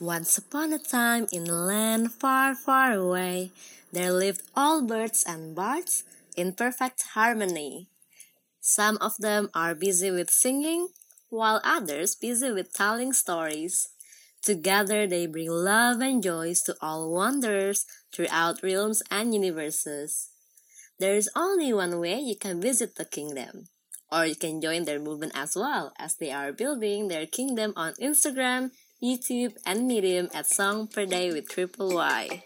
Once 0.00 0.36
upon 0.36 0.72
a 0.72 0.78
time 0.78 1.28
in 1.30 1.46
a 1.46 1.54
land 1.54 2.12
far, 2.12 2.52
far 2.52 2.92
away, 2.92 3.52
there 3.92 4.12
lived 4.12 4.42
all 4.56 4.82
birds 4.82 5.22
and 5.26 5.54
bards 5.54 6.02
in 6.36 6.52
perfect 6.52 7.02
harmony. 7.14 7.86
Some 8.60 8.98
of 9.00 9.16
them 9.18 9.50
are 9.54 9.72
busy 9.74 10.10
with 10.10 10.30
singing, 10.30 10.88
while 11.30 11.60
others 11.62 12.16
busy 12.16 12.50
with 12.50 12.72
telling 12.72 13.12
stories. 13.12 13.88
Together 14.42 15.06
they 15.06 15.26
bring 15.26 15.50
love 15.50 16.00
and 16.00 16.22
joys 16.22 16.60
to 16.62 16.74
all 16.80 17.12
wanderers 17.12 17.86
throughout 18.12 18.64
realms 18.64 19.00
and 19.12 19.32
universes. 19.32 20.30
There 20.98 21.14
is 21.14 21.30
only 21.36 21.72
one 21.72 22.00
way 22.00 22.18
you 22.18 22.34
can 22.36 22.60
visit 22.60 22.96
the 22.96 23.04
kingdom, 23.04 23.68
or 24.10 24.26
you 24.26 24.34
can 24.34 24.60
join 24.60 24.86
their 24.86 24.98
movement 24.98 25.32
as 25.36 25.54
well, 25.54 25.92
as 25.98 26.16
they 26.16 26.32
are 26.32 26.52
building 26.52 27.06
their 27.06 27.26
kingdom 27.26 27.72
on 27.76 27.94
Instagram, 27.94 28.72
YouTube, 29.04 29.54
and 29.66 29.86
Medium 29.86 30.30
at 30.32 30.46
Song 30.46 30.86
Per 30.86 31.04
Day 31.04 31.30
with 31.30 31.46
Triple 31.46 31.92
Y. 31.92 32.42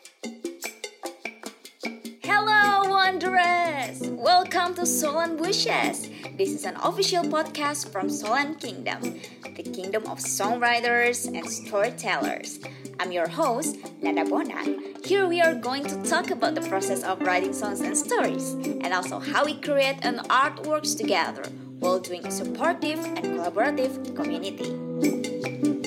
Hello, 2.24 2.90
Wanderers! 2.90 4.00
Welcome 4.02 4.74
to 4.74 4.84
Solan 4.84 5.36
Bushes. 5.36 6.10
This 6.36 6.50
is 6.50 6.64
an 6.64 6.74
official 6.82 7.22
podcast 7.22 7.92
from 7.92 8.10
Solan 8.10 8.56
Kingdom, 8.56 9.20
the 9.54 9.62
kingdom 9.62 10.02
of 10.08 10.18
songwriters 10.18 11.28
and 11.32 11.48
storytellers. 11.48 12.58
I'm 12.98 13.12
your 13.12 13.28
host, 13.28 13.76
Nada 14.02 14.24
Bonan. 14.24 15.06
Here 15.06 15.28
we 15.28 15.40
are 15.40 15.54
going 15.54 15.84
to 15.84 16.02
talk 16.02 16.32
about 16.32 16.56
the 16.56 16.62
process 16.62 17.04
of 17.04 17.22
writing 17.22 17.52
songs 17.52 17.82
and 17.82 17.96
stories, 17.96 18.54
and 18.82 18.92
also 18.92 19.20
how 19.20 19.44
we 19.44 19.54
create 19.60 20.02
an 20.02 20.18
artworks 20.26 20.98
together 20.98 21.44
while 21.78 22.00
doing 22.00 22.26
a 22.26 22.32
supportive 22.32 22.98
and 22.98 23.38
collaborative 23.38 24.16
community. 24.16 25.77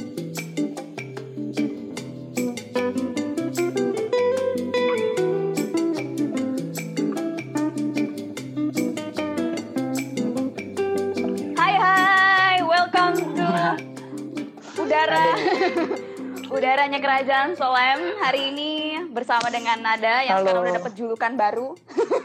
Udaranya 16.62 17.01
Kerajaan 17.01 17.57
Solem 17.57 18.21
Hari 18.21 18.54
ini 18.54 18.71
bersama 19.09 19.49
dengan 19.49 19.81
Nada 19.81 20.21
yang 20.21 20.37
Halo. 20.37 20.45
sekarang 20.45 20.62
udah 20.62 20.76
dapat 20.77 20.93
julukan 20.93 21.34
baru 21.34 21.73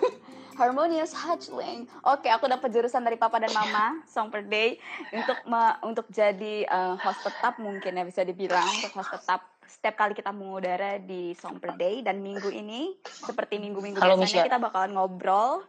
Harmonious 0.60 1.16
Hatchling. 1.16 1.88
Oke, 2.04 2.28
aku 2.28 2.44
dapat 2.44 2.68
jurusan 2.68 3.00
dari 3.00 3.16
Papa 3.16 3.40
dan 3.40 3.48
Mama 3.56 3.96
Song 4.04 4.28
per 4.28 4.44
Day 4.44 4.76
untuk 5.08 5.40
me- 5.48 5.76
untuk 5.80 6.04
jadi 6.12 6.68
eh, 6.68 6.94
host 7.00 7.24
tetap 7.24 7.56
mungkin 7.56 7.96
ya 7.96 8.04
bisa 8.04 8.28
dibilang 8.28 8.60
untuk 8.60 8.92
host 9.00 9.16
tetap 9.16 9.40
setiap 9.64 10.04
kali 10.04 10.12
kita 10.12 10.36
mengudara 10.36 11.00
di 11.00 11.32
Song 11.32 11.56
per 11.56 11.72
Day 11.72 12.04
dan 12.04 12.20
minggu 12.20 12.52
ini 12.52 12.92
seperti 13.08 13.56
minggu-minggu 13.56 13.96
Halo, 13.96 14.20
biasanya 14.20 14.44
Misha. 14.44 14.48
kita 14.52 14.60
bakalan 14.60 14.92
ngobrol 14.92 15.64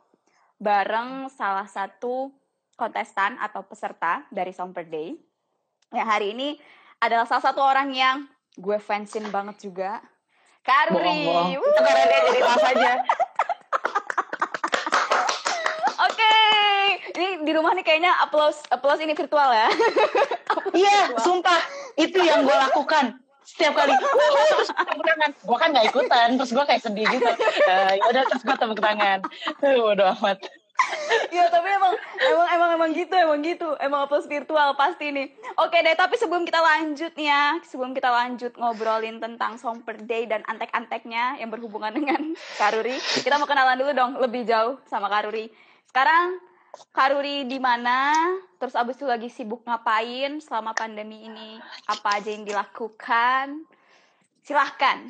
bareng 0.59 1.31
salah 1.31 1.71
satu 1.71 2.35
kontestan 2.75 3.39
atau 3.39 3.63
peserta 3.63 4.27
dari 4.27 4.51
Song 4.51 4.75
per 4.75 4.91
Day. 4.91 5.15
Yang 5.95 6.07
hari 6.11 6.35
ini 6.35 6.59
adalah 6.99 7.23
salah 7.23 7.47
satu 7.47 7.63
orang 7.63 7.95
yang 7.95 8.27
gue 8.57 8.77
fansin 8.81 9.29
banget 9.29 9.69
juga. 9.69 10.01
Wuh. 11.23 11.53
Itu 11.55 11.79
karena 11.79 12.03
dia 12.09 12.19
jadi 12.27 12.39
tas 12.43 12.65
aja. 12.65 12.91
Oke, 15.97 16.35
ini 17.15 17.27
di 17.47 17.51
rumah 17.55 17.71
nih 17.71 17.85
kayaknya 17.85 18.11
applause 18.19 18.59
applause 18.73 18.99
ini 18.99 19.13
virtual 19.13 19.53
ya. 19.53 19.69
Iya, 20.75 21.15
sumpah. 21.23 21.63
Itu 21.95 22.19
yang 22.19 22.43
gue 22.43 22.53
lakukan. 22.53 23.17
Setiap 23.47 23.71
kali. 23.71 23.95
terus 23.95 24.69
tepuk 24.69 25.03
tangan. 25.07 25.31
Gue 25.31 25.57
kan 25.57 25.69
gak 25.71 25.87
ikutan. 25.87 26.27
Terus 26.35 26.51
gue 26.51 26.65
kayak 26.67 26.81
sedih 26.83 27.07
gitu. 27.07 27.31
Eh, 27.65 27.93
yaudah, 28.03 28.23
terus 28.27 28.43
gue 28.43 28.55
tepuk 28.59 28.77
tangan. 28.83 29.23
Udah 29.63 30.13
amat. 30.19 30.37
Iya, 31.27 31.47
tapi 31.51 31.67
emang 31.71 31.93
emang 32.19 32.47
emang 32.51 32.69
emang 32.77 32.89
gitu, 32.95 33.15
emang 33.15 33.39
gitu. 33.43 33.69
Emang 33.79 34.05
applause 34.07 34.27
virtual 34.27 34.75
pasti 34.75 35.11
nih. 35.11 35.27
Oke 35.59 35.79
deh, 35.81 35.95
tapi 35.95 36.15
sebelum 36.19 36.43
kita 36.43 36.59
lanjut 36.59 37.11
nih 37.15 37.27
ya, 37.27 37.45
sebelum 37.63 37.91
kita 37.95 38.09
lanjut 38.09 38.53
ngobrolin 38.55 39.19
tentang 39.19 39.55
song 39.59 39.83
per 39.83 39.99
day 40.03 40.27
dan 40.27 40.43
antek-anteknya 40.47 41.39
yang 41.39 41.49
berhubungan 41.51 41.93
dengan 41.93 42.35
Karuri, 42.59 42.97
kita 43.23 43.39
mau 43.39 43.47
kenalan 43.49 43.77
dulu 43.79 43.91
dong 43.95 44.11
lebih 44.19 44.43
jauh 44.47 44.79
sama 44.87 45.07
Karuri. 45.07 45.49
Sekarang 45.87 46.39
Karuri 46.93 47.47
di 47.47 47.57
mana? 47.57 48.13
Terus 48.61 48.77
abis 48.77 48.97
itu 48.97 49.05
lagi 49.09 49.29
sibuk 49.29 49.65
ngapain 49.65 50.41
selama 50.41 50.73
pandemi 50.77 51.25
ini? 51.25 51.57
Apa 51.89 52.21
aja 52.21 52.29
yang 52.29 52.45
dilakukan? 52.45 53.65
Silahkan. 54.45 55.09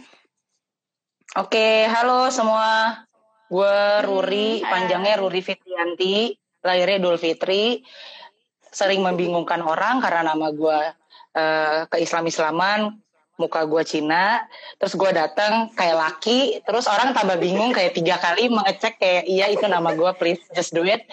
Oke, 1.36 1.86
halo 1.92 2.32
semua. 2.32 3.04
Gue 3.48 3.78
Ruri, 4.04 4.62
Hmm, 4.62 4.68
panjangnya 4.68 5.16
Ruri 5.20 5.42
Fitrianti. 5.42 6.36
Lahirnya 6.64 7.00
Idul 7.00 7.18
Fitri. 7.20 7.80
Sering 8.68 9.00
membingungkan 9.02 9.64
orang 9.64 10.04
karena 10.04 10.36
nama 10.36 10.52
gue 10.52 10.80
eh, 11.38 11.82
keislam-islaman. 11.88 13.00
Muka 13.38 13.70
gue 13.70 13.86
Cina, 13.86 14.42
terus 14.82 14.98
gue 14.98 15.14
datang 15.14 15.70
kayak 15.78 15.94
laki, 15.94 16.58
terus 16.66 16.90
orang 16.90 17.14
tambah 17.14 17.38
bingung 17.38 17.70
kayak 17.70 17.94
tiga 17.94 18.18
kali 18.18 18.50
mengecek 18.50 18.98
kayak 18.98 19.30
iya 19.30 19.46
itu 19.54 19.62
nama 19.70 19.94
gue, 19.94 20.10
please 20.18 20.42
just 20.58 20.74
do 20.74 20.82
it. 20.82 21.06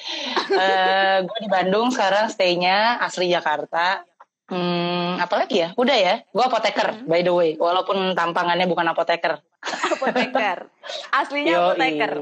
Eh, 0.48 1.20
gue 1.20 1.38
di 1.44 1.48
Bandung 1.52 1.92
sekarang 1.92 2.32
stay-nya 2.32 2.96
asli 3.04 3.28
Jakarta. 3.28 4.08
Hmm, 4.54 5.18
apalagi 5.18 5.66
ya? 5.66 5.68
Udah 5.74 5.96
ya, 5.98 6.14
gue 6.22 6.44
apoteker 6.46 7.02
by 7.10 7.26
the 7.26 7.34
way, 7.34 7.50
walaupun 7.58 8.14
tampangannya 8.14 8.70
bukan 8.70 8.86
apoteker. 8.86 9.42
Apoteker. 9.98 10.70
Aslinya 11.10 11.52
Yoi. 11.58 11.62
apoteker. 11.74 12.12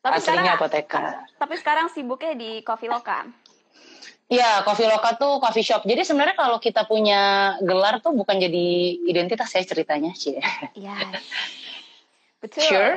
Tapi 0.00 0.16
Aslinya 0.16 0.56
sekarang, 0.56 0.56
apoteker. 0.56 1.04
tapi 1.36 1.54
sekarang 1.60 1.86
sibuknya 1.92 2.32
di 2.32 2.64
Coffee 2.64 2.88
Loka. 2.88 3.28
Iya, 4.30 4.62
Coffee 4.64 4.86
Loka 4.88 5.18
tuh 5.18 5.42
coffee 5.42 5.66
shop. 5.66 5.82
Jadi 5.84 6.06
sebenarnya 6.06 6.38
kalau 6.38 6.56
kita 6.62 6.86
punya 6.88 7.52
gelar 7.60 7.98
tuh 8.00 8.14
bukan 8.14 8.38
jadi 8.38 8.66
identitas 9.04 9.50
ya 9.52 9.66
ceritanya, 9.66 10.14
sih. 10.16 10.38
Iya. 10.78 10.96
Betul. 12.40 12.64
Sure? 12.64 12.94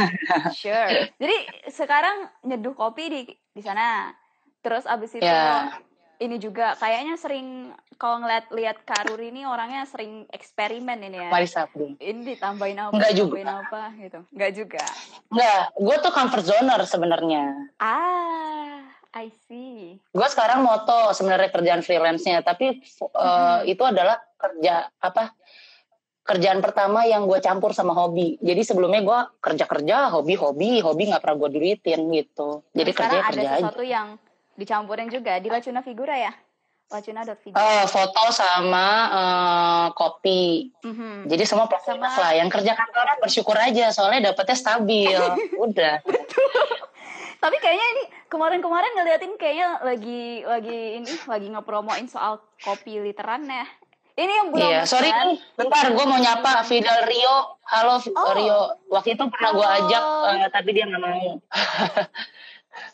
Sure. 0.56 1.12
Jadi 1.20 1.36
sekarang 1.68 2.30
nyeduh 2.46 2.72
kopi 2.72 3.04
di 3.10 3.20
di 3.52 3.60
sana. 3.60 4.14
Terus 4.64 4.88
abis 4.88 5.18
itu 5.18 5.26
Ya. 5.26 5.76
Ini 6.18 6.36
juga 6.42 6.74
kayaknya 6.76 7.14
sering 7.14 7.70
kalau 7.98 8.22
ngeliat 8.22 8.50
lihat 8.54 8.82
Karuri 8.86 9.30
ini 9.30 9.42
orangnya 9.42 9.86
sering 9.86 10.26
eksperimen 10.30 10.98
ini 11.02 11.18
ya. 11.18 11.30
Mari 11.30 11.48
Sabdu. 11.50 11.94
Ini 11.98 12.20
ditambahin 12.34 12.78
apa? 12.78 12.92
Enggak 12.94 13.12
juga. 13.14 13.36
apa 13.42 13.82
gitu. 13.98 14.18
Enggak 14.34 14.52
juga. 14.54 14.84
Enggak, 15.30 15.62
gue 15.74 15.96
tuh 16.02 16.12
comfort 16.14 16.44
zoner 16.46 16.80
sebenarnya. 16.86 17.44
Ah, 17.78 18.86
I 19.18 19.34
see. 19.46 19.98
Gue 20.14 20.28
sekarang 20.30 20.62
moto 20.62 21.10
sebenarnya 21.10 21.50
kerjaan 21.50 21.82
freelance-nya, 21.82 22.42
tapi 22.46 22.82
uh, 23.14 23.66
itu 23.66 23.82
adalah 23.82 24.22
kerja 24.38 24.90
apa? 25.02 25.34
Kerjaan 26.22 26.60
pertama 26.60 27.08
yang 27.08 27.24
gue 27.24 27.40
campur 27.40 27.72
sama 27.72 27.96
hobi. 27.96 28.36
Jadi 28.38 28.60
sebelumnya 28.60 29.00
gue 29.00 29.20
kerja-kerja, 29.40 30.12
hobi-hobi, 30.12 30.84
hobi 30.84 31.08
nggak 31.08 31.24
pernah 31.24 31.36
gue 31.40 31.50
duitin 31.56 32.04
gitu. 32.14 32.62
Jadi 32.76 32.90
Nah, 32.90 32.94
sekarang 32.94 33.10
kerja 33.10 33.18
ada 33.18 33.32
kerja 33.32 33.48
aja. 33.48 33.58
sesuatu 33.64 33.82
yang 33.82 34.08
dicampurin 34.58 35.06
juga 35.06 35.38
di 35.38 35.46
Lacuna 35.46 35.80
Figura 35.80 36.18
ya. 36.18 36.34
Lacuna.figura. 36.88 37.60
Eh, 37.60 37.84
foto 37.84 38.32
sama 38.32 38.86
eh, 39.06 39.86
kopi. 39.92 40.72
Mhm. 40.82 41.28
Jadi 41.28 41.44
semua 41.44 41.68
plus 41.68 41.84
Sama- 41.84 42.08
lah. 42.08 42.32
Yang 42.32 42.48
kerja 42.50 42.72
kantoran 42.74 43.16
bersyukur 43.20 43.54
aja 43.54 43.92
soalnya 43.92 44.32
dapetnya 44.32 44.56
stabil. 44.56 45.20
Udah. 45.64 46.00
Tapi 47.38 47.56
kayaknya 47.58 47.86
ini 47.86 48.02
kemarin-kemarin 48.26 48.92
ngeliatin 48.96 49.36
kayaknya 49.36 49.68
lagi 49.80 50.42
lagi 50.42 50.78
ini 50.98 51.12
lagi 51.24 51.46
ngepromoin 51.46 52.08
soal 52.08 52.40
kopi 52.58 52.98
literan 52.98 53.44
ya. 53.44 53.68
Ini 54.18 54.32
yang 54.34 54.48
belum 54.50 54.66
Iya, 54.66 54.82
sorry 54.82 55.14
kan? 55.14 55.38
bentar 55.54 55.94
gue 55.94 56.02
mau 56.02 56.18
nyapa 56.18 56.66
Fidel 56.66 57.06
Rio. 57.06 57.54
Halo 57.62 58.02
Oh. 58.10 58.34
Rio. 58.34 58.60
Waktu 58.90 59.14
itu 59.14 59.22
pernah 59.30 59.54
gue 59.54 59.66
ajak, 59.78 60.02
eh, 60.34 60.50
tapi 60.50 60.68
dia 60.72 60.88
nggak 60.88 60.98
mau. 60.98 61.38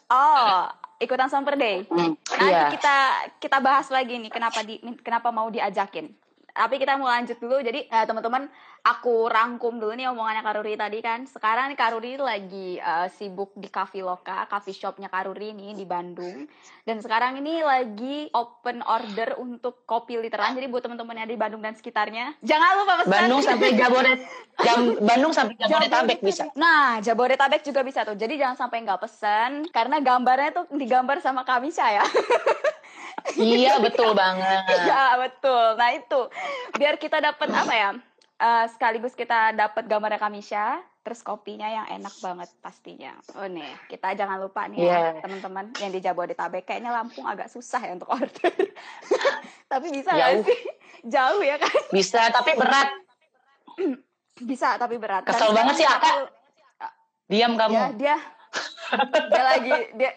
Oh, 0.09 0.65
ikutan 0.99 1.27
Summer 1.27 1.55
Day. 1.55 1.85
Hmm, 1.87 2.15
Nanti 2.15 2.45
Iya. 2.45 2.71
kita 2.71 2.97
kita 3.39 3.59
bahas 3.59 3.89
lagi 3.89 4.19
nih 4.19 4.31
kenapa 4.31 4.63
di 4.63 4.79
kenapa 5.01 5.31
mau 5.31 5.49
diajakin. 5.49 6.13
Tapi 6.55 6.75
kita 6.79 6.95
mau 6.95 7.11
lanjut 7.11 7.35
dulu. 7.37 7.59
Jadi 7.59 7.87
eh, 7.87 8.05
teman-teman, 8.07 8.47
aku 8.85 9.33
rangkum 9.33 9.81
dulu 9.81 9.97
nih 9.97 10.13
omongannya 10.13 10.45
Karuri 10.45 10.77
tadi 10.77 11.01
kan. 11.01 11.25
Sekarang 11.25 11.73
nih 11.73 11.79
Karuri 11.81 12.21
lagi 12.21 12.77
eh, 12.77 13.09
sibuk 13.17 13.57
di 13.57 13.73
Cafe 13.73 14.05
Loka, 14.05 14.45
coffee 14.45 14.77
shopnya 14.77 15.09
Karuri 15.09 15.57
nih 15.57 15.73
di 15.73 15.89
Bandung. 15.89 16.45
Dan 16.85 17.01
sekarang 17.01 17.41
ini 17.41 17.65
lagi 17.65 18.29
open 18.37 18.85
order 18.85 19.41
untuk 19.41 19.89
kopi 19.89 20.21
literan. 20.21 20.53
Jadi 20.53 20.69
buat 20.69 20.85
teman-teman 20.85 21.25
yang 21.25 21.31
di 21.33 21.39
Bandung 21.41 21.65
dan 21.65 21.73
sekitarnya, 21.73 22.37
jangan 22.45 22.71
lupa 22.85 22.95
pesan. 23.01 23.13
Bandung 23.17 23.41
sampai 23.41 23.69
Jabodet, 23.73 24.21
jam, 24.61 24.79
Bandung 25.09 25.33
sampai 25.33 25.55
Jabodetabek 25.57 26.21
bisa. 26.21 26.45
Nah, 26.53 27.01
Jabodetabek 27.01 27.65
juga 27.65 27.81
bisa 27.81 28.05
tuh. 28.05 28.21
Jadi 28.21 28.37
jangan 28.37 28.69
sampai 28.69 28.85
nggak 28.85 29.01
pesen 29.01 29.65
karena 29.73 29.97
gambarnya 30.05 30.51
tuh 30.53 30.65
digambar 30.77 31.25
sama 31.25 31.41
Kamisha 31.49 31.89
ya. 31.89 32.05
iya 33.41 33.81
betul 33.81 34.13
banget. 34.13 34.61
Iya 34.69 35.05
betul. 35.25 35.81
Nah 35.81 35.89
itu 35.97 36.21
biar 36.77 37.01
kita 37.01 37.25
dapat 37.25 37.49
apa 37.49 37.73
ya? 37.73 37.91
Eh, 38.37 38.67
sekaligus 38.69 39.13
kita 39.13 39.53
dapat 39.53 39.85
gambarnya 39.85 40.19
Kamisha, 40.19 40.77
terus 41.01 41.21
kopinya 41.21 41.67
yang 41.67 41.87
enak 41.93 42.15
banget 42.19 42.49
pastinya. 42.59 43.13
Oh 43.35 43.45
nih, 43.45 43.69
kita 43.87 44.13
jangan 44.13 44.39
lupa 44.39 44.65
nih 44.67 44.81
ya 44.81 44.89
Iya. 45.13 45.21
teman-teman 45.21 45.71
yang 45.77 45.91
di 45.91 46.01
Jabodetabek. 46.01 46.65
Kayaknya 46.65 46.91
Lampung 46.91 47.25
agak 47.25 47.47
susah 47.47 47.79
ya 47.79 47.93
untuk 47.93 48.09
order. 48.09 48.53
tapi 49.73 49.87
bisa 49.91 50.11
nggak 50.11 50.31
Jauh. 50.33 50.45
sih? 50.45 50.61
Jauh 51.05 51.43
ya 51.43 51.57
kan? 51.57 51.75
Bisa 51.91 52.21
tapi 52.31 52.53
berat. 52.55 52.89
Bisa 54.41 54.75
tapi 54.75 54.97
berat. 54.97 55.23
Dan 55.23 55.31
Kesel 55.31 55.51
banget 55.51 55.75
sih, 55.77 55.87
Aka. 55.87 55.99
aku- 56.01 56.31
Diam 57.25 57.55
kamu. 57.55 57.73
Ya, 57.73 57.87
dia 57.95 58.17
dia 59.25 59.43
lagi 59.45 59.73
dia 59.95 60.11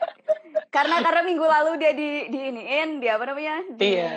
karena 0.67 1.01
karena 1.01 1.21
minggu 1.23 1.41
lalu 1.41 1.71
dia 1.77 1.91
di 1.91 2.09
di 2.27 2.39
iniin 2.47 2.97
dia 2.97 3.17
apa 3.17 3.25
namanya 3.25 3.65
di 3.71 3.87
Iya. 3.95 4.09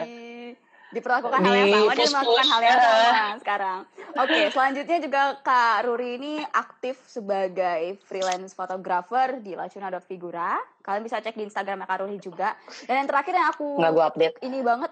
Diperlakukan 0.90 1.38
hal 1.38 1.54
yang 1.54 1.68
Di 1.68 1.74
sama 1.74 1.92
dia 1.94 2.08
melakukan 2.10 2.46
hal 2.46 2.60
yang 2.62 2.78
sama 2.78 3.36
sekarang. 3.42 3.78
Oke 4.18 4.38
selanjutnya 4.50 4.98
juga 4.98 5.22
kak 5.42 5.76
Ruri 5.86 6.10
ini 6.18 6.34
aktif 6.50 6.98
sebagai 7.06 7.98
freelance 8.04 8.52
photographer 8.52 9.38
di 9.38 9.54
lacuna.figura 9.54 10.58
kalian 10.82 11.04
bisa 11.06 11.22
cek 11.22 11.38
di 11.38 11.46
instagramnya 11.46 11.86
kak 11.86 11.98
Ruri 12.02 12.18
juga. 12.18 12.58
Dan 12.90 13.04
yang 13.04 13.08
terakhir 13.08 13.32
yang 13.38 13.48
aku 13.54 13.78
Nggak 13.78 13.92
gue 13.94 14.04
update. 14.04 14.36
ini 14.42 14.58
banget 14.60 14.90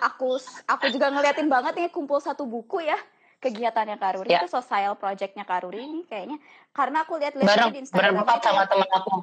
aku 0.00 0.36
aku 0.66 0.84
juga 0.90 1.06
ngeliatin 1.12 1.48
banget 1.48 1.72
nih 1.76 1.88
kumpul 1.92 2.18
satu 2.18 2.48
buku 2.48 2.82
ya 2.84 2.98
kegiatannya 3.40 3.96
Kak 3.96 4.12
Ruri. 4.20 4.28
Ya. 4.36 4.44
itu 4.44 4.52
social 4.52 4.94
projectnya 5.00 5.48
Kak 5.48 5.64
Ruri 5.64 5.80
ini 5.80 6.04
kayaknya. 6.04 6.36
Karena 6.76 7.08
aku 7.08 7.16
lihat-lihat 7.16 7.72
di 7.72 7.82
Instagram 7.88 8.20
berempat 8.20 8.38
sama 8.44 8.62
temen 8.68 8.88
aku. 8.92 9.16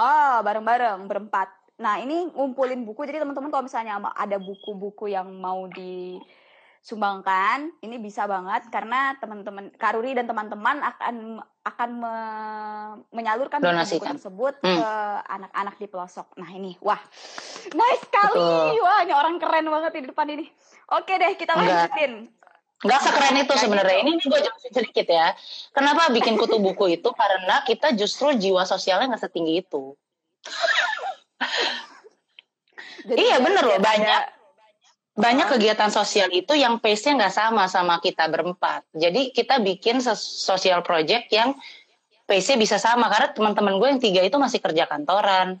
oh 0.00 0.36
bareng-bareng 0.42 1.06
berempat 1.06 1.48
nah 1.80 1.96
ini 1.96 2.28
ngumpulin 2.28 2.84
buku 2.84 3.08
jadi 3.08 3.24
teman-teman 3.24 3.48
kalau 3.48 3.64
misalnya 3.64 3.96
ada 4.12 4.36
buku-buku 4.36 5.08
yang 5.08 5.32
mau 5.32 5.64
disumbangkan 5.64 7.72
ini 7.80 7.96
bisa 7.96 8.28
banget 8.28 8.68
karena 8.68 9.16
teman-teman 9.16 9.72
Kak 9.80 9.96
Ruri 9.96 10.12
dan 10.12 10.28
teman-teman 10.28 10.84
akan 10.84 11.40
akan 11.64 11.90
me- 11.96 13.00
menyalurkan 13.16 13.64
buku-buku 13.64 13.96
Donasikan. 13.96 14.12
tersebut 14.12 14.60
Hmm. 14.60 14.76
ke 14.76 14.90
anak-anak 15.24 15.80
di 15.80 15.88
pelosok 15.88 16.36
nah 16.36 16.52
ini 16.52 16.76
wah 16.84 17.00
nice 17.72 18.04
sekali 18.04 18.36
Betul. 18.36 18.84
wah 18.84 19.00
ini 19.00 19.16
orang 19.16 19.40
keren 19.40 19.64
banget 19.64 19.96
di 19.96 20.04
depan 20.04 20.28
ini 20.28 20.44
oke 20.92 21.10
deh 21.10 21.32
kita 21.34 21.56
lanjutin 21.56 22.28
Nggak 22.80 22.96
sekeren 23.04 23.36
itu 23.36 23.52
sebenarnya. 23.60 24.00
Ini 24.00 24.16
gue 24.16 24.40
jelasin 24.40 24.72
sedikit 24.72 25.04
ya. 25.04 25.36
Kenapa 25.68 26.08
bikin 26.08 26.40
kutu 26.40 26.56
buku 26.56 26.96
itu? 26.96 27.12
Karena 27.12 27.60
kita 27.60 27.92
justru 27.92 28.32
jiwa 28.32 28.64
sosialnya 28.64 29.12
nggak 29.12 29.20
setinggi 29.20 29.60
itu. 29.60 29.92
Jadi 33.08 33.20
Iya, 33.20 33.36
bener 33.40 33.64
loh, 33.64 33.80
banyak. 33.80 34.22
Banyak 35.20 35.46
kegiatan 35.52 35.90
sosial 35.92 36.32
itu 36.32 36.56
yang 36.56 36.80
pace-nya 36.80 37.26
nggak 37.26 37.34
sama 37.34 37.68
sama 37.68 38.00
kita 38.00 38.30
berempat. 38.30 38.86
Jadi 38.94 39.34
kita 39.36 39.60
bikin 39.60 40.00
social 40.00 40.80
project 40.80 41.28
yang 41.34 41.52
pace-nya 42.24 42.56
bisa 42.56 42.76
sama. 42.80 43.10
Karena 43.12 43.28
teman-teman 43.34 43.76
gue 43.76 43.88
yang 43.90 44.00
tiga 44.00 44.20
itu 44.24 44.36
masih 44.40 44.62
kerja 44.62 44.88
kantoran. 44.88 45.60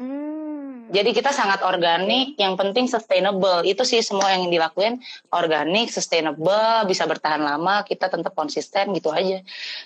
Hmm. 0.00 0.88
Jadi 0.90 1.14
kita 1.14 1.30
sangat 1.30 1.62
organik, 1.62 2.34
yang 2.34 2.58
penting 2.58 2.90
sustainable. 2.90 3.62
Itu 3.62 3.86
sih 3.86 4.02
semua 4.02 4.34
yang 4.34 4.50
dilakuin 4.50 4.98
organik, 5.30 5.86
sustainable, 5.94 6.88
bisa 6.90 7.06
bertahan 7.06 7.38
lama, 7.38 7.86
kita 7.86 8.10
tetap 8.10 8.34
konsisten 8.34 8.90
gitu 8.98 9.14
aja. 9.14 9.38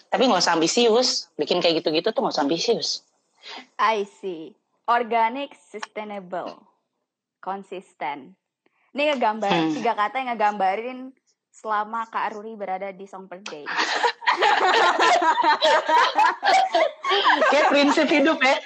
Tapi 0.08 0.22
nggak 0.25 0.40
usah 0.40 0.56
ambisius, 0.56 1.28
bikin 1.37 1.61
kayak 1.61 1.84
gitu-gitu 1.84 2.08
tuh 2.08 2.25
nggak 2.25 2.34
usah 2.40 2.44
ambisius. 2.49 3.05
I 3.76 4.08
see. 4.08 4.56
Organic, 4.85 5.57
sustainable, 5.57 6.61
konsisten. 7.41 8.37
Ini 8.93 9.17
ngegambar 9.17 9.49
Hmm. 9.49 9.73
tiga 9.73 9.97
kata 9.97 10.21
yang 10.21 10.37
ngegambarin 10.37 11.09
selama 11.49 12.05
Kak 12.13 12.37
Ruri 12.37 12.53
berada 12.53 12.93
di 12.93 13.09
Song 13.09 13.25
Per 13.25 13.41
Day. 13.41 13.65
Kayak 17.51 17.69
prinsip 17.73 18.07
hidup 18.13 18.39
ya. 18.45 18.61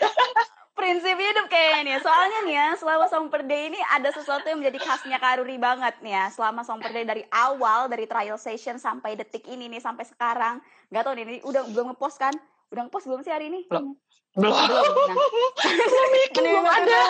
Prinsip 0.75 1.19
hidup 1.19 1.47
kayaknya 1.47 1.81
nih. 1.87 1.97
Soalnya 2.03 2.39
nih 2.47 2.55
ya, 2.55 2.69
selama 2.79 3.07
Song 3.07 3.31
Per 3.31 3.43
Day 3.47 3.71
ini 3.71 3.79
ada 3.95 4.11
sesuatu 4.11 4.47
yang 4.47 4.59
menjadi 4.63 4.79
khasnya 4.79 5.19
Kak 5.19 5.39
Ruri 5.43 5.59
banget 5.59 6.03
nih 6.03 6.19
ya. 6.19 6.25
Selama 6.35 6.67
Song 6.67 6.83
Per 6.83 6.91
Day 6.91 7.07
dari 7.07 7.23
awal, 7.31 7.87
dari 7.87 8.07
trial 8.11 8.39
session 8.39 8.79
sampai 8.79 9.15
detik 9.15 9.47
ini 9.47 9.71
nih, 9.71 9.83
sampai 9.83 10.03
sekarang. 10.03 10.59
Gak 10.91 11.03
tau 11.07 11.15
nih, 11.15 11.25
ini 11.27 11.39
udah 11.47 11.63
belum 11.71 11.95
ngepost 11.95 12.19
kan? 12.19 12.35
Udah 12.71 12.87
ngepost 12.87 13.07
belum 13.07 13.23
sih 13.23 13.31
hari 13.35 13.51
ini? 13.51 13.67
Belum. 13.67 13.95
Belum. 14.39 14.55
belum. 14.55 15.19
Nah, 15.59 16.31
belum 16.39 16.65
ada. 16.65 17.01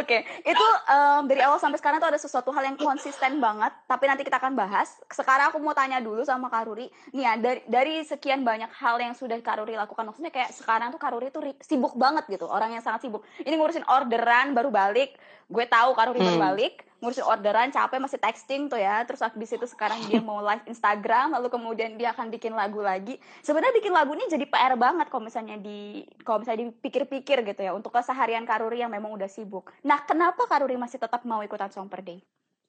Oke, 0.00 0.24
itu 0.42 0.66
em, 0.88 1.22
dari 1.28 1.40
awal 1.44 1.60
sampai 1.60 1.76
sekarang 1.76 2.00
tuh 2.00 2.08
ada 2.08 2.16
sesuatu 2.16 2.48
hal 2.56 2.64
yang 2.64 2.76
konsisten 2.80 3.36
banget. 3.36 3.72
Tapi 3.84 4.04
nanti 4.08 4.22
kita 4.24 4.40
akan 4.40 4.56
bahas. 4.56 4.96
Sekarang 5.12 5.52
aku 5.52 5.60
mau 5.60 5.76
tanya 5.76 6.00
dulu 6.00 6.24
sama 6.24 6.48
Kak 6.48 6.72
Ruri. 6.72 6.88
Nih 7.12 7.24
ya, 7.28 7.32
dari, 7.36 7.60
dari 7.68 7.94
sekian 8.00 8.40
banyak 8.42 8.72
hal 8.72 8.96
yang 8.96 9.12
sudah 9.12 9.36
Kak 9.44 9.60
Ruri 9.60 9.76
lakukan, 9.76 10.08
maksudnya 10.08 10.32
kayak 10.32 10.56
sekarang 10.56 10.88
tuh 10.88 11.00
Kak 11.00 11.12
Ruri 11.12 11.28
tuh 11.28 11.44
sibuk 11.60 11.92
banget 11.94 12.24
gitu. 12.32 12.48
Orang 12.48 12.72
yang 12.72 12.80
sangat 12.80 13.04
sibuk. 13.04 13.20
Ini 13.44 13.52
ngurusin 13.52 13.84
orderan 13.84 14.56
baru 14.56 14.72
balik. 14.72 15.20
Gue 15.46 15.68
tahu 15.68 15.92
Kak 15.92 16.10
Ruri 16.10 16.20
baru 16.24 16.38
Hmm. 16.40 16.46
balik. 16.52 16.74
Ngurusin 17.06 17.22
orderan, 17.22 17.70
capek 17.70 18.02
masih 18.02 18.18
texting 18.18 18.66
tuh 18.66 18.82
ya. 18.82 19.06
Terus 19.06 19.22
habis 19.22 19.46
itu 19.46 19.62
sekarang 19.62 20.02
dia 20.10 20.18
mau 20.18 20.42
live 20.42 20.66
Instagram, 20.66 21.38
lalu 21.38 21.46
kemudian 21.54 21.94
dia 21.94 22.10
akan 22.10 22.34
bikin 22.34 22.50
lagu 22.50 22.82
lagi. 22.82 23.22
Sebenarnya 23.46 23.78
bikin 23.78 23.94
lagu 23.94 24.10
ini 24.18 24.26
jadi 24.26 24.42
PR 24.42 24.74
banget 24.74 25.06
kalau 25.06 25.22
misalnya 25.22 25.54
di 25.54 26.02
kalau 26.26 26.42
misalnya 26.42 26.66
dipikir-pikir 26.66 27.46
gitu 27.46 27.62
ya 27.62 27.78
untuk 27.78 27.94
keseharian 27.94 28.42
Karuri 28.42 28.82
yang 28.82 28.90
memang 28.90 29.14
udah 29.14 29.30
sibuk. 29.30 29.70
Nah, 29.86 30.02
kenapa 30.02 30.50
Karuri 30.50 30.74
masih 30.74 30.98
tetap 30.98 31.22
mau 31.22 31.38
ikutan 31.46 31.70
Song 31.70 31.86
Per 31.86 32.02
Day? 32.02 32.18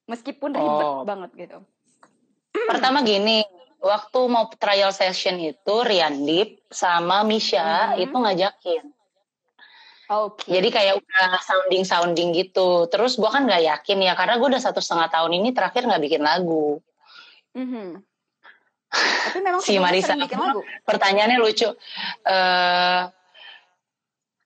Meskipun 0.05 0.53
ribet 0.53 0.85
Oh. 0.85 1.01
banget 1.01 1.33
gitu. 1.33 1.57
Pertama 2.53 3.01
gini, 3.01 3.41
waktu 3.81 4.19
mau 4.29 4.45
trial 4.53 4.93
session 4.93 5.41
itu 5.41 5.73
Riandip 5.81 6.61
sama 6.69 7.25
Misha 7.25 7.97
Mhm. 7.97 8.05
itu 8.05 8.15
ngajakin. 8.21 8.85
Oke. 10.07 10.47
Jadi 10.47 10.71
kayak 10.71 11.03
udah 11.03 11.27
sounding 11.43 11.83
sounding 11.83 12.29
gitu. 12.31 12.87
Terus 12.87 13.19
gua 13.19 13.27
kan 13.27 13.43
nggak 13.43 13.63
yakin 13.63 13.99
ya 14.07 14.15
karena 14.15 14.39
gue 14.39 14.47
udah 14.47 14.63
satu 14.63 14.79
setengah 14.79 15.11
tahun 15.11 15.35
ini 15.43 15.51
terakhir 15.51 15.83
nggak 15.83 16.03
bikin 16.03 16.23
lagu. 16.23 16.79
Mhm. 17.51 17.99
Tapi 18.87 19.37
memang 19.43 19.59
Si 19.59 19.75
Marisa 19.75 20.15
bikin 20.15 20.39
lagu. 20.39 20.63
Pertanyaannya 20.87 21.43
lucu. 21.43 21.67
Eh 22.23 23.01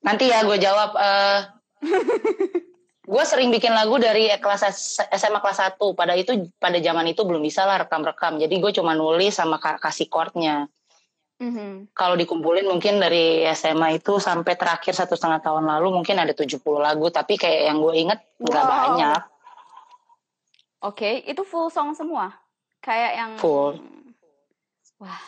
nanti 0.01 0.33
ya 0.33 0.41
gue 0.41 0.57
jawab. 0.57 0.97
Eh 0.97 1.39
gue 3.11 3.23
sering 3.27 3.53
bikin 3.53 3.69
lagu 3.75 4.01
dari 4.01 4.33
kelas 4.41 4.65
SMA 5.13 5.39
kelas 5.45 5.77
1. 5.77 5.93
Pada 5.93 6.17
itu 6.17 6.49
pada 6.57 6.81
zaman 6.81 7.05
itu 7.05 7.21
belum 7.21 7.45
bisa 7.45 7.69
lah 7.69 7.85
rekam-rekam. 7.85 8.41
Jadi 8.41 8.55
gue 8.57 8.71
cuma 8.73 8.97
nulis 8.97 9.37
sama 9.37 9.61
ka- 9.61 9.77
kasih 9.77 10.09
chordnya. 10.09 10.65
Mhm. 11.41 11.89
Kalau 11.97 12.13
dikumpulin 12.13 12.69
mungkin 12.69 13.01
dari 13.01 13.41
SMA 13.49 13.97
itu 13.97 14.21
sampai 14.21 14.53
terakhir 14.53 14.93
satu 14.93 15.17
setengah 15.17 15.41
tahun 15.41 15.65
lalu 15.65 15.89
mungkin 15.89 16.21
ada 16.21 16.37
70 16.37 16.77
lagu. 16.77 17.09
Tapi 17.09 17.33
kayak 17.33 17.61
yang 17.73 17.81
gue 17.81 17.93
inget 17.97 18.19
nggak 18.37 18.61
Wow. 18.61 18.69
banyak. 18.69 19.21
Oke, 20.81 21.25
itu 21.25 21.41
full 21.41 21.73
song 21.73 21.97
semua. 21.97 22.29
Kayak 22.77 23.11
yang 23.17 23.31
Full. 23.41 23.81
Wah. 25.01 25.21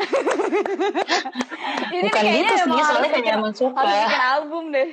Ini 1.90 2.08
Bukan 2.08 2.22
gitu 2.22 2.54
kayaknya 2.54 2.56
sih, 2.66 2.82
soalnya 2.82 3.10
kayak 3.10 3.34
emang 3.38 3.54
suka. 3.54 3.78
Harus 3.78 3.94
bikin 4.02 4.22
album 4.22 4.64
deh. 4.74 4.90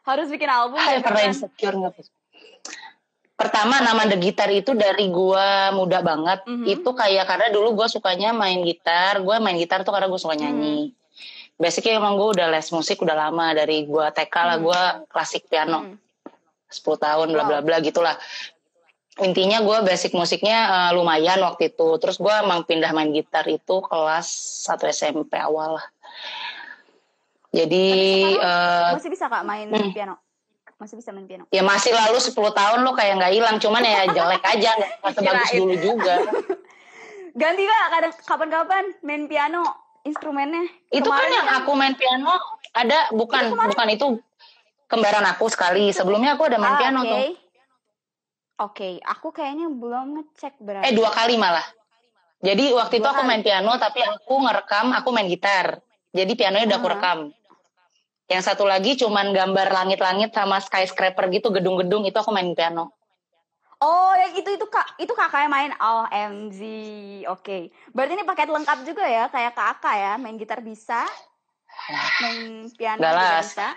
Harus 0.00 0.26
bikin 0.28 0.50
album 0.50 0.78
Hai, 0.80 0.96
deh. 0.96 1.04
pernah 1.04 1.22
insecure 1.24 1.76
nggak? 1.76 1.92
Pertama 3.40 3.80
nama 3.80 4.04
The 4.04 4.20
Gitar 4.20 4.52
itu 4.52 4.76
dari 4.76 5.08
gua 5.08 5.72
muda 5.72 6.04
banget. 6.04 6.44
Mhm. 6.44 6.64
Itu 6.68 6.92
kayak 6.92 7.24
karena 7.24 7.48
dulu 7.48 7.72
gua 7.72 7.88
sukanya 7.88 8.36
main 8.36 8.60
gitar. 8.60 9.24
Gua 9.24 9.40
main 9.40 9.56
gitar 9.56 9.80
tuh 9.80 9.96
karena 9.96 10.12
gue 10.12 10.20
suka 10.20 10.36
nyanyi. 10.36 10.92
Basically 11.56 11.96
emang 11.96 12.16
gue 12.16 12.36
udah 12.36 12.48
les 12.48 12.68
musik 12.68 13.00
udah 13.00 13.16
lama 13.16 13.52
dari 13.52 13.88
gua 13.88 14.12
TK 14.12 14.34
lah 14.44 14.56
Mhm. 14.60 14.64
gua 14.64 14.80
klasik 15.08 15.48
piano 15.48 15.88
Mhm. 15.88 15.96
10 16.68 17.00
tahun 17.00 17.32
bla 17.32 17.48
bla 17.48 17.58
bla 17.60 17.80
gitulah. 17.80 18.20
Intinya 19.20 19.60
gua 19.60 19.80
basic 19.80 20.12
musiknya 20.12 20.58
eh, 20.68 20.90
lumayan 20.92 21.40
waktu 21.40 21.72
itu. 21.72 21.88
Terus 21.96 22.20
gua 22.20 22.44
emang 22.44 22.68
pindah 22.68 22.92
main 22.92 23.08
gitar 23.08 23.48
itu 23.48 23.80
kelas 23.80 24.28
1 24.68 24.84
SMP 24.86 25.40
awal 25.40 25.80
lah. 25.80 25.86
Jadi 27.50 27.86
Tapi 28.36 28.36
eh, 28.36 28.92
Masih 29.00 29.10
bisa 29.10 29.32
Kak 29.32 29.44
main 29.48 29.64
Hmm. 29.66 29.92
piano? 29.96 30.20
Masih 30.80 30.96
bisa 30.96 31.12
main 31.12 31.28
piano? 31.28 31.44
ya 31.46 31.60
masih 31.60 31.92
lalu 31.92 32.16
10 32.16 32.32
tahun 32.32 32.78
lo 32.80 32.92
kayak 32.92 33.20
nggak 33.20 33.32
hilang 33.32 33.56
cuman 33.56 33.84
ya 33.84 34.08
jelek 34.16 34.40
aja 34.42 34.70
nggak 34.74 35.12
sebagus 35.12 35.50
dulu 35.52 35.74
juga 35.76 36.16
Ganti 37.32 37.62
Kak, 37.62 37.86
kadang 37.90 38.12
kapan-kapan 38.18 38.84
main 39.00 39.24
piano 39.24 39.62
instrumennya. 40.02 40.66
itu 40.90 41.06
kan 41.06 41.28
yang 41.30 41.48
aku 41.54 41.70
main 41.72 41.94
piano 41.94 42.32
ada 42.72 43.06
bukan 43.12 43.44
bukan 43.52 43.88
itu 43.88 44.06
kembaran 44.86 45.22
aku 45.24 45.46
sekali 45.46 45.92
sebelumnya 45.92 46.34
aku 46.34 46.48
ada 46.48 46.56
main 46.56 46.74
Ah, 46.74 46.80
piano 46.80 47.00
oke. 47.00 47.08
tuh 47.08 47.22
Oke, 48.60 49.00
aku 49.00 49.30
kayaknya 49.30 49.68
belum 49.68 50.18
ngecek 50.18 50.58
berarti. 50.58 50.84
eh 50.84 50.92
dua 50.92 51.08
kali 51.08 51.36
malah 51.36 51.64
jadi 52.40 52.72
waktu 52.74 52.98
itu 52.98 53.04
Dua 53.04 53.12
aku 53.14 53.22
kali. 53.22 53.30
main 53.30 53.42
piano 53.42 53.72
tapi 53.76 54.00
aku 54.00 54.34
ngerekam 54.38 54.86
aku 54.90 55.08
main 55.10 55.24
gitar 55.26 55.78
jadi 56.10 56.32
pianonya 56.34 56.66
udah 56.66 56.76
aku 56.76 56.88
Aha. 56.88 56.94
rekam 56.94 57.18
Yang 58.30 58.42
satu 58.46 58.62
lagi 58.62 58.94
cuman 58.94 59.34
gambar 59.34 59.74
langit-langit 59.74 60.30
sama 60.30 60.62
skyscraper 60.62 61.26
gitu, 61.34 61.50
gedung-gedung 61.50 62.06
itu 62.06 62.14
aku 62.14 62.30
main 62.30 62.54
piano. 62.54 62.94
Oh, 63.80 64.12
yang 64.14 64.38
itu 64.38 64.54
itu 64.54 64.66
kak 64.70 65.00
itu 65.02 65.10
kakaknya 65.16 65.48
main 65.50 65.72
OMG. 65.74 66.60
Oke. 67.26 67.74
Berarti 67.90 68.12
ini 68.14 68.22
paket 68.22 68.52
lengkap 68.52 68.78
juga 68.86 69.02
ya, 69.08 69.26
kayak 69.32 69.56
kakak 69.56 69.94
ya, 69.98 70.12
main 70.20 70.36
gitar 70.38 70.62
bisa, 70.62 71.08
main 72.22 72.70
piano 72.76 73.00
juga 73.02 73.40
bisa. 73.42 73.68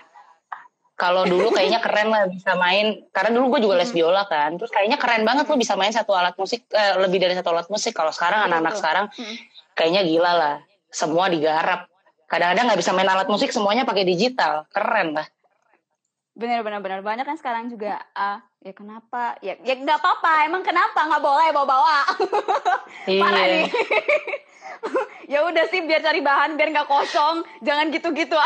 Kalau 0.94 1.26
dulu 1.26 1.50
kayaknya 1.50 1.82
keren 1.82 2.14
lah 2.14 2.30
bisa 2.30 2.54
main, 2.54 3.02
karena 3.10 3.34
dulu 3.34 3.58
gue 3.58 3.66
juga 3.66 3.74
les 3.82 3.90
biola 3.90 4.22
kan. 4.30 4.54
Terus 4.54 4.70
kayaknya 4.70 4.94
keren 5.02 5.26
banget 5.26 5.50
lo 5.50 5.58
bisa 5.58 5.74
main 5.74 5.90
satu 5.90 6.14
alat 6.14 6.38
musik, 6.38 6.70
eh, 6.70 6.94
lebih 7.02 7.18
dari 7.18 7.34
satu 7.34 7.50
alat 7.50 7.66
musik. 7.66 7.90
Kalau 7.90 8.14
sekarang 8.14 8.46
Betul, 8.46 8.48
anak-anak 8.54 8.74
sekarang 8.78 9.06
Mm. 9.18 9.34
kayaknya 9.74 10.02
gila 10.06 10.32
lah. 10.38 10.56
Semua 10.94 11.26
digarap. 11.26 11.90
Kadang-kadang 12.26 12.64
nggak 12.70 12.80
bisa 12.80 12.92
main 12.92 13.08
alat 13.08 13.28
musik, 13.28 13.52
semuanya 13.52 13.84
pakai 13.84 14.02
digital. 14.02 14.64
Keren 14.72 15.14
lah. 15.14 15.26
Bener 16.34 16.66
bener 16.66 16.82
bener 16.82 16.98
banyak 16.98 17.22
kan 17.22 17.38
sekarang 17.38 17.70
juga 17.70 18.02
ah 18.10 18.42
ya 18.58 18.74
kenapa 18.74 19.38
ya 19.38 19.54
ya 19.62 19.78
nggak 19.78 20.02
apa-apa 20.02 20.50
emang 20.50 20.66
kenapa 20.66 21.06
nggak 21.06 21.22
boleh 21.22 21.46
bawa 21.54 21.62
bawa 21.62 21.98
Parah 23.22 23.44
Iya. 23.46 23.54
nih. 23.54 23.66
ya 25.32 25.38
udah 25.46 25.64
sih 25.70 25.86
biar 25.86 26.02
cari 26.02 26.18
bahan 26.18 26.58
biar 26.58 26.74
nggak 26.74 26.90
kosong 26.90 27.46
jangan 27.62 27.94
gitu-gitu 27.94 28.34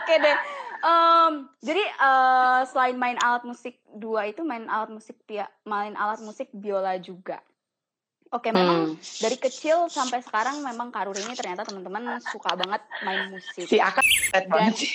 oke 0.00 0.14
deh 0.16 0.38
Em, 0.80 1.44
jadi 1.60 1.84
eh, 1.84 2.60
selain 2.72 2.96
main 2.96 3.20
alat 3.20 3.44
musik 3.44 3.76
dua 3.92 4.32
itu 4.32 4.40
main 4.40 4.64
alat 4.64 4.88
musik 4.88 5.12
pia 5.28 5.44
main 5.68 5.92
alat 5.92 6.24
musik 6.24 6.48
biola 6.56 6.96
juga 6.96 7.44
oke 8.30 8.48
memang 8.48 8.78
Hmm. 8.88 8.98
dari 9.18 9.36
kecil 9.36 9.86
sampai 9.86 10.20
sekarang 10.20 10.58
memang 10.60 10.88
Karur 10.88 11.14
ini 11.14 11.34
ternyata 11.34 11.62
teman-teman 11.62 12.02
suka 12.22 12.54
banget 12.54 12.78
main 13.00 13.28
musik 13.28 13.66
Si 13.66 13.76
Aka 13.76 14.00
banget 14.46 14.74
sih. 14.76 14.92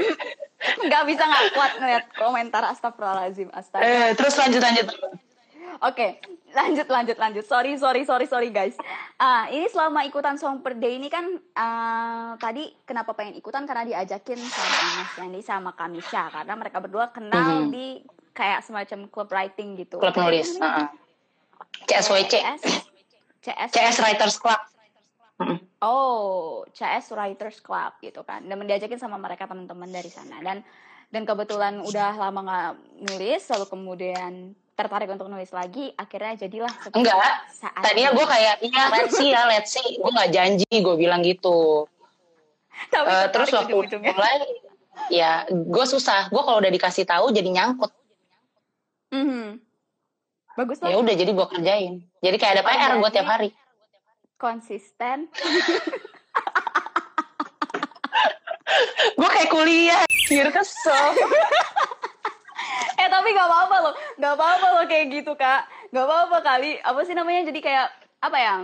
nggak 0.82 1.02
bisa 1.04 1.22
nggak 1.22 1.44
kuat 1.50 1.72
ngeliat 1.74 2.04
komentar 2.12 2.62
astagfirullahaladzim 2.66 3.48
astaga 3.50 3.80
Eh, 3.80 4.08
terus 4.12 4.36
lanjut 4.36 4.60
lanjut. 4.60 4.88
Oke, 5.80 6.20
lanjut 6.52 6.84
lanjut 6.86 7.16
lanjut. 7.16 7.40
Sorry 7.42 7.72
sorry 7.74 8.04
sorry 8.04 8.26
sorry 8.26 8.50
guys. 8.50 8.76
Ah 9.16 9.48
ini 9.48 9.64
selama 9.66 10.04
ikutan 10.04 10.36
Song 10.36 10.60
Per 10.60 10.76
Day 10.76 11.00
ini 11.00 11.08
kan 11.08 11.24
ah, 11.54 12.36
tadi 12.36 12.68
kenapa 12.82 13.14
pengen 13.14 13.32
ikutan 13.34 13.64
karena 13.64 13.88
diajakin 13.88 14.36
sama 14.38 14.76
Mas 14.94 15.12
Yani 15.16 15.40
sama 15.40 15.72
Kamisha 15.72 16.28
karena 16.28 16.52
mereka 16.54 16.78
berdua 16.78 17.08
kenal 17.08 17.64
Mhm. 17.64 17.72
di 17.72 18.04
kayak 18.30 18.60
semacam 18.60 19.08
club 19.08 19.28
writing 19.30 19.68
gitu. 19.74 19.96
Klub 19.96 20.12
nulis. 20.14 20.52
Namanya? 20.54 20.68
uh-uh. 20.84 20.88
CSWC. 21.86 22.34
CS. 22.38 22.62
CS. 23.40 23.70
CS 23.72 23.96
Writers 24.04 24.36
Club. 24.36 24.60
Mm. 25.40 25.58
Oh, 25.80 26.68
CS 26.76 27.16
Writers 27.16 27.58
Club 27.64 27.96
gitu 28.04 28.20
kan. 28.22 28.44
Dan 28.44 28.60
diajakin 28.68 29.00
sama 29.00 29.16
mereka 29.16 29.48
teman-teman 29.48 29.88
dari 29.88 30.12
sana 30.12 30.38
dan 30.44 30.60
dan 31.10 31.26
kebetulan 31.26 31.82
udah 31.82 32.14
lama 32.14 32.40
nggak 32.46 32.70
nulis, 33.10 33.42
lalu 33.50 33.66
kemudian 33.66 34.54
tertarik 34.78 35.12
untuk 35.12 35.28
nulis 35.28 35.52
lagi, 35.52 35.92
akhirnya 35.92 36.46
jadilah 36.46 36.72
Enggak. 36.96 37.18
saat 37.52 37.82
Tadinya 37.84 38.16
gue 38.16 38.24
kayak, 38.24 38.54
iya 38.64 38.82
let's 38.88 39.12
see 39.12 39.28
ya, 39.28 39.44
let's 39.44 39.70
see. 39.76 40.00
Gue 40.00 40.08
gak 40.08 40.32
janji, 40.32 40.72
gue 40.72 40.94
bilang 40.96 41.20
gitu. 41.20 41.84
Tapi 42.88 43.04
tertarik 43.04 43.32
terus 43.36 43.48
waktu 43.52 43.74
ujung-ujungnya. 43.76 44.16
mulai, 44.16 44.40
ya 45.12 45.44
gue 45.52 45.84
susah. 45.84 46.32
Gue 46.32 46.40
kalau 46.40 46.64
udah 46.64 46.72
dikasih 46.72 47.04
tahu 47.04 47.28
jadi 47.28 47.50
nyangkut. 47.52 47.92
Mhm. 49.12 49.60
Bagus 50.54 50.82
Ya 50.82 50.96
udah 50.96 51.14
jadi 51.14 51.30
gue 51.30 51.46
kerjain. 51.46 51.94
Jadi 52.18 52.36
kayak 52.36 52.52
ada 52.58 52.64
PR 52.64 52.90
gue 52.90 53.00
berarti- 53.00 53.14
tiap 53.14 53.28
hari. 53.28 53.50
konsisten. 54.36 55.28
Gue 59.18 59.28
kayak 59.28 59.50
kuliah. 59.50 60.02
Anjir 60.06 60.48
kesel. 60.48 61.04
eh 63.00 63.08
tapi 63.08 63.28
gak 63.32 63.48
apa-apa 63.48 63.76
loh, 63.82 63.94
gak 64.16 64.32
apa-apa 64.32 64.66
loh 64.78 64.84
kayak 64.86 65.06
gitu 65.12 65.32
kak. 65.34 65.66
Gak 65.90 66.04
apa-apa 66.06 66.38
kali. 66.40 66.78
Apa 66.80 67.04
sih 67.04 67.12
namanya? 67.12 67.44
Jadi 67.44 67.60
kayak 67.60 67.86
apa 68.22 68.38
ya? 68.38 68.54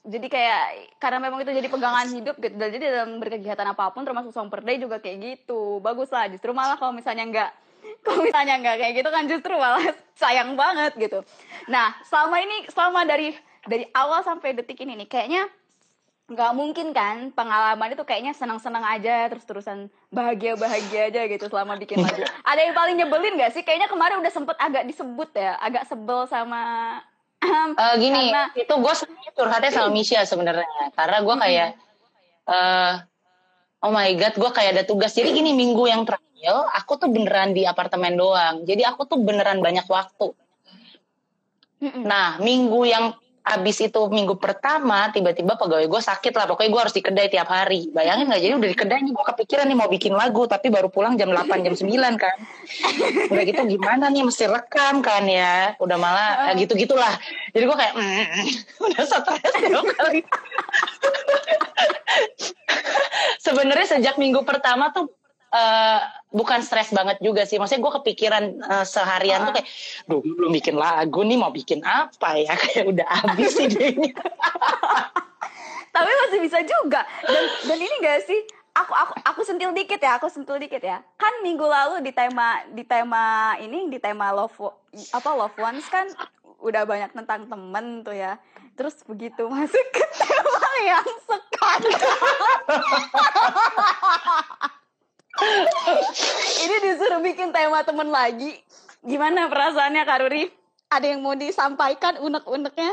Jadi 0.00 0.26
kayak 0.32 0.62
karena 0.96 1.18
memang 1.20 1.44
itu 1.44 1.52
jadi 1.52 1.68
pegangan 1.68 2.08
hidup 2.08 2.36
gitu. 2.40 2.54
Dan 2.56 2.68
jadi 2.72 2.84
dalam 2.90 3.20
berkegiatan 3.20 3.68
apa 3.68 3.92
pun 3.92 4.02
termasuk 4.02 4.32
song 4.32 4.48
per 4.48 4.64
day 4.64 4.80
juga 4.80 4.98
kayak 4.98 5.18
gitu. 5.20 5.78
Bagus 5.78 6.08
lah. 6.10 6.26
Justru 6.26 6.50
malah 6.50 6.80
kalau 6.80 6.90
misalnya 6.90 7.28
nggak 7.28 7.50
kalau 8.04 8.24
misalnya 8.24 8.54
nggak 8.60 8.76
kayak 8.80 8.92
gitu 8.96 9.08
kan 9.12 9.24
justru 9.28 9.52
malah 9.56 9.84
sayang 10.20 10.56
banget 10.56 10.92
gitu. 10.96 11.20
Nah 11.68 11.96
selama 12.08 12.36
ini 12.40 12.56
selama 12.72 13.04
dari 13.04 13.36
dari 13.68 13.84
awal 13.92 14.24
sampai 14.24 14.56
detik 14.56 14.80
ini 14.80 14.96
nih 15.04 15.08
kayaknya 15.08 15.44
nggak 16.30 16.52
mungkin 16.54 16.94
kan 16.94 17.34
pengalaman 17.34 17.90
itu 17.90 18.06
kayaknya 18.06 18.30
senang-senang 18.30 18.86
aja 18.86 19.26
terus 19.26 19.42
terusan 19.42 19.90
bahagia-bahagia 20.14 21.10
aja 21.10 21.26
gitu 21.26 21.50
selama 21.50 21.74
bikin 21.74 21.98
lagu. 21.98 22.22
Ada 22.46 22.60
yang 22.70 22.74
paling 22.78 22.96
nyebelin 23.02 23.34
gak 23.34 23.50
sih? 23.50 23.66
Kayaknya 23.66 23.90
kemarin 23.90 24.22
udah 24.22 24.30
sempet 24.30 24.54
agak 24.62 24.86
disebut 24.86 25.34
ya, 25.34 25.58
agak 25.58 25.90
sebel 25.90 26.30
sama 26.30 26.62
Eh, 27.82 27.94
gini, 27.98 28.30
Karena- 28.30 28.52
itu 28.52 28.74
gue 28.78 28.94
sebenarnya 28.94 29.32
curhatnya 29.34 29.70
sama 29.74 29.90
Misha 29.96 30.20
sebenarnya. 30.22 30.68
Karena 30.94 31.18
gue 31.24 31.34
kayak, 31.40 31.68
eh 32.46 32.92
oh 33.80 33.90
my 33.90 34.10
god, 34.14 34.34
gue 34.36 34.50
kayak 34.52 34.70
ada 34.76 34.84
tugas. 34.84 35.16
Jadi 35.16 35.32
gini, 35.32 35.50
minggu 35.56 35.82
yang 35.88 36.04
terakhir, 36.04 36.29
aku 36.48 36.96
tuh 36.96 37.12
beneran 37.12 37.52
di 37.52 37.68
apartemen 37.68 38.16
doang. 38.16 38.64
Jadi 38.64 38.86
aku 38.86 39.04
tuh 39.04 39.20
beneran 39.20 39.60
banyak 39.60 39.84
waktu. 39.84 40.32
Mm-mm. 41.80 42.04
Nah, 42.04 42.36
minggu 42.40 42.80
yang 42.84 43.16
abis 43.40 43.88
itu 43.88 44.00
minggu 44.12 44.36
pertama, 44.36 45.08
tiba-tiba 45.10 45.56
pegawai 45.56 45.88
gue 45.88 46.02
sakit 46.04 46.36
lah. 46.36 46.44
Pokoknya 46.44 46.70
gue 46.70 46.80
harus 46.86 46.94
di 46.94 47.02
kedai 47.02 47.32
tiap 47.32 47.48
hari. 47.48 47.88
Bayangin 47.90 48.28
nggak? 48.28 48.42
Jadi 48.44 48.52
udah 48.52 48.68
di 48.68 48.76
kedai 48.76 49.00
nih, 49.00 49.12
gue 49.16 49.24
kepikiran 49.32 49.64
nih 49.64 49.76
mau 49.80 49.88
bikin 49.88 50.12
lagu, 50.12 50.44
tapi 50.44 50.68
baru 50.68 50.92
pulang 50.92 51.16
jam 51.16 51.32
8, 51.32 51.64
jam 51.64 51.74
9 51.74 52.20
kan. 52.20 52.36
Udah 53.32 53.44
gitu 53.48 53.62
gimana 53.64 54.12
nih, 54.12 54.28
mesti 54.28 54.44
rekam 54.44 55.00
kan 55.00 55.24
ya. 55.24 55.72
Udah 55.80 55.96
malah, 55.96 56.52
ya 56.52 56.60
gitu-gitulah. 56.60 57.16
Jadi 57.56 57.64
gue 57.64 57.76
kayak, 57.80 57.94
mm, 57.96 58.04
mm, 58.04 58.46
udah 58.86 59.02
stres 59.08 59.54
dua 59.66 59.82
kali. 59.88 60.20
Sebenarnya 63.44 63.98
sejak 63.98 64.20
minggu 64.20 64.44
pertama 64.44 64.92
tuh, 64.92 65.08
eh, 65.50 66.00
bukan 66.30 66.62
stres 66.62 66.94
banget 66.94 67.18
juga 67.18 67.42
sih. 67.46 67.58
Maksudnya 67.58 67.82
gue 67.82 67.92
kepikiran 68.02 68.44
eh, 68.62 68.86
seharian 68.86 69.50
tuh 69.50 69.54
kayak, 69.58 69.68
duh 70.06 70.22
belum 70.22 70.52
bikin 70.54 70.76
lagu 70.78 71.20
nih, 71.26 71.38
mau 71.38 71.50
bikin 71.50 71.82
apa 71.82 72.38
ya? 72.38 72.54
Kayak 72.62 72.84
udah 72.94 73.06
habis 73.06 73.58
idenya. 73.58 74.14
Tapi 75.94 76.10
masih 76.26 76.38
bisa 76.38 76.58
juga. 76.62 77.02
Dan 77.26 77.44
dan 77.66 77.78
ini 77.82 77.94
gak 78.02 78.22
sih? 78.24 78.40
Aku 78.70 78.94
aku 78.94 79.12
aku 79.26 79.40
sentil 79.42 79.74
dikit 79.74 79.98
ya, 79.98 80.14
aku 80.14 80.30
sentil 80.30 80.62
dikit 80.62 80.78
ya. 80.78 81.02
Kan 81.18 81.42
minggu 81.42 81.66
lalu 81.66 82.06
di 82.06 82.14
tema 82.14 82.62
di 82.70 82.86
tema 82.86 83.58
ini 83.58 83.90
di 83.90 83.98
tema 83.98 84.30
love 84.30 84.54
apa 85.10 85.30
love 85.34 85.58
ones 85.58 85.82
kan 85.90 86.06
udah 86.62 86.86
banyak 86.86 87.10
tentang 87.10 87.50
temen 87.50 88.06
tuh 88.06 88.14
ya. 88.14 88.38
Terus 88.78 88.94
begitu 89.02 89.50
masuk 89.50 89.86
ke 89.90 90.04
tema 90.22 90.70
yang 90.86 91.06
sekarang. 91.26 91.98
Ini 96.64 96.76
disuruh 96.84 97.20
bikin 97.24 97.50
tema 97.50 97.80
temen 97.84 98.08
lagi. 98.12 98.56
Gimana 99.00 99.48
perasaannya 99.48 100.02
Karuri? 100.04 100.44
Ada 100.90 101.14
yang 101.14 101.22
mau 101.22 101.38
disampaikan 101.38 102.18
unek-uneknya? 102.18 102.92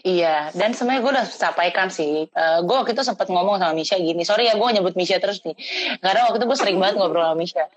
Iya, 0.00 0.48
dan 0.56 0.72
sebenarnya 0.72 1.02
gue 1.04 1.12
udah 1.12 1.26
sampaikan 1.28 1.92
sih. 1.92 2.24
Eh, 2.24 2.58
gue 2.64 2.74
waktu 2.74 2.96
itu 2.96 3.04
sempat 3.04 3.28
ngomong 3.28 3.60
sama 3.60 3.76
Misha 3.76 4.00
gini. 4.00 4.24
Sorry 4.24 4.48
ya 4.48 4.56
gue 4.56 4.68
nyebut 4.72 4.96
Misha 4.96 5.20
terus 5.20 5.44
nih. 5.44 5.52
Karena 6.00 6.30
waktu 6.30 6.40
itu 6.40 6.46
gue 6.48 6.58
sering 6.58 6.78
banget 6.80 6.96
ngobrol 6.96 7.20
sama 7.20 7.36
Misha. 7.36 7.68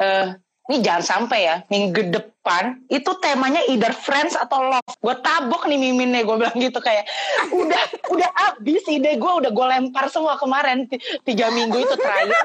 Eh, 0.00 0.26
ini 0.70 0.78
jangan 0.78 1.02
sampai 1.02 1.40
ya, 1.42 1.56
minggu 1.66 2.14
depan 2.14 2.86
itu 2.86 3.10
temanya 3.18 3.66
either 3.66 3.90
friends 3.90 4.38
atau 4.38 4.62
love. 4.62 4.94
Gue 5.02 5.18
tabok 5.18 5.66
nih 5.66 5.74
miminnya, 5.74 6.22
gue 6.22 6.38
bilang 6.38 6.54
gitu 6.54 6.78
kayak 6.78 7.02
udah 7.50 7.82
udah 8.14 8.30
abis 8.52 8.86
ide 8.86 9.18
gue 9.18 9.32
udah 9.42 9.50
gue 9.50 9.66
lempar 9.66 10.06
semua 10.06 10.38
kemarin 10.38 10.86
Ti- 10.86 11.02
tiga 11.26 11.50
minggu 11.50 11.82
itu 11.82 11.94
terakhir 11.98 12.38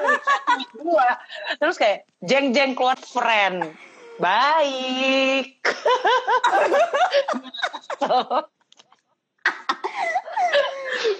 dua. 0.82 1.14
Terus 1.62 1.78
kayak 1.78 2.10
jeng 2.26 2.50
jeng 2.50 2.74
keluar 2.74 2.98
friend. 2.98 3.70
Baik. 4.18 5.62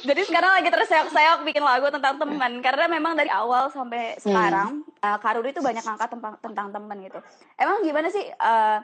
Jadi 0.04 0.20
sekarang 0.24 0.52
lagi 0.58 0.68
terseok-seok 0.72 1.40
bikin 1.44 1.64
lagu 1.64 1.92
tentang 1.92 2.16
teman 2.16 2.52
karena 2.64 2.88
memang 2.88 3.12
dari 3.18 3.28
awal 3.28 3.68
sampai 3.68 4.16
sekarang 4.16 4.86
uh, 5.04 5.18
Karuri 5.20 5.52
itu 5.52 5.60
banyak 5.60 5.84
ngangkat 5.84 6.08
tentang 6.08 6.34
tentang 6.40 6.66
teman 6.72 6.96
gitu. 7.04 7.20
Emang 7.60 7.84
gimana 7.84 8.08
sih 8.08 8.24
uh, 8.24 8.78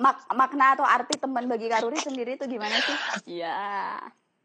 mak- 0.00 0.26
makna 0.32 0.74
atau 0.74 0.86
arti 0.88 1.20
teman 1.20 1.44
bagi 1.46 1.68
Karuri 1.68 1.98
sendiri 2.00 2.40
itu 2.40 2.44
gimana 2.48 2.76
sih? 2.80 2.96
Iya. 3.40 4.00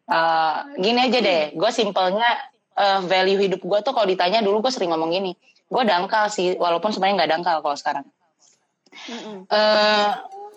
Eh, 0.08 0.58
gini 0.80 1.00
aja 1.04 1.20
deh, 1.20 1.52
gue 1.52 1.72
simpelnya 1.76 2.32
eh, 2.80 3.00
value 3.04 3.44
hidup 3.44 3.60
gue 3.60 3.80
tuh 3.84 3.92
kalau 3.92 4.08
ditanya 4.08 4.40
dulu 4.40 4.64
gue 4.64 4.72
sering 4.72 4.96
ngomong 4.96 5.12
gini, 5.12 5.36
gue 5.68 5.84
dangkal 5.84 6.32
sih, 6.32 6.56
walaupun 6.56 6.96
sebenarnya 6.96 7.16
nggak 7.24 7.32
dangkal 7.36 7.58
kalau 7.60 7.76
sekarang. 7.76 8.06
Eh, 9.52 10.12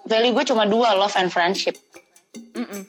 value 0.07 0.35
gue 0.39 0.45
cuma 0.47 0.71
dua, 0.71 0.95
love 0.95 1.19
and 1.19 1.35
friendship. 1.35 1.75
Mm-mm. 2.55 2.87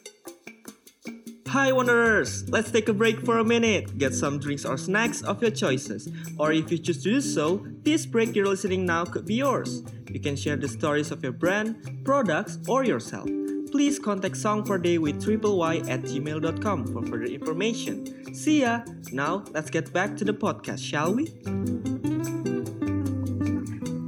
Hi 1.51 1.73
Wanderers! 1.73 2.47
Let's 2.47 2.71
take 2.71 2.87
a 2.87 2.93
break 2.93 3.19
for 3.25 3.39
a 3.39 3.43
minute. 3.43 3.97
Get 3.97 4.15
some 4.15 4.39
drinks 4.39 4.63
or 4.63 4.77
snacks 4.77 5.21
of 5.21 5.41
your 5.41 5.51
choices. 5.51 6.07
Or 6.39 6.53
if 6.53 6.71
you 6.71 6.77
choose 6.77 7.03
to 7.03 7.11
do 7.11 7.19
so, 7.19 7.67
this 7.83 8.05
break 8.05 8.33
you're 8.33 8.47
listening 8.47 8.85
now 8.85 9.03
could 9.03 9.25
be 9.25 9.35
yours. 9.35 9.83
You 10.07 10.21
can 10.21 10.37
share 10.37 10.55
the 10.55 10.69
stories 10.69 11.11
of 11.11 11.21
your 11.21 11.33
brand, 11.33 12.05
products, 12.05 12.57
or 12.69 12.85
yourself. 12.85 13.27
Please 13.67 13.99
contact 13.99 14.37
Song 14.37 14.63
for 14.63 14.77
Day 14.77 14.97
with 14.97 15.21
triple 15.21 15.57
Y 15.57 15.83
at 15.91 16.07
gmail.com 16.07 16.87
for 16.87 17.03
further 17.03 17.27
information. 17.27 18.07
See 18.33 18.61
ya! 18.61 18.87
Now, 19.11 19.43
let's 19.51 19.69
get 19.69 19.91
back 19.91 20.15
to 20.17 20.23
the 20.23 20.33
podcast, 20.33 20.79
shall 20.79 21.11
we? 21.11 21.35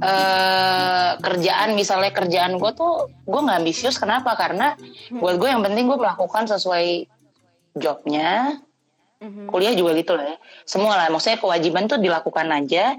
eh 0.04 1.10
kerjaan 1.16 1.72
misalnya 1.72 2.12
kerjaan 2.12 2.60
gue 2.60 2.70
tuh 2.76 3.08
gue 3.24 3.40
nggak 3.40 3.64
ambisius 3.64 3.96
kenapa 3.96 4.36
karena 4.36 4.76
buat 5.08 5.40
gue 5.40 5.48
yang 5.48 5.64
penting 5.64 5.88
gue 5.88 5.96
melakukan 5.96 6.44
sesuai 6.44 7.08
jobnya 7.74 8.58
Mhm. 9.24 9.48
kuliah 9.48 9.72
juga 9.72 9.96
gitu 9.96 10.12
lah 10.18 10.36
ya. 10.36 10.36
Semua 10.68 11.00
lah 11.00 11.08
maksudnya 11.08 11.40
kewajiban 11.40 11.88
tuh 11.88 11.96
dilakukan 11.96 12.44
aja 12.50 12.98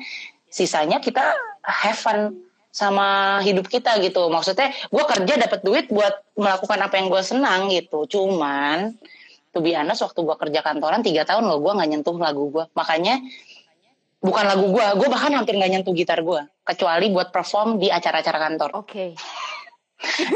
sisanya 0.50 0.98
kita 1.03 1.22
have 1.62 2.00
fun 2.00 2.34
sama 2.74 3.39
hidup 3.46 3.70
kita 3.70 3.96
gitu. 4.01 4.27
Maksudnya 4.27 4.74
gue 4.89 5.03
kerja 5.05 5.34
dapat 5.38 5.60
duit 5.62 5.86
buat 5.88 6.25
melakukan 6.36 6.79
apa 6.82 6.98
yang 6.98 7.08
gue 7.08 7.22
senang 7.24 7.70
gitu. 7.70 8.10
Cuman 8.10 8.98
be 9.55 9.72
honest 9.72 10.03
waktu 10.03 10.20
gue 10.20 10.36
kerja 10.36 10.60
kantoran 10.60 11.00
tiga 11.00 11.24
tahun 11.24 11.48
loh 11.48 11.63
gue 11.63 11.72
nggak 11.72 11.88
nyentuh 11.88 12.20
lagu 12.20 12.51
gue 12.51 12.67
makanya 12.75 13.24
bukan 14.20 14.44
lagu 14.51 14.67
gue 14.67 14.84
gue 15.00 15.08
bahkan 15.08 15.32
hampir 15.32 15.55
nggak 15.55 15.72
nyentuh 15.72 15.96
gitar 15.96 16.20
gue 16.20 16.44
kecuali 16.67 17.08
buat 17.08 17.32
perform 17.32 17.79
di 17.79 17.88
acara-acara 17.88 18.36
kantor. 18.36 18.70
Oke. 18.84 19.15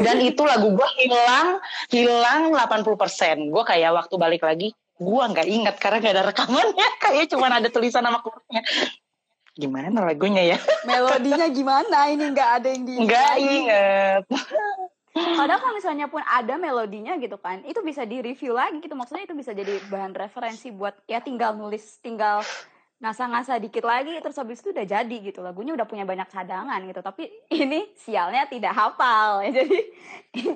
Dan 0.00 0.16
itu 0.20 0.42
lagu 0.44 0.72
gue 0.72 0.88
hilang 1.02 1.58
hilang 1.90 2.42
80% 2.54 3.50
gue 3.50 3.62
kayak 3.64 3.90
waktu 3.94 4.14
balik 4.16 4.42
lagi 4.44 4.72
gue 5.00 5.24
nggak 5.32 5.48
ingat 5.48 5.76
karena 5.80 5.98
gak 6.04 6.14
ada 6.14 6.24
rekamannya 6.28 6.88
kayak 7.04 7.24
cuma 7.32 7.48
ada 7.48 7.68
tulisan 7.72 8.04
nama 8.04 8.20
chordnya 8.20 8.62
gimana 9.58 9.92
lagunya 10.04 10.56
ya 10.56 10.58
Melodinya 10.88 11.46
gimana? 11.52 12.08
Ini 12.08 12.24
nggak 12.32 12.50
ada 12.62 12.68
yang 12.72 12.82
di. 12.86 12.92
nggak 13.04 13.32
inget 13.36 14.24
Padahal 15.10 15.58
kalau 15.58 15.74
misalnya 15.74 16.06
pun 16.06 16.22
ada 16.22 16.54
melodinya 16.54 17.18
gitu 17.18 17.34
kan, 17.34 17.66
itu 17.66 17.82
bisa 17.82 18.06
di 18.06 18.22
review 18.22 18.54
lagi 18.54 18.78
gitu. 18.78 18.94
Maksudnya 18.94 19.26
itu 19.26 19.34
bisa 19.34 19.50
jadi 19.50 19.82
bahan 19.90 20.14
referensi 20.14 20.70
buat 20.70 20.94
ya 21.10 21.18
tinggal 21.18 21.58
nulis, 21.58 21.98
tinggal 21.98 22.46
ngasah-ngasah 23.00 23.56
dikit 23.58 23.82
lagi, 23.82 24.12
terus 24.20 24.36
habis 24.36 24.60
itu 24.60 24.70
udah 24.70 24.84
jadi 24.84 25.16
gitu. 25.24 25.40
Lagunya 25.40 25.72
udah 25.72 25.88
punya 25.88 26.04
banyak 26.04 26.28
cadangan 26.28 26.76
gitu. 26.84 27.00
Tapi 27.00 27.32
ini 27.48 27.88
sialnya 27.96 28.44
tidak 28.44 28.76
hafal, 28.76 29.40
ya. 29.40 29.50
jadi 29.56 29.78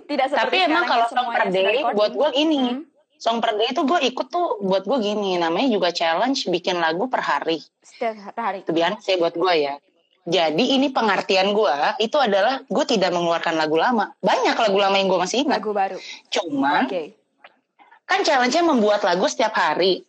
tidak 0.07 0.27
seperti 0.31 0.55
tapi 0.55 0.57
emang 0.69 0.85
kalau 0.87 1.07
song 1.11 1.29
per 1.33 1.45
day 1.51 1.83
buat 1.93 2.13
gue 2.15 2.31
ini 2.37 2.63
Hmm. 2.65 2.83
song 3.19 3.37
per 3.43 3.57
day 3.57 3.73
itu 3.73 3.83
gue 3.83 3.99
ikut 4.07 4.27
tuh 4.31 4.63
buat 4.63 4.85
gue 4.85 4.99
gini 5.01 5.35
namanya 5.35 5.67
juga 5.67 5.89
challenge 5.91 6.47
bikin 6.47 6.79
lagu 6.79 7.09
per 7.11 7.25
hari 7.25 7.59
setiap 7.83 8.37
hari. 8.37 8.63
itu 8.63 8.71
biasa 8.71 9.01
sih 9.01 9.17
buat 9.19 9.35
gue 9.35 9.55
ya 9.57 9.75
jadi 10.23 10.65
ini 10.79 10.95
pengertian 10.95 11.51
gue 11.51 11.75
itu 11.99 12.15
adalah 12.17 12.63
gue 12.65 12.85
tidak 12.87 13.11
mengeluarkan 13.11 13.59
lagu 13.59 13.75
lama 13.75 14.15
banyak 14.23 14.55
lagu 14.55 14.79
lama 14.79 14.95
yang 14.95 15.09
gue 15.11 15.21
masih 15.21 15.39
ingat 15.43 15.59
Lagu 15.59 15.73
baru. 15.75 15.99
cuman 16.31 16.87
Oke. 16.87 17.03
kan 18.05 18.21
challenge-nya 18.23 18.63
membuat 18.63 19.01
lagu 19.03 19.25
setiap 19.27 19.57
hari. 19.57 20.05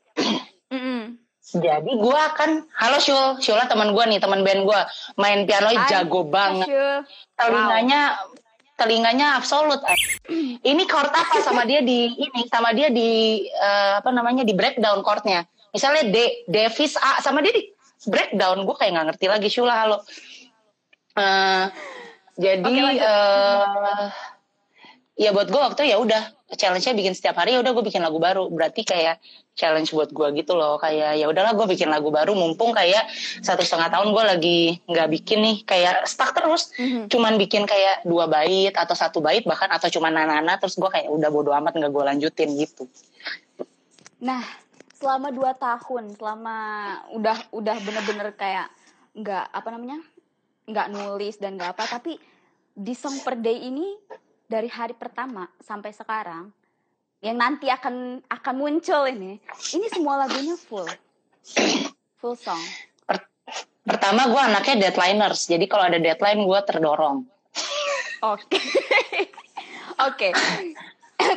Jadi 1.45 1.91
gue 1.93 2.19
akan, 2.33 2.65
halo 2.73 2.97
Syul, 2.97 3.37
Syula 3.37 3.69
teman 3.69 3.93
gue 3.93 4.03
nih, 4.09 4.17
teman 4.17 4.41
band 4.41 4.65
gue, 4.65 4.81
main 5.21 5.45
piano 5.45 5.69
Hai, 5.69 5.85
jago 5.85 6.25
banget, 6.25 6.65
Asyul. 6.65 6.97
telinganya, 7.37 8.01
telinganya 8.73 9.27
absolut. 9.37 9.77
Ini 10.73 10.83
chord 10.89 11.13
apa 11.13 11.45
sama 11.45 11.69
dia 11.69 11.85
di 11.85 12.09
ini, 12.17 12.49
sama 12.49 12.73
dia 12.73 12.89
di 12.89 13.45
eh, 13.45 13.93
apa 14.01 14.09
namanya 14.09 14.41
di 14.41 14.57
breakdown 14.57 15.05
chordnya. 15.05 15.45
Misalnya 15.69 16.09
D, 16.09 16.49
Davis 16.49 16.97
A, 16.97 17.21
sama 17.21 17.45
dia 17.45 17.53
di 17.53 17.69
breakdown. 18.09 18.65
Gue 18.65 18.73
kayak 18.81 18.97
nggak 18.97 19.07
ngerti 19.13 19.25
lagi 19.29 19.47
Syula, 19.53 19.75
halo. 19.85 19.97
Eh, 21.13 21.65
jadi 22.41 22.65
Oke, 22.65 22.81
lanjut. 22.81 24.34
Ya 25.15 25.31
buat 25.31 25.48
gue 25.48 25.62
waktu 25.62 25.88
ya 25.88 25.98
udah 26.00 26.36
challenge-nya 26.53 26.93
bikin 26.93 27.16
setiap 27.16 27.39
hari 27.39 27.55
ya 27.55 27.63
udah 27.63 27.72
gue 27.72 27.83
bikin 27.87 28.03
lagu 28.03 28.20
baru. 28.20 28.51
Berarti 28.51 28.83
kayak 28.83 29.24
challenge 29.55 29.96
buat 29.96 30.11
gue 30.11 30.27
gitu 30.44 30.53
loh 30.53 30.75
kayak 30.75 31.16
ya 31.16 31.25
udahlah 31.31 31.55
gue 31.55 31.68
bikin 31.72 31.87
lagu 31.87 32.11
baru 32.11 32.35
mumpung 32.35 32.75
kayak 32.75 33.07
satu 33.39 33.63
setengah 33.63 33.87
tahun 33.87 34.11
gue 34.11 34.24
lagi 34.27 34.59
nggak 34.83 35.07
bikin 35.16 35.39
nih 35.42 35.57
kayak 35.63 36.03
stuck 36.05 36.35
terus. 36.35 36.75
Mhm. 36.75 37.07
cuman 37.07 37.39
bikin 37.39 37.63
kayak 37.63 38.03
dua 38.03 38.27
bait 38.27 38.75
atau 38.75 38.92
satu 38.92 39.24
bait 39.24 39.48
bahkan 39.48 39.72
atau 39.72 39.87
cuma 39.87 40.11
nana 40.11 40.59
terus 40.59 40.75
gue 40.75 40.89
kayak 40.92 41.07
udah 41.07 41.29
bodo 41.31 41.55
amat 41.55 41.79
nggak 41.79 41.92
gue 41.96 42.03
lanjutin 42.03 42.50
gitu. 42.59 42.83
Nah, 44.20 44.44
selama 44.96 45.31
dua 45.31 45.55
tahun, 45.55 46.16
selama 46.20 46.57
udah 47.16 47.37
udah 47.55 47.77
bener-bener 47.83 48.31
kayak 48.35 48.68
nggak 49.16 49.46
apa 49.53 49.68
namanya, 49.72 50.00
nggak 50.68 50.87
nulis 50.92 51.39
dan 51.39 51.55
nggak 51.55 51.77
apa, 51.77 52.00
tapi 52.00 52.20
di 52.75 52.92
song 52.92 53.24
per 53.24 53.39
day 53.39 53.72
ini 53.72 53.96
dari 54.46 54.70
hari 54.70 54.94
pertama 54.94 55.50
sampai 55.62 55.92
sekarang 55.94 56.53
yang 57.24 57.38
nanti 57.38 57.72
akan 57.72 58.22
akan 58.29 58.55
muncul 58.55 59.10
ini, 59.10 59.42
ini 59.74 59.88
semua 59.90 60.25
lagunya 60.25 60.53
full, 60.60 60.86
full 62.22 62.38
song. 62.38 62.62
pertama 63.86 64.25
gue 64.25 64.42
anaknya 64.42 64.90
deadliners 64.90 65.46
jadi 65.46 65.62
kalau 65.70 65.86
ada 65.86 66.01
deadline 66.01 66.42
gue 66.42 66.60
terdorong 66.66 67.22
Oke, 68.25 68.58
oke. 70.01 70.27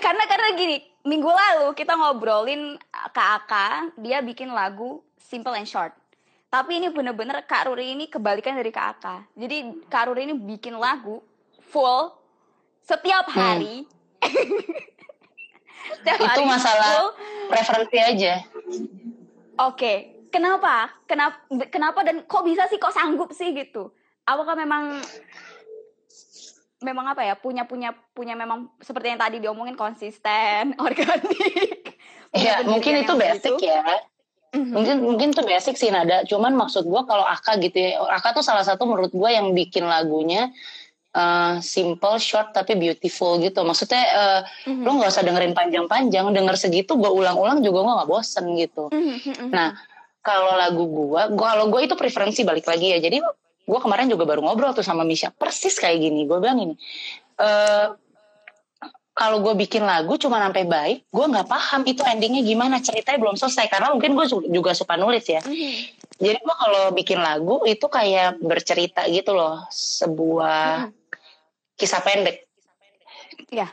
karena 0.04 0.24
karena 0.24 0.48
gini, 0.56 0.80
minggu 1.04 1.28
lalu 1.28 1.76
kita 1.76 1.92
ngobrolin 1.92 2.80
Kak 3.12 3.44
Aka, 3.44 3.68
dia 4.00 4.24
bikin 4.24 4.48
lagu 4.48 5.04
simple 5.20 5.52
and 5.52 5.68
short. 5.68 5.92
Tapi 6.48 6.80
ini 6.80 6.88
bener-bener 6.88 7.44
Kak 7.44 7.68
Ruri 7.68 7.92
ini 7.92 8.08
kebalikan 8.08 8.56
dari 8.56 8.72
Kak 8.72 8.86
Aka. 8.96 9.16
Jadi 9.36 9.84
Kak 9.92 10.08
Ruri 10.08 10.32
ini 10.32 10.34
bikin 10.38 10.80
lagu 10.80 11.20
full 11.68 12.16
setiap 12.88 13.28
hari. 13.28 13.84
Setiap 15.92 16.16
Hmm. 16.16 16.24
itu 16.32 16.40
hari 16.40 16.48
masalah 16.48 16.92
full. 16.96 17.08
preferensi 17.48 17.98
aja 17.98 18.34
Oke, 19.58 19.94
kenapa? 20.30 20.86
Kenapa? 21.04 21.42
Kenapa 21.66 22.06
dan 22.06 22.22
kok 22.24 22.46
bisa 22.46 22.64
sih? 22.66 22.78
Kok 22.78 22.94
sanggup 22.94 23.34
sih 23.34 23.50
gitu? 23.52 23.90
Apakah 24.22 24.54
memang 24.54 25.02
memang 26.78 27.10
apa 27.10 27.26
ya? 27.26 27.34
Punya 27.34 27.66
punya 27.66 27.90
punya 28.14 28.38
memang 28.38 28.70
seperti 28.78 29.10
yang 29.10 29.18
tadi 29.18 29.42
diomongin 29.42 29.74
konsisten, 29.74 30.72
organik. 30.86 31.98
Iya, 32.30 32.62
Punya 32.62 32.70
mungkin 32.70 32.92
itu 33.02 33.12
basic 33.18 33.52
begitu. 33.56 33.66
ya. 33.66 33.82
Mhm. 34.48 34.72
Mungkin 34.72 34.96
mungkin 35.02 35.28
itu 35.34 35.42
basic 35.42 35.74
sih 35.74 35.90
nada. 35.90 36.22
Cuman 36.22 36.54
maksud 36.54 36.86
gua 36.86 37.02
kalau 37.02 37.26
Aka 37.26 37.58
gitu 37.58 37.74
ya, 37.74 37.98
Aka 38.08 38.32
tuh 38.32 38.44
salah 38.46 38.62
satu 38.62 38.86
menurut 38.86 39.10
gua 39.10 39.34
yang 39.34 39.52
bikin 39.52 39.84
lagunya 39.84 40.54
eh, 41.08 41.54
simple, 41.60 42.16
short 42.20 42.52
tapi 42.52 42.76
beautiful 42.76 43.40
gitu. 43.40 43.64
Maksudnya 43.64 44.02
eh, 44.04 44.40
Mhm. 44.68 44.82
lu 44.84 44.90
nggak 44.98 45.10
usah 45.10 45.24
dengerin 45.24 45.54
panjang-panjang, 45.56 46.28
denger 46.30 46.56
segitu 46.56 46.94
gua 46.94 47.10
ulang-ulang 47.10 47.64
juga 47.64 47.80
gua 47.82 47.94
nggak 48.02 48.10
bosen 48.10 48.44
gitu. 48.56 48.92
Mhm, 48.92 49.16
mhm, 49.24 49.48
Nah, 49.50 49.72
kalau 50.20 50.52
lagu 50.54 50.84
gua 50.84 51.32
kalau 51.32 51.72
gua 51.72 51.80
itu 51.82 51.96
preferensi 51.96 52.44
balik 52.44 52.68
lagi 52.68 52.92
ya. 52.92 52.98
Jadi 53.00 53.24
gua 53.64 53.80
kemarin 53.80 54.08
juga 54.08 54.28
baru 54.28 54.44
ngobrol 54.44 54.76
tuh 54.76 54.84
sama 54.84 55.04
Misha 55.04 55.32
persis 55.32 55.76
kayak 55.76 55.98
gini. 56.00 56.28
Gua 56.28 56.38
bilang 56.38 56.60
ini. 56.60 56.74
eh 57.38 57.88
kalau 59.14 59.42
gue 59.42 59.50
bikin 59.58 59.82
lagu 59.82 60.14
cuma 60.14 60.38
sampai 60.38 60.62
baik, 60.62 61.10
gue 61.10 61.26
nggak 61.26 61.50
paham 61.50 61.82
itu 61.82 62.06
endingnya 62.06 62.38
gimana, 62.46 62.78
ceritanya 62.78 63.18
belum 63.18 63.34
selesai 63.34 63.66
karena 63.66 63.90
mungkin 63.90 64.14
gue 64.14 64.26
juga 64.46 64.70
suka 64.78 64.94
nulis 64.94 65.26
ya. 65.26 65.42
mhm. 65.42 65.97
Jadi 66.18 66.38
gue 66.42 66.56
kalau 66.58 66.90
bikin 66.90 67.22
lagu 67.22 67.62
itu 67.62 67.86
kayak 67.86 68.42
bercerita 68.42 69.06
gitu 69.06 69.38
loh, 69.38 69.62
sebuah 69.70 70.90
kisah 71.78 72.02
pendek. 72.02 72.42
Iya. 73.54 73.70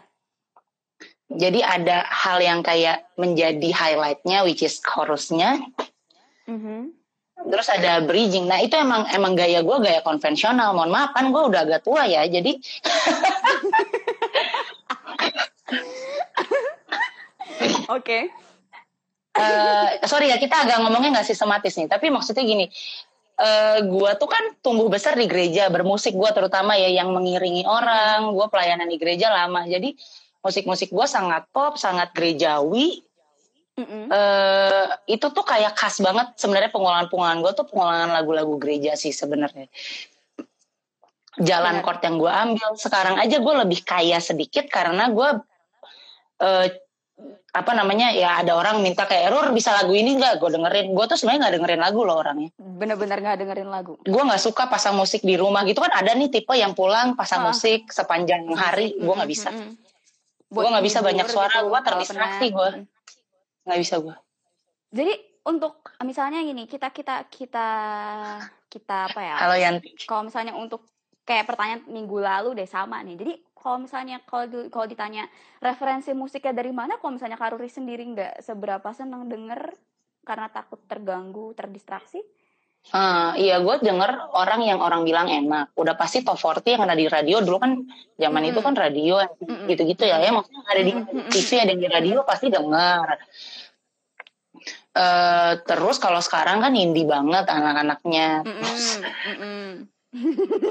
Jadi 1.26 1.66
ada 1.66 2.06
hal 2.06 2.38
yang 2.38 2.62
kayak 2.62 3.10
menjadi 3.18 3.74
highlightnya, 3.74 4.46
which 4.46 4.62
is 4.62 4.78
chorusnya, 4.78 5.58
Mhm. 6.46 6.94
terus 7.50 7.66
ada 7.66 8.06
bridging. 8.06 8.46
Nah 8.46 8.62
itu 8.62 8.78
emang 8.78 9.10
emang 9.10 9.34
gaya 9.34 9.66
gue 9.66 9.78
gaya 9.82 10.06
konvensional. 10.06 10.78
Mohon 10.78 10.94
maaf 10.94 11.18
kan 11.18 11.34
gue 11.34 11.44
udah 11.50 11.66
agak 11.66 11.82
tua 11.82 12.06
ya, 12.06 12.30
jadi 12.30 12.62
Oke. 17.90 18.30
Eh 19.36 20.08
sorry 20.08 20.32
ya 20.32 20.40
kita 20.40 20.64
agak 20.64 20.80
ngomongnya 20.80 21.20
nggak 21.20 21.28
sistematis 21.28 21.76
nih. 21.76 21.92
Tapi 21.92 22.08
maksudnya 22.08 22.44
gini, 22.48 22.72
eh 23.36 23.80
gua 23.84 24.16
tuh 24.16 24.32
kan 24.32 24.56
tumbuh 24.64 24.88
besar 24.88 25.20
di 25.20 25.28
gereja 25.28 25.68
bermusik 25.68 26.16
gua 26.16 26.32
terutama 26.32 26.80
ya 26.80 26.88
yang 26.88 27.12
mengiringi 27.12 27.68
orang. 27.68 28.32
Gua 28.32 28.48
pelayanan 28.48 28.88
di 28.88 28.96
gereja 28.96 29.28
lama, 29.30 29.68
jadi 29.68 29.92
musik-musik 30.40 30.90
gua 30.96 31.06
sangat 31.06 31.46
pop, 31.52 31.76
sangat 31.76 32.16
gerejawi. 32.16 33.04
Mhm. 33.76 34.08
eh 34.08 34.88
itu 35.12 35.28
tuh 35.36 35.44
kayak 35.44 35.76
khas 35.76 36.00
banget 36.00 36.32
sebenarnya 36.40 36.72
pengolahan-pengolahan 36.72 37.44
gue 37.44 37.52
tuh 37.60 37.68
pengolahan 37.68 38.08
lagu-lagu 38.08 38.56
gereja 38.56 38.96
sih 38.96 39.12
sebenarnya. 39.12 39.68
Jalan 41.36 41.84
Benar. 41.84 41.84
chord 41.84 42.00
yang 42.08 42.16
gue 42.16 42.32
ambil 42.32 42.70
sekarang 42.80 43.20
aja 43.20 43.36
gue 43.36 43.54
lebih 43.68 43.84
kaya 43.84 44.24
sedikit 44.24 44.72
karena 44.72 45.12
gue 45.12 45.30
eh, 46.40 46.68
apa 47.56 47.72
namanya 47.72 48.12
ya 48.12 48.44
ada 48.44 48.60
orang 48.60 48.84
minta 48.84 49.08
kayak 49.08 49.32
Rur 49.32 49.48
bisa 49.56 49.72
lagu 49.72 49.96
ini 49.96 50.20
nggak 50.20 50.44
gue 50.44 50.50
dengerin 50.60 50.92
gue 50.92 51.06
tuh 51.08 51.16
sebenarnya 51.16 51.40
nggak 51.48 51.56
dengerin 51.56 51.82
lagu 51.82 52.00
loh 52.04 52.20
orangnya 52.20 52.52
Bener-bener 52.60 53.18
gak 53.24 53.40
dengerin 53.40 53.70
lagu. 53.72 53.96
gue 54.04 54.24
nggak 54.28 54.44
suka 54.44 54.68
pasang 54.68 55.00
musik 55.00 55.24
di 55.24 55.40
rumah 55.40 55.64
gitu 55.64 55.80
kan 55.80 55.96
ada 55.96 56.12
nih 56.12 56.28
tipe 56.28 56.52
yang 56.52 56.76
pulang 56.76 57.16
pasang 57.16 57.48
Ah. 57.48 57.56
musik 57.56 57.88
sepanjang 57.88 58.44
hari 58.52 59.00
gue 59.00 59.14
nggak 59.16 59.32
bisa. 59.32 59.56
Gua 60.46 60.70
nggak 60.70 60.86
bisa 60.86 61.00
banyak 61.02 61.26
suara, 61.26 61.64
gua 61.64 61.82
kalau 61.82 62.00
terdistraksi. 62.00 62.54
Mm. 62.54 62.86
nggak 63.66 63.80
bisa 63.82 63.96
gue 63.98 64.16
Jadi 64.92 65.14
untuk 65.46 65.74
misalnya 66.02 66.40
gini, 66.42 66.66
kita 66.66 66.92
kita 66.92 67.26
kita 67.28 67.68
kita 68.68 68.98
apa 69.10 69.20
ya? 69.20 69.36
kalau 69.40 69.56
Yanti 69.56 69.90
Kalau 70.04 70.22
misalnya 70.24 70.54
untuk 70.54 70.86
kayak 71.24 71.50
pertanyaan 71.50 71.82
minggu 71.88 72.18
lalu 72.20 72.54
deh 72.56 72.70
sama 72.70 73.02
nih. 73.02 73.16
Jadi 73.16 73.34
kalau 73.66 73.82
misalnya 73.82 74.22
kalau 74.30 74.46
di- 74.46 74.70
kalau 74.70 74.86
ditanya 74.86 75.26
referensi 75.58 76.14
musiknya 76.14 76.54
dari 76.54 76.70
mana, 76.70 77.02
kalau 77.02 77.18
misalnya 77.18 77.34
Karuri 77.34 77.66
sendiri 77.66 78.06
nggak 78.06 78.46
seberapa 78.46 78.86
seneng 78.94 79.26
denger 79.26 79.74
karena 80.22 80.54
takut 80.54 80.78
terganggu, 80.86 81.58
terdistraksi. 81.58 82.22
Ah, 82.94 83.34
iya 83.34 83.58
gue 83.58 83.82
denger 83.82 84.30
orang 84.38 84.62
yang 84.62 84.78
orang 84.78 85.02
bilang 85.02 85.26
enak 85.26 85.74
udah 85.74 85.98
pasti 85.98 86.22
top 86.22 86.38
40 86.38 86.78
yang 86.78 86.86
ada 86.86 86.94
di 86.94 87.10
radio 87.10 87.42
dulu 87.42 87.58
kan 87.58 87.82
zaman 88.14 88.46
Mm-mm. 88.46 88.52
itu 88.54 88.60
kan 88.62 88.74
radio 88.78 89.26
Mm-mm. 89.42 89.66
gitu-gitu 89.66 90.06
ya 90.06 90.22
ya 90.22 90.30
maksudnya 90.30 90.62
ada 90.70 90.82
di. 90.86 90.94
TV 91.34 91.50
ada 91.66 91.74
di 91.74 91.88
radio 91.90 92.22
pasti 92.22 92.54
denger 92.54 93.18
Eh 94.96 95.54
terus 95.68 96.00
kalau 96.00 96.24
sekarang 96.24 96.64
kan 96.64 96.72
indie 96.72 97.04
banget 97.04 97.44
anak-anaknya 97.52 98.48
Mm-mm, 98.48 99.04
mm-mm. 99.28 99.68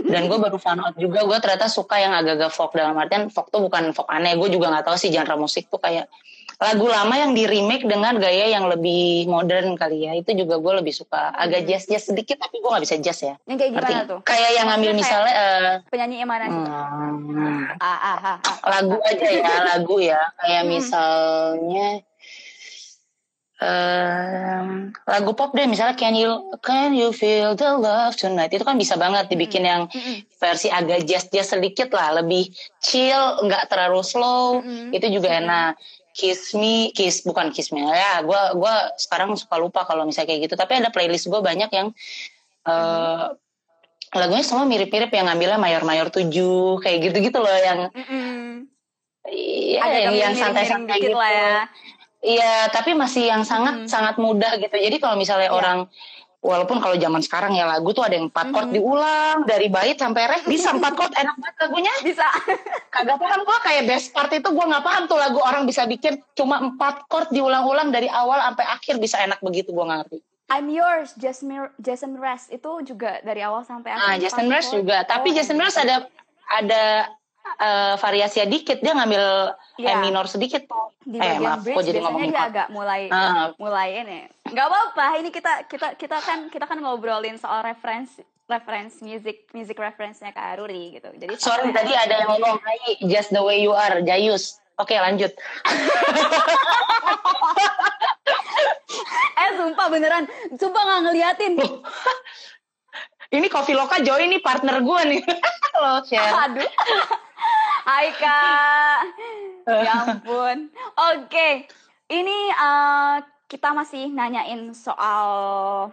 Dan 0.04 0.22
gue 0.24 0.38
baru 0.38 0.57
found 0.57 0.80
out 0.80 0.94
juga 0.94 1.20
gue 1.20 1.38
ternyata 1.38 1.66
suka 1.66 1.96
yang 1.96 2.12
agak-agak 2.12 2.50
folk 2.50 2.72
dalam 2.72 2.94
artian 2.94 3.28
folk 3.28 3.48
tuh 3.48 3.61
bukan 3.61 3.90
folk 3.90 4.09
aneh 4.09 4.35
gue 4.35 4.48
juga 4.48 4.70
nggak 4.70 4.85
tahu 4.85 4.96
sih 4.96 5.09
genre 5.09 5.37
musik 5.37 5.68
tuh 5.68 5.78
kayak 5.78 6.09
lagu 6.54 6.87
lama 6.87 7.11
yang 7.12 7.33
di 7.33 7.44
remake 7.44 7.83
dengan 7.83 8.14
gaya 8.14 8.46
yang 8.48 8.66
lebih 8.66 9.26
modern 9.26 9.74
kali 9.74 10.07
ya 10.07 10.14
itu 10.14 10.33
juga 10.35 10.57
gue 10.57 10.72
lebih 10.78 10.94
suka 10.94 11.35
agak 11.35 11.66
jazz 11.66 11.85
jazz 11.85 12.07
sedikit 12.07 12.38
tapi 12.38 12.59
gue 12.59 12.70
nggak 12.70 12.85
bisa 12.85 12.96
jazz 12.96 13.20
ya 13.20 13.35
Yang 13.44 13.59
kayak 13.59 13.70
gimana 13.70 13.88
nggak? 13.90 14.07
tuh? 14.07 14.20
kayak 14.22 14.50
yang 14.54 14.66
ngambil 14.70 14.90
misalnya 14.94 15.33
eh, 15.35 15.72
Penyanyi 15.90 16.16
yang 16.16 16.30
mana 16.30 16.44
sih? 16.46 16.62
hmm, 16.62 17.62
Ah, 17.76 17.98
ah, 17.98 18.16
ah, 18.22 18.38
ah. 18.40 18.57
lagu 18.70 18.96
aja 19.02 19.28
ya 19.28 19.52
lagu 19.68 19.96
ya 19.98 20.20
kayak 20.38 20.62
Hmm. 20.62 20.70
misalnya 20.72 21.87
em, 23.62 24.90
lagu 25.06 25.30
pop 25.32 25.54
deh 25.54 25.66
misalnya 25.70 25.94
Can 25.94 26.14
You 26.18 26.58
Can 26.58 26.90
You 26.90 27.14
Feel 27.14 27.54
the 27.54 27.70
Love 27.78 28.18
Tonight 28.18 28.50
itu 28.50 28.66
kan 28.66 28.74
bisa 28.74 28.98
banget 28.98 29.30
dibikin 29.30 29.62
yang 29.62 29.86
Mm-mm. 29.86 30.26
versi 30.36 30.66
agak 30.68 31.06
jazz 31.06 31.30
jazz 31.30 31.54
sedikit 31.54 31.94
lah 31.94 32.18
lebih 32.18 32.50
chill 32.82 33.46
nggak 33.46 33.70
terlalu 33.70 34.02
slow 34.02 34.58
Mm-mm. 34.58 34.90
itu 34.90 35.06
juga 35.06 35.38
enak 35.38 35.78
Kiss 36.14 36.54
Me 36.54 36.90
Kiss 36.90 37.22
bukan 37.22 37.54
Kiss 37.54 37.70
Me 37.70 37.86
ya 37.86 38.22
gue 38.22 38.42
gua 38.58 38.90
sekarang 38.98 39.34
suka 39.34 39.58
lupa 39.58 39.86
kalau 39.86 40.06
misalnya 40.06 40.34
kayak 40.34 40.50
gitu 40.50 40.54
tapi 40.54 40.78
ada 40.78 40.90
playlist 40.90 41.30
gue 41.30 41.38
banyak 41.38 41.70
yang 41.70 41.88
eh 42.64 43.24
lagunya 44.14 44.46
semua 44.46 44.62
mirip-mirip 44.62 45.10
yang 45.10 45.26
ngambilnya 45.26 45.58
mayor-mayor 45.58 46.06
tujuh 46.06 46.78
kayak 46.78 47.10
gitu-gitu 47.10 47.38
loh 47.42 47.50
yang 47.50 47.90
Mm-mm. 47.90 48.70
Iya, 49.24 49.80
Ada 49.80 49.98
yang, 50.20 50.36
santai-santai 50.36 51.00
gitu. 51.00 51.16
lah 51.16 51.32
ya. 51.32 51.56
Iya, 52.24 52.72
tapi 52.72 52.96
masih 52.96 53.28
yang 53.28 53.44
sangat 53.44 53.84
Hmm. 53.84 53.87
sangat 53.87 54.16
mudah 54.16 54.56
gitu. 54.56 54.72
Jadi 54.72 54.96
kalau 54.96 55.12
misalnya 55.14 55.52
Iya. 55.52 55.54
orang 55.54 55.78
walaupun 56.40 56.76
kalau 56.76 56.92
zaman 56.94 57.20
sekarang 57.20 57.52
ya 57.52 57.64
lagu 57.64 57.88
tuh 57.90 58.00
ada 58.00 58.16
yang 58.16 58.28
empat 58.28 58.48
chord 58.48 58.68
Mhm. 58.68 58.76
diulang 58.76 59.37
dari 59.44 59.68
bait 59.68 59.96
sampai 59.96 60.24
ref 60.26 60.44
bisa 60.48 60.72
empat 60.72 60.92
chord 60.94 61.12
enak 61.14 61.37
banget 61.37 61.56
lagunya. 61.58 61.94
Bisa. 62.00 62.28
Kagak 62.88 63.16
paham 63.16 63.40
gua 63.42 63.58
kayak 63.60 63.84
best 63.87 64.08
part 64.10 64.28
itu 64.30 64.44
gua 64.46 64.64
nggak 64.66 64.82
paham 64.82 65.04
tuh 65.04 65.16
lagu 65.16 65.37
orang 65.38 65.64
bisa 65.64 65.84
bikin 65.84 66.16
cuma 66.32 66.60
empat 66.60 67.04
chord 67.06 67.28
diulang-ulang 67.28 67.88
dari 67.88 68.08
awal 68.08 68.40
sampai 68.42 68.64
akhir 68.66 68.94
bisa 68.98 69.20
enak 69.20 69.40
begitu 69.40 69.68
gua 69.70 69.84
nggak 69.87 70.00
ngerti. 70.02 70.18
I'm 70.46 70.68
yours, 70.68 71.16
Jason 71.16 71.48
Jason 71.78 72.12
Mraz 72.14 72.48
itu 72.48 72.68
juga 72.82 73.20
dari 73.20 73.40
awal 73.40 73.64
sampai 73.64 73.92
akhir. 73.92 74.00
Nah, 74.02 74.16
Jason 74.18 74.44
Mraz 74.44 74.64
Passport. 74.64 74.76
juga, 74.78 74.96
tapi 75.02 75.28
Oh, 75.28 75.34
Jason 75.34 75.56
Mraz 75.56 75.74
ada 75.74 75.96
ada 76.46 76.82
eh, 77.44 77.94
variasi 78.00 78.44
dikit 78.48 78.80
dia 78.80 78.92
ngambil 78.96 79.54
Iya. 79.74 79.98
E 79.98 80.07
minor 80.07 80.30
sedikit 80.30 80.70
tuh. 80.70 80.94
di 81.02 81.18
eh, 81.18 81.37
maaf, 81.42 81.61
bridge 81.66 81.76
kok 81.76 81.85
jadi 81.85 81.98
ngomongin 82.00 82.30
dia 82.30 82.46
agak 82.46 82.66
mulai 82.70 83.11
Ah, 83.11 83.50
mulai 83.59 84.07
ini. 84.07 84.24
Nggak 84.48 84.66
apa-apa, 84.70 85.18
ini 85.20 85.28
kita 85.35 85.66
kita 85.66 85.98
kita 85.98 86.16
kan 86.22 86.46
kita 86.48 86.64
kan 86.64 86.78
ngobrolin 86.78 87.37
soal 87.37 87.61
referensi 87.66 88.22
reference 88.46 89.02
music 89.02 89.50
music 89.52 89.76
reference-nya 89.76 90.30
Kak 90.30 90.57
Aruri 90.57 90.94
gitu. 90.96 91.11
Jadi 91.11 91.35
Sorry 91.37 91.74
tadi 91.74 91.92
ada 91.92 92.22
yang 92.22 92.38
ngomong 92.38 92.57
Hai, 92.62 93.02
just 93.11 93.35
the 93.35 93.42
way 93.42 93.61
you 93.61 93.74
are 93.74 93.98
Jayus. 94.00 94.62
Oke 94.78 94.94
lanjut. 94.94 95.35
eh 99.35 99.50
sumpah 99.59 99.87
beneran, 99.90 100.24
sumpah 100.54 100.83
nggak 100.83 101.00
ngeliatin. 101.11 101.52
Ini 103.35 103.50
Kopi 103.50 103.74
Loka 103.74 103.98
Joy 103.98 104.30
ini 104.30 104.38
partner 104.38 104.78
gue 104.78 105.00
nih. 105.11 105.22
Halo 105.74 106.07
share. 106.07 106.30
Aduh. 106.46 106.70
Hai 107.84 108.16
Kak. 108.16 109.00
Ya 109.68 109.92
ampun. 110.08 110.72
Oke. 111.12 111.68
Ini 112.08 112.38
eh, 112.48 113.16
kita 113.44 113.76
masih 113.76 114.08
nanyain 114.08 114.72
soal 114.72 115.28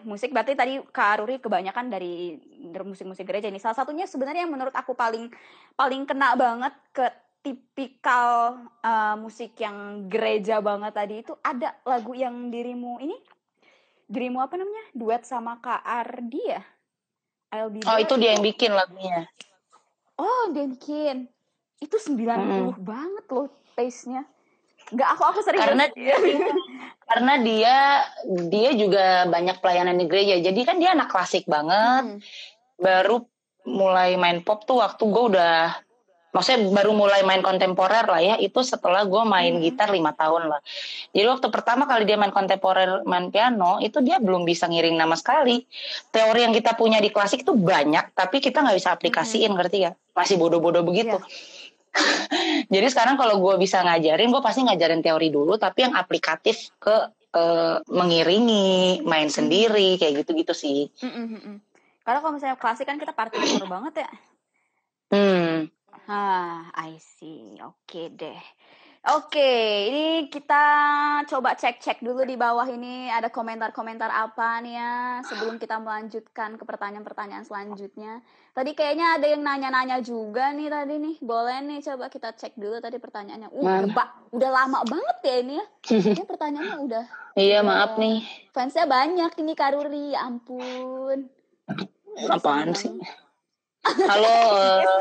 musik. 0.08 0.32
Berarti 0.32 0.56
tadi 0.56 0.80
Kak 0.96 1.20
Aruri 1.20 1.44
kebanyakan 1.44 1.92
dari 1.92 2.40
musik-musik 2.80 3.28
gereja 3.28 3.52
ini. 3.52 3.60
Salah 3.60 3.76
satunya 3.76 4.08
sebenarnya 4.08 4.48
yang 4.48 4.56
menurut 4.56 4.72
aku 4.72 4.96
paling 4.96 5.36
paling 5.76 6.08
kena 6.08 6.32
banget 6.40 6.72
ke 6.96 7.12
tipikal 7.44 8.56
eh, 8.80 9.16
musik 9.20 9.60
yang 9.60 10.08
gereja 10.08 10.64
banget 10.64 10.96
tadi 10.96 11.16
itu 11.28 11.36
ada 11.44 11.76
lagu 11.84 12.16
yang 12.16 12.48
dirimu 12.48 13.04
ini 13.04 13.20
dirimu 14.08 14.40
apa 14.40 14.56
namanya 14.56 14.84
duet 14.96 15.28
sama 15.28 15.60
Kak 15.60 15.84
Ardi 15.84 16.44
ya 16.56 16.64
I'll 17.52 17.68
be 17.68 17.84
Oh 17.84 18.00
itu 18.00 18.16
dia 18.16 18.40
yang 18.40 18.46
bikin 18.48 18.72
lagunya. 18.72 19.28
Oh, 20.16 20.54
dia 20.54 20.70
bikin. 20.70 21.28
Itu 21.82 21.98
90 21.98 22.22
Mm-mm. 22.30 22.78
banget 22.78 23.26
loh 23.34 23.50
taste-nya. 23.74 24.24
Enggak, 24.94 25.10
aku 25.18 25.24
aku 25.34 25.40
serius. 25.42 25.66
Karena 25.66 25.86
dia 25.90 26.16
karena 27.10 27.34
dia 27.42 27.76
dia 28.48 28.70
juga 28.78 29.26
banyak 29.28 29.58
pelayanan 29.60 29.98
di 29.98 30.06
gereja. 30.06 30.38
Jadi 30.40 30.62
kan 30.62 30.78
dia 30.78 30.94
anak 30.94 31.10
klasik 31.10 31.50
banget. 31.50 32.04
Hmm. 32.06 32.20
Baru 32.78 33.26
mulai 33.66 34.18
main 34.18 34.42
pop 34.46 34.66
tuh 34.66 34.82
waktu 34.82 35.04
gue 35.06 35.24
udah 35.36 35.78
maksudnya 36.32 36.72
baru 36.72 36.96
mulai 36.96 37.22
main 37.28 37.44
kontemporer 37.44 38.08
lah 38.08 38.24
ya 38.24 38.36
itu 38.40 38.64
setelah 38.64 39.04
gue 39.04 39.22
main 39.28 39.60
Mhm. 39.60 39.62
gitar 39.68 39.92
lima 39.92 40.16
tahun 40.16 40.48
lah 40.48 40.64
jadi 41.12 41.28
waktu 41.28 41.52
pertama 41.52 41.84
kali 41.84 42.08
dia 42.08 42.16
main 42.16 42.32
kontemporer 42.32 43.04
main 43.04 43.28
piano 43.30 43.84
itu 43.84 44.00
dia 44.00 44.18
belum 44.18 44.48
bisa 44.48 44.72
ngiring 44.72 44.96
nama 44.96 45.14
sekali 45.20 45.68
teori 46.10 46.48
yang 46.48 46.56
kita 46.56 46.74
punya 46.80 47.04
di 47.04 47.12
klasik 47.12 47.44
itu 47.44 47.52
banyak 47.52 48.16
tapi 48.16 48.40
kita 48.40 48.64
nggak 48.64 48.80
bisa 48.80 48.96
aplikasiin 48.96 49.52
ngerti 49.52 49.78
ya 49.86 49.92
masih 50.16 50.40
bodoh-bodoh 50.40 50.88
begitu 50.88 51.20
jadi 52.74 52.88
sekarang 52.88 53.20
kalau 53.20 53.40
gue 53.44 53.56
bisa 53.60 53.84
ngajarin 53.84 54.32
gue 54.32 54.44
pasti 54.44 54.64
ngajarin 54.64 55.04
teori 55.04 55.28
dulu 55.28 55.60
tapi 55.60 55.88
yang 55.88 55.94
aplikatif 55.96 56.72
ke 56.80 56.96
eh, 57.36 57.78
mengiringi 57.92 59.04
main 59.04 59.28
sendiri 59.28 60.00
kayak 60.00 60.24
gitu-gitu 60.24 60.54
sih 60.56 60.88
Mm, 61.04 61.12
mm, 61.12 61.26
mm, 61.28 61.42
mm. 61.48 61.58
Karena 62.02 62.18
kalau 62.18 62.34
misalnya 62.34 62.58
klasik 62.58 62.90
kan 62.90 62.98
kita 62.98 63.14
partitur 63.14 63.62
banget 63.70 64.06
ya. 64.06 64.10
hmm 65.14 65.70
Ah, 66.10 66.68
I 66.76 66.98
see. 66.98 67.56
Oke 67.62 68.10
deh. 68.12 68.42
Oke, 69.02 69.52
ini 69.90 70.30
kita 70.30 70.66
coba 71.26 71.58
cek-cek 71.58 72.06
dulu 72.06 72.22
di 72.22 72.38
bawah 72.38 72.70
ini 72.70 73.10
ada 73.10 73.34
komentar-komentar 73.34 74.14
apa 74.14 74.62
nih 74.62 74.78
ya 74.78 74.94
sebelum 75.26 75.58
kita 75.58 75.82
melanjutkan 75.82 76.54
ke 76.54 76.64
pertanyaan-pertanyaan 76.64 77.42
selanjutnya. 77.42 78.22
Tadi 78.54 78.78
kayaknya 78.78 79.18
ada 79.18 79.26
yang 79.26 79.42
nanya-nanya 79.42 80.06
juga 80.06 80.54
nih 80.54 80.70
tadi 80.70 81.02
nih. 81.02 81.16
Boleh 81.18 81.66
nih 81.66 81.82
coba 81.82 82.14
kita 82.14 82.38
cek 82.38 82.54
dulu 82.62 82.78
tadi 82.78 83.02
pertanyaannya. 83.02 83.50
Uh, 83.50 83.90
udah 84.38 84.52
lama 84.54 84.86
banget 84.86 85.18
ya 85.26 85.36
ini 85.42 85.54
ya. 85.58 85.66
Ini 85.98 86.24
pertanyaannya 86.30 86.78
udah 86.86 87.06
iya 87.40 87.64
maaf 87.64 87.96
nih 87.96 88.24
fansnya 88.52 88.88
banyak 88.88 89.32
ini 89.40 89.54
Karuri, 89.56 90.16
ya 90.16 90.28
ampun. 90.28 91.32
apaan 92.28 92.76
sih 92.76 92.92
halo 93.84 94.36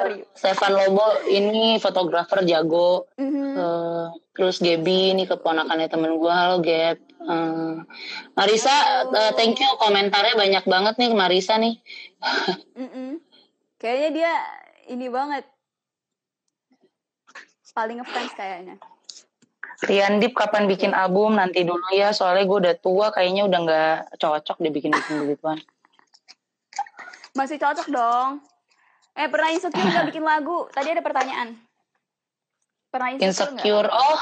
Serius. 0.01 0.27
Stefan 0.41 0.73
Lobo 0.73 1.05
ini 1.29 1.77
fotografer 1.77 2.41
jago 2.45 3.07
Mhm. 3.21 3.49
Eh, 3.51 4.07
terus 4.33 4.57
Gaby 4.59 5.13
ini 5.13 5.29
keponakannya 5.29 5.89
temen 5.89 6.17
gue 6.17 6.33
halo 6.33 6.59
Gab 6.61 6.97
Eh, 7.21 7.77
Marisa 8.33 8.73
eh, 9.05 9.33
thank 9.37 9.61
you 9.61 9.69
komentarnya 9.77 10.33
banyak 10.33 10.65
banget 10.65 10.95
nih 10.97 11.11
Marisa 11.13 11.61
nih 11.61 11.77
Mm-mm. 12.81 13.21
Kayaknya 13.77 14.09
dia 14.13 14.33
ini 14.89 15.09
banget. 15.09 15.45
Paling 17.71 18.03
ngefans 18.03 18.33
kayaknya. 18.35 18.77
Rian 19.81 20.21
Dip 20.21 20.37
kapan 20.37 20.69
bikin 20.69 20.93
album 20.93 21.41
nanti 21.41 21.65
dulu 21.65 21.89
ya 21.97 22.13
soalnya 22.13 22.45
gue 22.45 22.59
udah 22.61 22.77
tua 22.77 23.07
kayaknya 23.09 23.49
udah 23.49 23.59
nggak 23.65 23.97
cocok 24.21 24.57
deh 24.61 24.69
bikin 24.69 24.93
bikin 24.93 25.25
begituan 25.25 25.57
Masih 27.33 27.57
cocok 27.57 27.89
dong. 27.89 28.45
Eh 29.19 29.29
pernah 29.29 29.51
insecure 29.51 29.87
nggak 29.87 30.09
bikin 30.15 30.25
lagu? 30.25 30.67
Tadi 30.71 30.89
ada 30.91 31.03
pertanyaan. 31.03 31.49
Pernah 32.91 33.09
insecure, 33.15 33.55
insecure 33.55 33.89
oh 33.91 34.21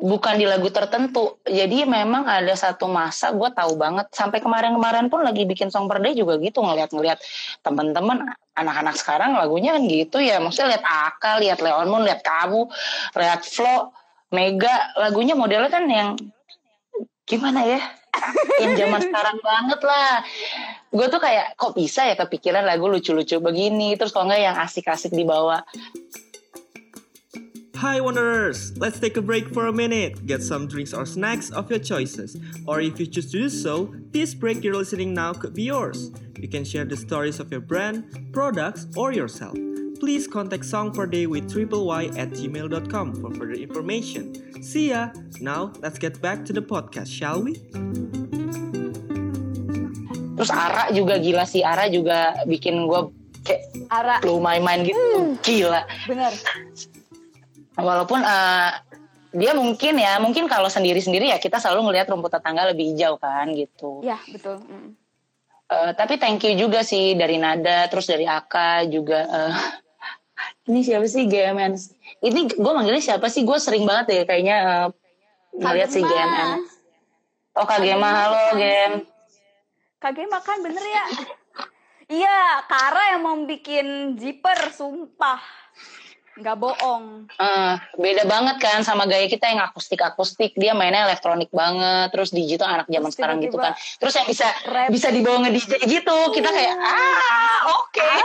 bukan 0.00 0.34
di 0.40 0.48
lagu 0.48 0.66
tertentu. 0.72 1.38
Jadi 1.44 1.84
memang 1.84 2.24
ada 2.24 2.56
satu 2.56 2.88
masa 2.88 3.30
gue 3.36 3.50
tahu 3.52 3.76
banget 3.76 4.08
sampai 4.10 4.40
kemarin-kemarin 4.40 5.12
pun 5.12 5.20
lagi 5.20 5.44
bikin 5.44 5.68
song 5.68 5.86
per 5.86 6.00
day 6.00 6.16
juga 6.16 6.40
gitu 6.40 6.64
ngeliat-ngeliat 6.64 7.20
teman-teman 7.60 8.32
anak-anak 8.56 8.96
sekarang 8.96 9.36
lagunya 9.36 9.76
kan 9.76 9.84
gitu 9.84 10.18
ya. 10.18 10.40
Maksudnya 10.40 10.80
lihat 10.80 10.84
Aka, 10.88 11.38
lihat 11.44 11.60
Leon 11.60 11.86
Moon, 11.92 12.02
lihat 12.08 12.24
kamu, 12.24 12.66
lihat 13.14 13.44
Flo, 13.44 13.92
Mega, 14.32 14.96
lagunya 14.96 15.36
modelnya 15.36 15.70
kan 15.70 15.84
yang 15.86 16.16
gimana 17.28 17.62
ya? 17.62 17.80
yang 18.64 18.74
zaman 18.74 19.00
sekarang 19.06 19.38
banget 19.38 19.80
lah. 19.84 20.12
Gue 20.90 21.06
tuh 21.06 21.22
kayak 21.22 21.54
kok 21.54 21.78
bisa 21.78 22.02
ya 22.02 22.18
kepikiran 22.18 22.66
lagu 22.66 22.90
lucu-lucu 22.90 23.38
begini, 23.38 23.94
terus 23.94 24.10
kalau 24.10 24.26
nggak 24.26 24.42
yang 24.42 24.58
asik-asik 24.58 25.14
dibawa. 25.14 25.62
Hi 27.78 27.96
Wanderers! 28.02 28.76
Let's 28.76 29.00
take 29.00 29.16
a 29.16 29.22
break 29.22 29.48
for 29.54 29.70
a 29.70 29.72
minute. 29.72 30.26
Get 30.26 30.42
some 30.42 30.66
drinks 30.66 30.92
or 30.92 31.06
snacks 31.06 31.48
of 31.48 31.70
your 31.70 31.78
choices. 31.78 32.36
Or 32.66 32.82
if 32.82 33.00
you 33.00 33.06
choose 33.06 33.30
to 33.32 33.38
do 33.38 33.48
so, 33.48 33.94
this 34.10 34.34
break 34.34 34.60
you're 34.60 34.76
listening 34.76 35.14
now 35.14 35.32
could 35.32 35.54
be 35.54 35.70
yours. 35.70 36.10
You 36.36 36.48
can 36.48 36.66
share 36.66 36.84
the 36.84 36.98
stories 36.98 37.40
of 37.40 37.48
your 37.50 37.62
brand, 37.62 38.34
products, 38.34 38.84
or 38.98 39.14
yourself. 39.14 39.56
Please 39.96 40.26
contact 40.26 40.66
Song 40.66 40.92
per 40.92 41.06
Day 41.06 41.24
with 41.24 41.48
triple 41.48 41.86
Y 41.86 42.12
at 42.18 42.36
gmail.com 42.36 43.14
for 43.16 43.30
further 43.32 43.56
information. 43.56 44.36
See 44.60 44.90
ya! 44.90 45.14
Now, 45.40 45.72
let's 45.80 45.96
get 45.96 46.20
back 46.20 46.44
to 46.46 46.52
the 46.52 46.62
podcast, 46.62 47.08
shall 47.08 47.40
we? 47.40 47.62
Terus 50.40 50.56
Ara 50.56 50.88
juga 50.88 51.20
gila 51.20 51.44
sih, 51.44 51.60
Ara 51.60 51.92
juga 51.92 52.32
bikin 52.48 52.88
gue 52.88 53.12
kayak 53.44 53.60
Ara, 53.92 54.16
my 54.24 54.56
mind 54.56 54.88
gitu. 54.88 55.36
Gila. 55.44 55.84
bener. 56.08 56.32
Walaupun 57.76 58.24
eh, 58.24 58.72
dia 59.36 59.52
mungkin 59.52 60.00
ya, 60.00 60.16
mungkin 60.16 60.48
kalau 60.48 60.72
sendiri-sendiri 60.72 61.28
ya 61.28 61.36
kita 61.36 61.60
selalu 61.60 61.92
ngelihat 61.92 62.08
rumput 62.08 62.32
tetangga 62.32 62.72
lebih 62.72 62.96
hijau 62.96 63.20
kan 63.20 63.52
gitu. 63.52 64.00
Ya, 64.00 64.16
betul. 64.32 64.64
Mm. 64.64 64.96
Eh, 65.76 65.92
tapi 65.92 66.16
thank 66.16 66.40
you 66.48 66.56
juga 66.56 66.88
sih 66.88 67.12
dari 67.20 67.36
Nada, 67.36 67.84
terus 67.92 68.08
dari 68.08 68.24
Aka 68.24 68.88
juga. 68.88 69.28
eh, 69.28 69.54
ini 70.72 70.80
siapa 70.80 71.04
sih 71.04 71.28
GMN? 71.28 71.76
Ini 72.24 72.40
gue 72.56 72.72
manggilnya 72.72 73.04
siapa 73.04 73.28
sih? 73.28 73.44
Gue 73.44 73.60
sering 73.60 73.84
banget 73.84 74.16
ya 74.16 74.22
kayaknya 74.24 74.56
eh, 74.64 74.88
ngeliat 75.52 75.92
si. 75.92 76.00
GMN. 76.00 76.64
Oh 77.60 77.68
Kak 77.68 77.84
Gema, 77.84 78.08
halo 78.08 78.56
Gem. 78.56 79.09
Kagak 80.00 80.32
makan 80.32 80.64
bener 80.64 80.80
ya? 80.80 81.04
Iya, 82.08 82.64
Kara 82.64 83.14
yang 83.14 83.22
mau 83.22 83.36
bikin 83.44 84.16
zipper, 84.16 84.72
sumpah. 84.72 85.38
Nggak 86.40 86.56
bohong. 86.56 87.28
Eh, 87.36 87.74
beda 88.00 88.24
banget 88.24 88.56
kan 88.64 88.80
sama 88.80 89.04
gaya 89.04 89.28
kita 89.28 89.52
yang 89.52 89.60
akustik-akustik. 89.60 90.56
Dia 90.56 90.72
mainnya 90.72 91.04
elektronik 91.04 91.52
banget. 91.52 92.16
Terus 92.16 92.32
digital 92.32 92.80
anak 92.80 92.88
zaman 92.88 93.04
Terus 93.04 93.16
sekarang 93.20 93.36
gitu 93.44 93.56
kan. 93.60 93.76
Terus 93.76 94.14
yang 94.16 94.26
bisa 94.32 94.48
rap. 94.72 94.88
bisa 94.88 95.08
dibawa 95.12 95.36
nge 95.44 95.52
DJ 95.52 95.72
gitu. 95.84 96.16
Kita 96.32 96.48
kayak 96.48 96.74
ah 96.80 97.60
oke. 97.84 98.08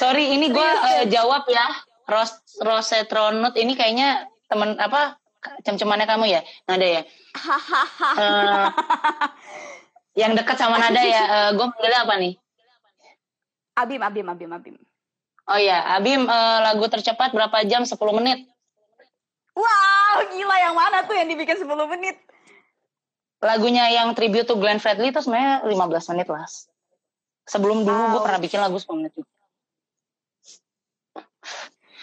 Sorry 0.00 0.32
ini 0.32 0.48
gue 0.48 0.68
jawab 1.12 1.44
ya. 1.52 1.68
Ros 2.08 2.40
Rosetronut 2.64 3.52
ini 3.54 3.76
kayaknya 3.76 4.24
temen 4.48 4.80
apa 4.80 5.19
cem-cemannya 5.62 6.04
kamu 6.04 6.24
ya 6.28 6.40
Nada 6.64 6.86
ya. 6.86 7.02
Eh, 8.16 8.66
yang 10.18 10.34
dekat 10.34 10.56
sama 10.56 10.76
Nada 10.76 11.00
ya. 11.00 11.50
gue 11.54 11.66
manggilnya 11.66 12.00
apa 12.02 12.14
nih? 12.18 12.34
Abim, 13.78 14.00
Abim, 14.02 14.26
Abim, 14.28 14.50
Abim. 14.52 14.76
Oh 15.46 15.56
iya, 15.56 15.96
Abim 15.96 16.26
eh, 16.26 16.58
lagu 16.60 16.84
tercepat 16.86 17.32
berapa 17.32 17.64
jam? 17.64 17.82
10 17.82 17.96
menit. 18.12 18.44
Wow, 19.50 20.14
gila 20.28 20.56
yang 20.60 20.74
mana 20.74 21.02
tuh 21.04 21.16
yang 21.16 21.26
dibikin 21.26 21.58
10 21.58 21.66
menit? 21.88 22.16
lagunya 23.40 23.88
yang 23.88 24.12
tribute 24.12 24.44
to 24.44 24.52
Glenn 24.52 24.76
Fredly 24.76 25.08
itu 25.08 25.24
sebenarnya 25.24 25.64
15 25.64 26.12
menit 26.12 26.28
lah. 26.28 26.44
Sebelum 27.48 27.88
dulu 27.88 28.02
gue 28.12 28.20
Wow. 28.20 28.24
pernah 28.28 28.36
bikin 28.36 28.60
lagu 28.60 28.76
10 28.76 29.00
menit. 29.00 29.16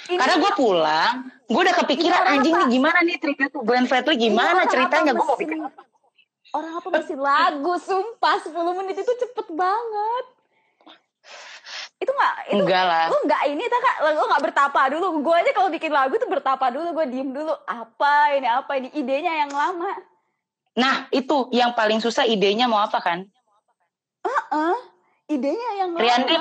Ini 0.07 0.15
Karena 0.15 0.35
gue 0.39 0.51
pulang, 0.55 1.13
gue 1.51 1.61
udah 1.67 1.75
kepikiran 1.83 2.21
Ini 2.23 2.31
anjing 2.39 2.55
apa? 2.55 2.61
nih 2.63 2.67
gimana 2.79 2.99
nih 3.03 3.15
tribute 3.19 3.51
to 3.51 3.59
Glenn 3.63 3.85
Fredly 3.91 4.15
gimana 4.15 4.55
orang 4.55 4.71
ceritanya? 4.71 5.11
gue 5.11 5.25
mau 5.27 5.35
bikin 5.35 5.59
Orang 6.55 6.73
apa 6.79 6.87
mesin 6.95 7.19
lagu, 7.19 7.75
sumpah 7.75 8.39
10 8.39 8.55
menit 8.79 8.95
itu 9.03 9.13
cepet 9.19 9.47
banget. 9.51 10.25
Itu 11.99 12.11
gak, 12.13 12.33
itu 12.47 12.61
enggak 12.63 12.83
lah. 12.87 13.05
lu 13.11 13.17
nggak 13.27 13.43
ini 13.51 13.63
tak 13.67 13.81
kak? 13.83 13.95
Lu 14.15 14.23
nggak 14.31 14.43
bertapa 14.47 14.79
dulu. 14.95 15.07
Gue 15.25 15.35
aja 15.43 15.51
kalau 15.51 15.67
bikin 15.67 15.91
lagu 15.91 16.15
tuh 16.15 16.29
bertapa 16.29 16.71
dulu 16.71 16.93
gue 16.93 17.05
diem 17.11 17.29
dulu. 17.35 17.51
Apa 17.67 18.37
ini 18.37 18.47
apa 18.47 18.71
ini? 18.79 18.87
Idenya 18.95 19.43
yang 19.43 19.51
lama. 19.51 19.91
Nah 20.77 21.09
itu 21.11 21.51
yang 21.51 21.75
paling 21.75 21.99
susah 21.99 22.23
idenya 22.23 22.69
mau 22.69 22.79
apa 22.79 23.01
kan? 23.03 23.27
Heeh, 24.23 24.75
idenya 25.35 25.69
yang 25.83 25.89
lama. 25.91 25.99
Riandi. 25.99 26.35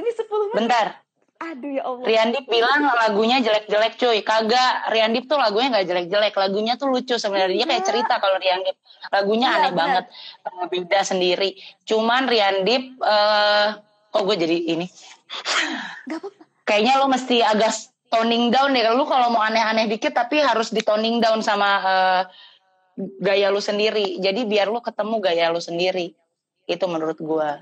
ini 0.00 0.10
10 0.10 0.26
menit. 0.26 0.56
Bentar, 0.58 0.86
aduh 1.36 1.70
ya 1.70 1.82
allah 1.84 2.04
Riandip 2.08 2.44
bilang 2.48 2.80
lagunya 2.86 3.36
jelek-jelek 3.44 4.00
cuy. 4.00 4.18
Kagak, 4.24 4.88
Riandip 4.88 5.28
tuh 5.28 5.36
lagunya 5.36 5.68
nggak 5.72 5.86
jelek-jelek. 5.86 6.34
Lagunya 6.34 6.72
tuh 6.80 6.88
lucu 6.88 7.16
sebenarnya. 7.20 7.62
Dia 7.62 7.66
kayak 7.68 7.82
Iya. 7.84 7.88
cerita 7.92 8.14
kalau 8.18 8.36
Riandip. 8.40 8.76
Lagunya 9.12 9.48
Iya, 9.52 9.56
aneh 9.60 9.70
benar. 9.72 9.80
banget. 9.84 10.04
Eh, 10.48 10.66
Beda 10.72 11.00
sendiri. 11.04 11.50
Cuman 11.84 12.24
Riandip, 12.26 12.84
eh 13.00 13.68
kok 14.10 14.22
gue 14.24 14.36
jadi 14.36 14.56
ini? 14.72 14.86
nggak 16.06 16.18
apa-apa 16.22 16.42
Kayaknya 16.66 16.94
lo 16.98 17.06
mesti 17.06 17.36
agak 17.42 17.72
toning 18.08 18.50
down 18.50 18.74
deh. 18.74 18.82
Lu 18.90 19.04
kalau 19.06 19.30
mau 19.30 19.42
aneh-aneh 19.42 19.86
dikit 19.86 20.14
tapi 20.14 20.42
harus 20.42 20.72
di 20.72 20.82
toning 20.82 21.20
down 21.20 21.44
sama 21.44 21.70
eh, 21.84 22.22
gaya 23.20 23.52
lu 23.52 23.60
sendiri. 23.60 24.16
Jadi 24.18 24.48
biar 24.48 24.72
lu 24.72 24.80
ketemu 24.80 25.20
gaya 25.20 25.52
lu 25.52 25.60
sendiri. 25.60 26.10
Itu 26.66 26.90
menurut 26.90 27.20
gua. 27.20 27.60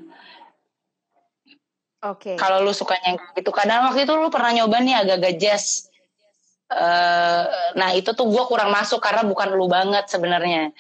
Oke. 2.13 2.33
Kalau 2.37 2.61
lu 2.61 2.73
sukanya 2.77 3.15
yang 3.15 3.19
gitu. 3.35 3.51
Kadang 3.51 3.89
waktu 3.89 4.05
itu 4.05 4.13
lu 4.15 4.29
pernah 4.29 4.53
nyoba 4.53 4.79
nih 4.85 4.95
agak-agak 5.01 5.35
jazz. 5.41 5.89
Eh, 6.75 7.45
nah 7.77 7.93
itu 7.93 8.11
tuh 8.17 8.27
gue 8.27 8.45
kurang 8.49 8.73
masuk 8.73 8.99
karena 8.99 9.23
bukan 9.23 9.53
lu 9.53 9.69
banget 9.69 10.09
sebenarnya. 10.09 10.73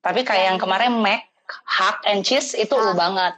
Tapi 0.00 0.24
kayak 0.24 0.56
yang 0.56 0.58
kemarin 0.58 0.96
Mac 0.96 1.28
Hack 1.68 2.02
and 2.08 2.24
Cheese 2.24 2.56
itu 2.56 2.72
lu 2.72 2.92
Ah. 2.92 2.96
banget. 2.96 3.34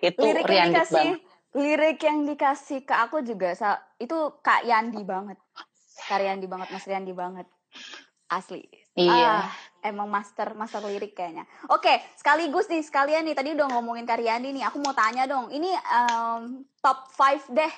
Itu 0.00 0.22
lirik 0.24 0.46
yang 0.48 0.48
Riandip 0.48 0.74
dikasih 0.74 0.94
banget. 0.96 1.20
lirik 1.58 1.98
yang 2.00 2.18
dikasih 2.24 2.78
ke 2.86 2.94
aku 2.94 3.20
juga 3.20 3.52
itu 3.98 4.18
kak 4.40 4.62
Yandi 4.64 5.02
banget. 5.04 5.38
Kak 6.08 6.22
Yandi 6.22 6.46
banget 6.46 6.68
mas 6.72 6.86
Yandi 6.86 7.12
banget. 7.12 7.46
Asli. 8.28 8.64
Iya. 8.96 9.44
Ah, 9.44 9.48
emang 9.88 10.06
master 10.06 10.52
master 10.52 10.84
lirik 10.84 11.16
kayaknya. 11.16 11.48
Oke 11.72 12.04
sekaligus 12.14 12.68
nih 12.68 12.84
sekalian 12.84 13.24
nih 13.24 13.36
tadi 13.36 13.56
udah 13.56 13.66
ngomongin 13.72 14.04
kak 14.04 14.20
Yandi 14.20 14.52
nih 14.52 14.64
aku 14.68 14.78
mau 14.84 14.92
tanya 14.92 15.24
dong. 15.24 15.48
Ini 15.48 15.70
em, 15.72 16.62
top 16.84 17.08
5 17.16 17.48
deh 17.50 17.72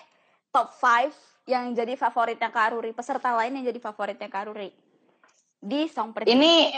top 0.51 0.75
5 0.75 1.15
yang 1.49 1.75
jadi 1.75 1.99
favoritnya 1.99 2.51
Kak 2.53 2.75
Ruri 2.75 2.95
peserta 2.95 3.35
lain 3.35 3.59
yang 3.59 3.75
jadi 3.75 3.81
favoritnya 3.83 4.29
Kak 4.31 4.51
Ruri. 4.51 4.71
Di 5.61 5.91
song 5.91 6.15
per 6.15 6.27
ini 6.27 6.71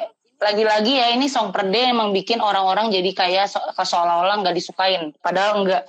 lagi-lagi 0.43 0.93
ya 0.99 1.07
ini 1.15 1.31
song 1.31 1.55
per 1.55 1.71
day 1.71 1.95
emang 1.95 2.11
bikin 2.11 2.43
orang-orang 2.43 2.91
jadi 2.91 3.11
kayak 3.15 3.47
so- 3.47 3.63
seolah-olah 3.73 4.43
nggak 4.43 4.57
disukain. 4.57 5.13
Padahal 5.21 5.65
enggak 5.65 5.85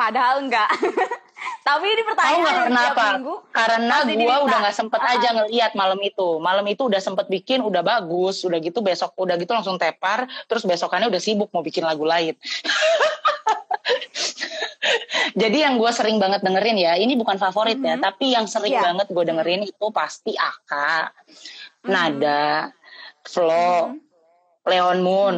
padahal 0.00 0.40
enggak 0.40 0.70
tapi 1.60 1.86
ini 1.86 2.02
Tahu 2.02 2.08
pertanyaan 2.08 2.38
nggak 2.38 2.50
yang 2.50 2.62
karena 2.62 2.80
tiap 2.80 2.92
apa? 2.92 3.04
minggu 3.12 3.34
Karena 3.50 3.96
diminta. 4.02 4.36
udah 4.40 4.58
nggak 4.60 4.76
sempet 4.76 5.00
Ah. 5.00 5.12
aja 5.14 5.28
ngeliat 5.32 5.72
malam 5.74 6.00
itu. 6.00 6.28
Malam 6.38 6.66
itu 6.66 6.82
udah 6.84 6.98
sempet 6.98 7.26
bikin, 7.26 7.60
udah 7.60 7.82
bagus, 7.82 8.42
udah 8.42 8.58
gitu 8.58 8.80
besok 8.80 9.12
udah 9.16 9.36
gitu 9.36 9.50
langsung 9.50 9.76
tepar, 9.76 10.18
terus 10.44 10.62
besokannya 10.62 11.06
udah 11.06 11.18
sibuk 11.18 11.48
mau 11.50 11.60
bikin 11.60 11.82
lagu 11.82 12.02
lain. 12.02 12.34
Jadi 15.32 15.58
yang 15.58 15.76
gue 15.76 15.90
sering 15.90 16.16
banget 16.16 16.40
dengerin 16.40 16.76
ya, 16.76 16.96
ini 16.96 17.14
bukan 17.14 17.36
favorit 17.36 17.78
ya, 17.78 17.94
Mhm. 17.94 18.02
tapi 18.02 18.26
yang 18.30 18.46
sering 18.46 18.72
Iya. 18.72 18.82
banget 18.82 19.06
gue 19.08 19.24
dengerin 19.24 19.62
itu 19.64 19.86
pasti 19.90 20.34
Aka, 20.34 21.10
Mhm. 21.80 21.86
Nada, 21.86 22.72
Flo, 23.22 23.88
Mhm. 23.88 23.98
Leon 24.62 24.98
Moon, 25.00 25.36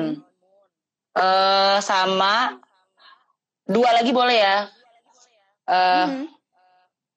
eh 1.12 1.78
sama 1.80 2.56
dua 3.64 3.90
lagi 3.92 4.10
boleh 4.10 4.36
ya, 4.36 4.56
eh 5.68 6.06
Mhm. 6.08 6.26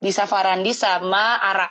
Disa 0.02 0.30
Farandi 0.30 0.70
sama 0.76 1.40
Ara. 1.42 1.66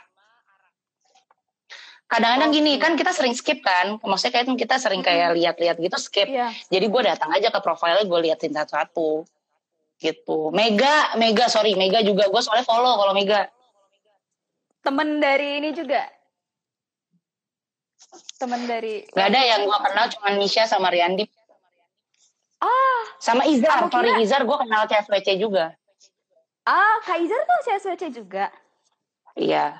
Kadang-kadang 2.05 2.51
gini 2.53 2.77
kan 2.77 2.93
kita 2.93 3.09
sering 3.15 3.33
skip 3.33 3.65
kan, 3.65 3.97
maksudnya 4.03 4.43
kayak 4.43 4.53
kita 4.59 4.75
sering 4.77 5.01
kayak 5.01 5.33
lihat-lihat 5.33 5.81
gitu 5.81 5.97
skip. 5.97 6.29
Iya. 6.29 6.53
Jadi 6.69 6.85
gue 6.85 7.01
datang 7.01 7.33
aja 7.33 7.49
ke 7.49 7.59
profilnya 7.63 8.05
gue 8.05 8.19
liatin 8.29 8.53
satu-satu 8.53 9.25
gitu. 9.97 10.53
Mega, 10.53 11.15
Mega 11.17 11.49
sorry, 11.49 11.73
Mega 11.73 12.05
juga 12.05 12.29
gue 12.29 12.41
soalnya 12.45 12.67
follow 12.67 12.93
kalau 12.99 13.13
Mega. 13.17 13.49
Temen 14.85 15.17
dari 15.17 15.63
ini 15.63 15.73
juga. 15.73 16.05
Temen 18.37 18.69
dari 18.69 19.01
Gak 19.09 19.27
ada 19.33 19.41
yang 19.41 19.65
gue 19.65 19.77
kenal 19.89 20.05
cuma 20.13 20.29
Nisha 20.37 20.69
sama 20.69 20.93
Riandip. 20.93 21.31
Ah, 22.61 23.01
Sama 23.17 23.49
Izar, 23.49 23.89
sorry 23.89 24.21
Izar 24.21 24.45
gue 24.45 24.57
kenal 24.61 24.85
CFWC 24.85 25.41
juga. 25.41 25.73
Ah, 26.65 26.97
Kaiser 27.05 27.41
tuh 27.45 27.59
CSWC 27.69 28.03
juga. 28.11 28.49
Iya. 29.37 29.77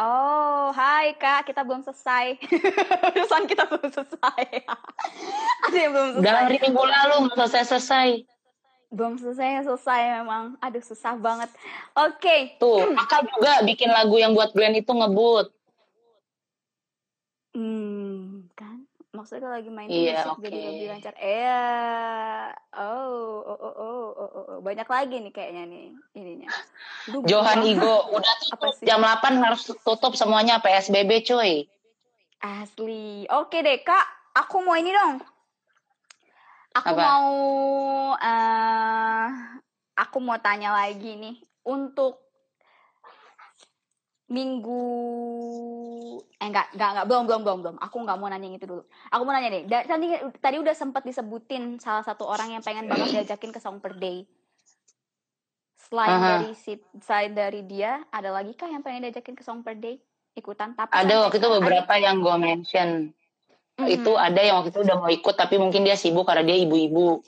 Oh, 0.00 0.72
hai 0.72 1.12
Kak, 1.20 1.44
kita 1.52 1.60
belum 1.60 1.84
selesai. 1.84 2.40
Urusan 3.12 3.44
kita 3.44 3.68
belum 3.68 3.88
selesai. 3.92 4.44
Ada 5.68 5.76
yang 5.76 5.92
belum 5.92 6.08
selesai. 6.16 6.32
hari 6.40 6.56
minggu 6.56 6.84
lalu 6.88 7.14
nggak 7.28 7.36
selesai-selesai. 7.36 8.08
Belum 8.88 9.14
selesai, 9.20 9.68
selesai 9.68 10.00
memang. 10.24 10.56
Aduh, 10.64 10.80
susah 10.80 11.20
banget. 11.20 11.52
Oke. 11.92 12.56
Tuh, 12.56 12.96
kakak 12.96 13.28
juga 13.28 13.52
bikin 13.60 13.92
lagu 13.92 14.16
yang 14.16 14.32
buat 14.32 14.56
Glenn 14.56 14.80
itu 14.80 14.88
ngebut. 14.88 15.52
Hmm, 17.52 18.48
kan? 18.56 18.88
Maksudnya 19.20 19.42
kalau 19.42 19.56
lagi 19.60 19.68
main 19.68 19.84
Iya, 19.86 20.24
musik 20.24 20.40
jadi 20.40 20.56
oke. 20.56 20.64
lebih 20.64 20.86
lancar. 20.88 21.14
Eh, 21.20 22.48
oh, 22.72 23.44
oh, 23.44 23.58
oh, 23.60 23.74
oh, 23.76 24.08
oh, 24.16 24.30
oh, 24.32 24.44
oh. 24.48 24.58
Banyak 24.58 24.88
lagi 24.88 25.16
nih 25.20 25.28
kayaknya 25.30 25.62
nih 25.68 25.84
ininya. 26.16 26.48
Lu 27.06 27.20
Johan 27.22 27.60
Igo 27.60 28.08
udah 28.08 28.34
Apa 28.48 28.56
tutup 28.56 28.72
sih? 28.72 28.88
jam 28.88 29.04
8 29.04 29.44
harus 29.44 29.68
tutup 29.84 30.16
semuanya 30.16 30.56
PSBB 30.58 31.20
cuy. 31.22 31.68
Asli. 32.40 33.28
Oke 33.28 33.60
deh, 33.60 33.84
Kak. 33.84 34.06
Aku 34.32 34.64
mau 34.64 34.72
ini 34.72 34.88
dong. 34.88 35.20
Aku 36.72 36.88
Apa? 36.88 37.02
mau 37.02 37.28
eh 38.16 39.26
aku 39.92 40.16
mau 40.18 40.38
tanya 40.38 40.72
lagi 40.72 41.12
nih 41.12 41.36
untuk 41.62 42.29
minggu 44.30 44.86
eh 46.38 46.46
enggak 46.46 46.70
enggak 46.72 46.90
enggak 46.94 47.06
belum 47.10 47.22
belum 47.26 47.40
belum 47.42 47.58
belum 47.66 47.76
aku 47.82 47.96
nggak 48.06 48.16
mau 48.16 48.30
nanya 48.30 48.46
yang 48.46 48.56
itu 48.56 48.66
dulu 48.70 48.82
aku 49.10 49.22
mau 49.26 49.34
nanya 49.34 49.50
deh 49.50 49.62
da- 49.66 49.86
tadi 49.90 50.06
tadi 50.38 50.56
udah 50.62 50.74
sempat 50.74 51.02
disebutin 51.02 51.82
salah 51.82 52.06
satu 52.06 52.24
orang 52.30 52.54
yang 52.54 52.62
pengen 52.62 52.86
banget 52.86 53.10
diajakin 53.10 53.50
ke 53.50 53.58
song 53.58 53.82
per 53.82 53.98
day 53.98 54.24
selain 55.90 56.14
Aha. 56.14 56.28
dari 56.38 56.50
si 56.54 56.78
selain 57.02 57.34
dari 57.34 57.66
dia 57.66 58.06
ada 58.14 58.30
lagi 58.30 58.54
kah 58.54 58.70
yang 58.70 58.86
pengen 58.86 59.10
diajakin 59.10 59.34
ke 59.34 59.42
song 59.42 59.66
per 59.66 59.74
day 59.74 59.98
ikutan 60.38 60.78
tapi 60.78 60.94
Ada 60.94 61.26
waktu 61.26 61.36
itu 61.42 61.48
beberapa 61.50 61.92
yang 61.98 62.22
gue 62.22 62.36
mention. 62.38 62.88
Mhm. 63.80 63.88
Itu 63.88 64.14
ada 64.14 64.40
yang 64.40 64.62
waktu 64.62 64.70
itu 64.70 64.80
udah 64.86 64.96
mau 65.00 65.10
ikut 65.10 65.34
tapi 65.34 65.58
mungkin 65.58 65.82
dia 65.82 65.98
sibuk 65.98 66.28
karena 66.28 66.46
dia 66.46 66.58
ibu-ibu. 66.62 67.24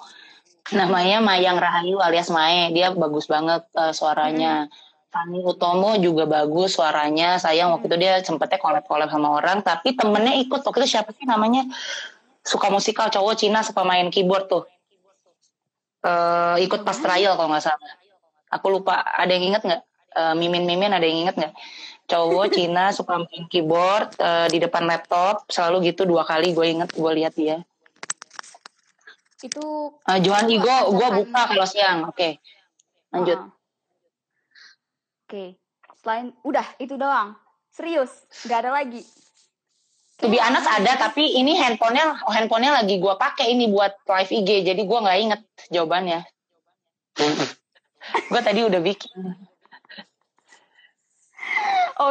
Namanya 0.70 1.18
Mayang 1.18 1.58
Rahayu 1.58 1.98
alias 1.98 2.30
Mae. 2.30 2.70
Dia 2.70 2.94
bagus 2.94 3.26
banget 3.26 3.66
eh, 3.74 3.92
suaranya. 3.92 4.70
Fani 5.12 5.44
Utomo 5.44 5.92
juga 6.00 6.24
bagus 6.24 6.80
suaranya. 6.80 7.36
Sayang 7.36 7.76
waktu 7.76 7.86
itu 7.92 7.96
dia 8.00 8.24
sempetnya 8.24 8.56
collab-collab 8.56 9.12
sama 9.12 9.36
orang 9.36 9.60
tapi 9.60 9.92
temennya 9.92 10.40
ikut. 10.40 10.64
Waktu 10.64 10.78
itu 10.80 10.96
siapa 10.96 11.12
sih 11.12 11.28
namanya? 11.28 11.68
Suka 12.40 12.72
musikal 12.72 13.12
cowok 13.12 13.36
Cina 13.36 13.60
suka 13.60 13.84
main 13.84 14.08
keyboard 14.08 14.48
tuh. 14.48 14.64
Eh 16.00 16.64
ikut 16.64 16.80
pas 16.80 16.96
trial 16.96 17.36
kalau 17.36 17.52
nggak 17.52 17.60
salah. 17.60 17.92
Aku 18.56 18.72
lupa. 18.72 19.04
Ada 19.04 19.36
yang 19.36 19.52
inget 19.52 19.62
nggak? 19.68 19.82
Eh, 20.16 20.34
Mimin-mimin 20.40 20.96
ada 20.96 21.04
yang 21.04 21.28
inget 21.28 21.36
nggak? 21.36 21.54
Cowok 22.08 22.46
Cina 22.56 22.88
suka 22.96 23.20
main 23.20 23.44
keyboard 23.52 24.16
eh, 24.16 24.48
di 24.48 24.64
depan 24.64 24.88
laptop 24.88 25.44
selalu 25.52 25.92
gitu 25.92 26.08
dua 26.08 26.24
kali 26.24 26.56
gue 26.56 26.66
inget 26.72 26.88
gue 26.88 27.12
lihat 27.20 27.36
dia. 27.36 27.60
itu 29.42 29.92
Eh, 30.08 30.18
Johan 30.24 30.48
Igo 30.48 30.96
gue 30.96 31.08
buka 31.20 31.52
kalau 31.52 31.66
siang. 31.68 32.08
Oke. 32.08 32.40
Lanjut. 33.12 33.36
Ah. 33.36 33.61
Oke, 35.32 35.56
selain 36.04 36.28
udah 36.44 36.76
itu 36.76 37.00
doang. 37.00 37.32
Serius, 37.72 38.12
nggak 38.44 38.68
ada 38.68 38.84
lagi. 38.84 39.00
Be 40.20 40.36
honest 40.36 40.68
ada 40.68 41.08
tapi 41.08 41.24
ini 41.40 41.56
handphonenya 41.56 42.20
handphonenya 42.28 42.84
lagi 42.84 43.00
gue 43.00 43.14
pakai 43.16 43.56
ini 43.56 43.72
buat 43.72 43.96
live 44.04 44.28
IG 44.28 44.68
jadi 44.68 44.76
gue 44.84 44.98
nggak 45.00 45.18
inget 45.24 45.40
jawabannya. 45.72 46.20
gue 48.28 48.40
tadi 48.44 48.60
udah 48.60 48.76
bikin. 48.84 49.40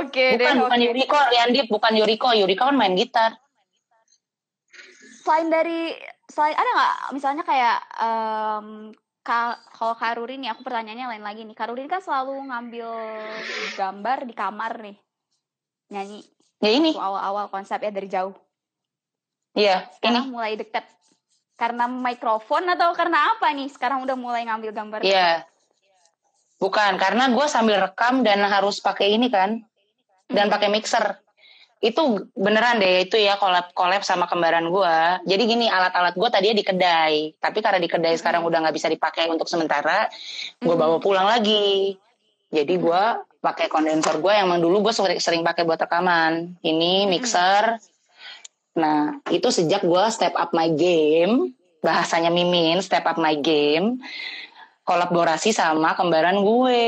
Oke 0.01 0.41
deh. 0.41 0.41
Bukan 0.41 0.65
bukan 0.65 0.79
oke. 0.81 0.85
Yuriko, 0.89 1.17
Riandip 1.29 1.69
bukan 1.69 1.93
Yuriko. 1.93 2.29
Yuriko 2.33 2.73
kan 2.73 2.73
main 2.73 2.97
gitar. 2.97 3.37
Selain 5.21 5.45
dari 5.45 5.93
selain 6.25 6.57
ada 6.57 6.69
nggak 6.73 6.93
misalnya 7.13 7.45
kayak 7.45 7.77
ka- 7.85 8.89
kalau 9.21 9.95
Karurin 9.97 10.41
nih 10.41 10.49
aku 10.53 10.65
pertanyaannya 10.65 11.07
lain 11.17 11.23
lagi 11.25 11.41
nih. 11.45 11.55
Karurin 11.57 11.89
kan 11.89 12.01
selalu 12.01 12.41
ngambil 12.49 12.89
gambar 13.77 14.17
di 14.25 14.33
kamar 14.33 14.73
nih. 14.81 14.97
Nyanyi 15.91 16.21
Ya 16.61 16.69
ini, 16.77 16.93
awal-awal 16.93 17.49
konsep 17.49 17.81
ya 17.81 17.89
dari 17.89 18.05
jauh. 18.05 18.37
iya 19.57 19.89
ini. 20.05 20.29
Mulai 20.29 20.61
deket. 20.61 20.85
Karena 21.57 21.89
mikrofon 21.89 22.69
atau 22.69 22.93
karena 22.93 23.33
apa 23.33 23.49
nih? 23.49 23.65
Sekarang 23.65 24.05
udah 24.05 24.13
mulai 24.13 24.45
ngambil 24.45 24.69
gambar. 24.69 24.99
Iya. 25.01 25.41
Bukan, 26.61 27.01
karena 27.01 27.33
gue 27.33 27.45
sambil 27.49 27.81
rekam 27.81 28.21
dan 28.21 28.45
harus 28.45 28.77
pakai 28.77 29.17
ini 29.17 29.33
kan. 29.33 29.57
Dan 30.29 30.53
pakai 30.53 30.69
mixer. 30.69 31.17
Itu 31.81 32.29
beneran 32.37 32.77
deh, 32.77 33.09
itu 33.09 33.17
ya 33.17 33.41
collab-collab 33.41 34.05
sama 34.05 34.29
kembaran 34.29 34.69
gue. 34.69 34.97
Jadi 35.25 35.43
gini, 35.49 35.65
alat-alat 35.65 36.13
gue 36.13 36.29
tadinya 36.29 36.55
di 36.61 36.65
kedai. 36.65 37.15
Tapi 37.41 37.57
karena 37.59 37.81
di 37.81 37.89
kedai 37.89 38.13
sekarang 38.21 38.45
udah 38.45 38.61
nggak 38.61 38.75
bisa 38.77 38.87
dipakai 38.87 39.27
untuk 39.33 39.49
sementara, 39.49 40.05
gue 40.61 40.75
bawa 40.77 41.01
pulang 41.01 41.25
lagi. 41.25 41.97
Jadi 42.53 42.73
gue 42.77 43.03
pakai 43.41 43.65
kondensor 43.65 44.21
gue 44.21 44.29
yang 44.29 44.45
emang 44.45 44.61
dulu 44.61 44.85
gue 44.85 44.93
sering, 44.93 45.17
sering 45.17 45.41
pakai 45.41 45.65
buat 45.65 45.81
rekaman. 45.81 46.61
Ini 46.61 47.09
mixer. 47.09 47.81
Nah, 48.77 49.17
itu 49.33 49.49
sejak 49.49 49.81
gue 49.81 50.03
step 50.13 50.37
up 50.37 50.53
my 50.53 50.69
game, 50.77 51.57
bahasanya 51.81 52.29
Mimin, 52.29 52.79
step 52.85 53.09
up 53.09 53.17
my 53.17 53.33
game 53.41 53.99
kolaborasi 54.85 55.53
sama 55.55 55.93
kembaran 55.95 56.41
gue. 56.41 56.85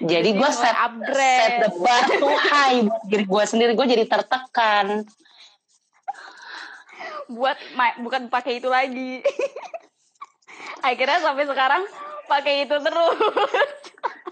Jadi 0.00 0.32
gue 0.32 0.50
set, 0.50 0.72
upgrade. 0.72 1.40
set 1.44 1.52
the 1.60 1.70
bar 1.76 2.04
too 2.24 2.36
high 2.48 2.80
buat 2.88 3.02
diri 3.04 3.24
gue 3.28 3.44
sendiri. 3.44 3.72
Gue 3.76 3.86
jadi 3.88 4.04
tertekan. 4.08 5.04
buat 7.30 7.54
bukan 8.02 8.26
pakai 8.26 8.58
itu 8.58 8.66
lagi. 8.66 9.22
Akhirnya 10.88 11.22
sampai 11.22 11.46
sekarang 11.46 11.82
pakai 12.26 12.64
itu 12.64 12.76
terus. 12.80 13.18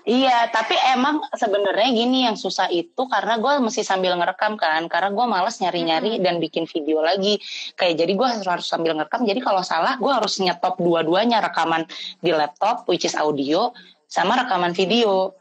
Iya, 0.09 0.49
tapi 0.49 0.73
emang 0.89 1.21
sebenarnya 1.37 1.93
gini 1.93 2.25
yang 2.25 2.33
susah 2.33 2.73
itu 2.73 3.05
karena 3.13 3.37
gue 3.37 3.61
mesti 3.61 3.85
sambil 3.85 4.17
ngerekam 4.17 4.57
kan. 4.57 4.89
Karena 4.89 5.13
gue 5.13 5.27
males 5.29 5.61
nyari-nyari 5.61 6.17
dan 6.25 6.41
bikin 6.41 6.65
video 6.65 7.05
lagi. 7.05 7.37
Kayak 7.77 8.01
jadi 8.01 8.13
gue 8.17 8.25
harus, 8.25 8.49
harus 8.49 8.65
sambil 8.65 8.97
ngerekam. 8.97 9.29
Jadi 9.29 9.45
kalau 9.45 9.61
salah 9.61 10.01
gue 10.01 10.09
harus 10.09 10.41
nyetop 10.41 10.81
dua-duanya 10.81 11.45
rekaman 11.45 11.85
di 12.25 12.33
laptop, 12.33 12.89
which 12.89 13.05
is 13.05 13.13
audio, 13.13 13.77
sama 14.09 14.41
rekaman 14.41 14.73
video. 14.73 15.37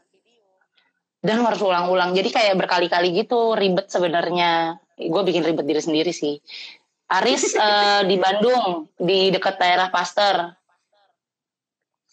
Dan 1.18 1.42
harus 1.42 1.58
ulang-ulang. 1.58 2.14
Jadi 2.14 2.30
kayak 2.30 2.54
berkali-kali 2.54 3.10
gitu 3.10 3.58
ribet 3.58 3.90
sebenarnya. 3.90 4.78
Gue 4.94 5.22
bikin 5.26 5.42
ribet 5.42 5.66
diri 5.66 5.82
sendiri 5.82 6.12
sih. 6.14 6.38
Aris 7.10 7.54
eh, 7.58 8.02
di 8.06 8.16
Bandung 8.20 8.86
di 8.94 9.34
dekat 9.34 9.58
daerah 9.58 9.88
Pasteur. 9.90 10.54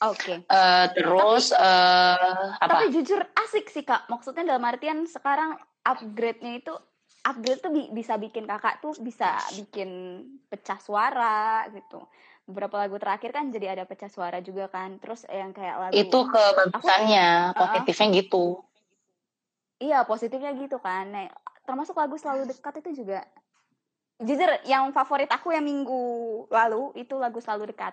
Oke. 0.03 0.43
Eh, 0.43 0.85
terus 0.97 1.53
eh, 1.53 2.45
apa? 2.59 2.81
Tapi 2.81 2.85
jujur 2.91 3.21
asik 3.45 3.69
sih 3.69 3.85
kak. 3.85 4.09
Maksudnya 4.09 4.43
dalam 4.43 4.65
artian 4.65 5.05
sekarang 5.05 5.55
upgrade-nya 5.85 6.59
itu 6.59 6.73
upgrade 7.25 7.61
tuh 7.61 7.71
bi- 7.73 7.91
bisa 7.93 8.17
bikin 8.17 8.45
kakak 8.49 8.81
tuh 8.81 8.93
bisa 8.99 9.37
bikin 9.53 10.21
pecah 10.49 10.81
suara 10.81 11.69
gitu. 11.71 12.01
Beberapa 12.45 12.85
lagu 12.85 12.97
terakhir 13.01 13.33
kan 13.33 13.49
jadi 13.49 13.77
ada 13.77 13.83
pecah 13.85 14.09
suara 14.09 14.41
juga 14.41 14.69
kan. 14.69 14.97
Terus 14.97 15.25
yang 15.29 15.53
kayak 15.53 15.75
lagu 15.77 15.93
itu 15.93 16.19
kebagusannya 16.25 17.53
positifnya 17.53 18.07
gitu 18.21 18.65
Iya 19.81 20.07
positifnya 20.07 20.55
gitu 20.55 20.79
kan. 20.79 21.11
Nah, 21.11 21.27
termasuk 21.67 21.97
lagu 21.97 22.15
selalu 22.15 22.47
dekat 22.47 22.79
itu 22.83 23.03
juga 23.03 23.25
jujur 24.15 24.47
yang 24.63 24.95
favorit 24.95 25.27
aku 25.27 25.51
yang 25.51 25.67
minggu 25.67 26.47
lalu 26.47 26.95
itu 26.95 27.19
lagu 27.19 27.43
selalu 27.43 27.75
dekat. 27.75 27.91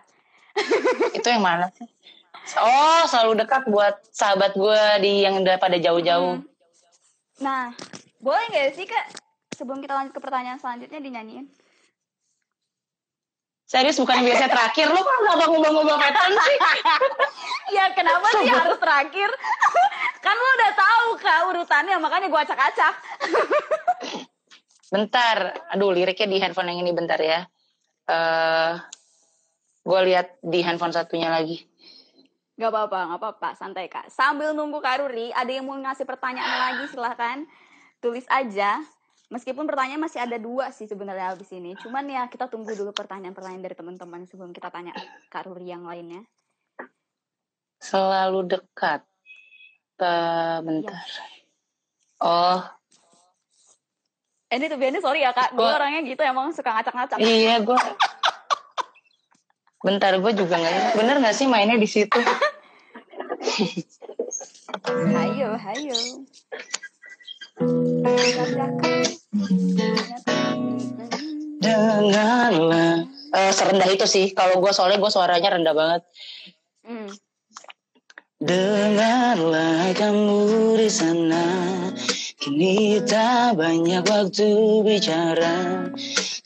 itu 1.16 1.26
yang 1.26 1.42
mana 1.42 1.72
sih 1.72 1.88
oh 2.58 3.02
selalu 3.06 3.44
dekat 3.44 3.62
buat 3.70 3.94
sahabat 4.10 4.52
gue 4.56 4.82
di 5.00 5.22
yang 5.24 5.40
udah 5.40 5.56
pada 5.60 5.78
jauh-jauh 5.78 6.42
Hmm. 6.42 6.50
Nah, 7.42 7.74
boleh 8.22 8.44
nggak 8.54 8.76
sih 8.78 8.86
kak 8.86 9.18
sebelum 9.56 9.82
kita 9.82 9.98
lanjut 9.98 10.14
ke 10.14 10.20
pertanyaan 10.22 10.62
selanjutnya 10.62 11.02
dinyanyiin? 11.02 11.50
Serius 13.72 13.96
bukan 13.96 14.20
biasa 14.20 14.52
terakhir 14.52 14.92
lu 14.92 15.00
kan 15.00 15.18
ngomong 15.32 15.48
ngomong-ngomong 15.56 15.96
pattern 15.96 16.36
sih 16.36 16.58
Ya 17.76 17.88
kenapa 17.96 18.28
sih 18.36 18.52
harus 18.52 18.76
terakhir? 18.76 19.32
kan 20.24 20.36
lu 20.36 20.48
udah 20.60 20.72
tahu 20.76 21.06
kak 21.16 21.40
urutannya 21.48 21.96
makanya 21.96 22.28
gua 22.28 22.44
acak-acak. 22.44 22.94
bentar 24.92 25.56
aduh 25.72 25.88
liriknya 25.88 26.28
di 26.28 26.36
handphone 26.36 26.68
yang 26.68 26.84
ini 26.84 26.92
bentar 26.92 27.16
ya 27.16 27.48
eh 28.12 28.76
gue 29.82 30.00
lihat 30.04 30.36
di 30.44 30.60
handphone 30.60 30.92
satunya 30.92 31.32
lagi 31.32 31.64
Gak 32.60 32.68
apa-apa, 32.68 33.16
gak 33.16 33.18
apa-apa, 33.18 33.48
santai 33.56 33.88
kak. 33.88 34.12
Sambil 34.12 34.52
nunggu 34.52 34.78
Kak 34.84 35.00
Ruri, 35.00 35.32
ada 35.32 35.48
yang 35.48 35.66
mau 35.66 35.74
ngasih 35.74 36.04
pertanyaan 36.04 36.70
lagi 36.70 36.84
silahkan 36.92 37.48
tulis 37.98 38.28
aja. 38.28 38.76
Meskipun 39.32 39.64
pertanyaan 39.64 40.04
masih 40.04 40.20
ada 40.20 40.36
dua 40.36 40.68
sih 40.76 40.84
sebenarnya 40.84 41.32
habis 41.32 41.48
ini. 41.56 41.72
Cuman 41.80 42.04
ya 42.04 42.28
kita 42.28 42.52
tunggu 42.52 42.76
dulu 42.76 42.92
pertanyaan-pertanyaan 42.92 43.64
dari 43.64 43.72
teman-teman 43.72 44.28
sebelum 44.28 44.52
kita 44.52 44.68
tanya 44.68 44.92
Kak 45.32 45.48
Ruri 45.48 45.72
yang 45.72 45.88
lainnya. 45.88 46.20
selalu 47.82 48.46
dekat 48.46 49.02
bentar. 50.62 51.02
Oh, 52.22 52.62
Eh, 54.52 54.60
Ini 54.60 54.68
tuh 54.68 54.76
Biani 54.76 55.00
sorry 55.00 55.24
ya 55.24 55.32
kak, 55.32 55.56
gue 55.56 55.64
orangnya 55.64 56.04
gitu 56.04 56.20
emang 56.20 56.52
suka 56.52 56.76
ngacak-ngacak. 56.76 57.16
iya 57.24 57.56
gue. 57.64 57.78
Bentar, 59.80 60.12
gue 60.20 60.32
juga 60.36 60.60
nggak. 60.60 60.92
Bener 60.94 61.16
nggak 61.24 61.32
sih 61.32 61.48
mainnya 61.48 61.80
di 61.80 61.88
situ? 61.88 62.20
Hayo, 65.16 65.56
hayo. 65.56 65.98
Dengarlah. 71.64 73.08
Eh, 73.32 73.52
serendah 73.56 73.88
itu 73.88 74.04
sih. 74.04 74.36
Kalau 74.36 74.60
gue 74.60 74.68
soalnya 74.76 75.00
gue 75.00 75.08
suaranya 75.08 75.56
rendah 75.56 75.72
banget. 75.72 76.04
Hmm. 76.84 77.08
Dengarlah 78.42 79.94
kamu 79.94 80.74
di 80.74 80.90
sana 80.90 81.46
Kini 82.42 82.98
tak 83.06 83.54
banyak 83.54 84.02
waktu 84.02 84.82
bicara 84.82 85.86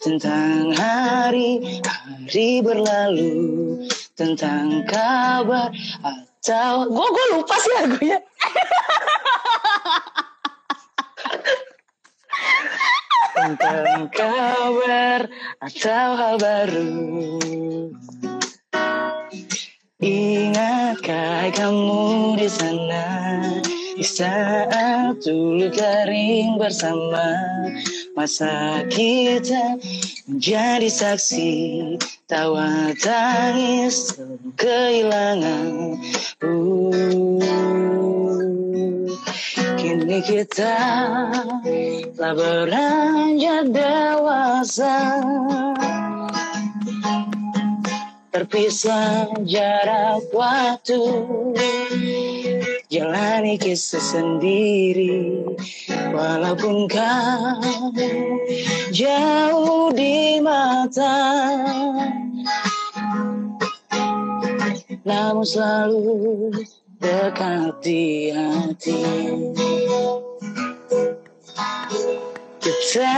Tentang 0.05 0.76
hari-hari 0.76 2.61
berlalu 2.61 3.80
Tentang 4.12 4.84
kabar 4.84 5.72
atau 6.05 6.84
Gue 6.84 7.09
gue 7.09 7.26
lupa 7.32 7.57
sih 7.64 7.72
lagunya 7.80 8.20
Tentang 13.37 14.09
kabar 14.16 15.28
atau 15.61 16.09
hal 16.16 16.41
baru. 16.41 16.97
Ingatkah 20.01 21.53
kamu 21.53 22.41
di 22.41 22.49
sana? 22.49 23.05
Di 23.97 24.05
saat 24.05 25.20
dulu 25.20 25.68
kering 25.68 26.57
bersama 26.57 27.37
masa 28.16 28.80
kita 28.89 29.76
menjadi 30.24 30.89
saksi. 30.89 31.53
Tawa 32.24 32.97
tangis 32.97 34.16
kehilangan. 34.57 36.01
Uh, 36.41 37.37
kini 39.87 40.18
kita 40.18 40.74
telah 42.18 42.34
beranjak 42.34 43.70
dewasa. 43.70 45.22
Terpisah 48.34 49.30
jarak 49.47 50.26
waktu. 50.34 51.01
Jalani 52.91 53.55
kisah 53.62 54.03
sendiri 54.03 55.47
walaupun 56.11 56.91
kau 56.91 57.95
jauh 58.91 59.95
di 59.95 60.43
mata. 60.43 61.18
Namun 65.07 65.47
selalu 65.47 66.03
dekat 67.01 67.77
di 67.85 68.33
hati 68.33 69.05
kita 72.65 73.13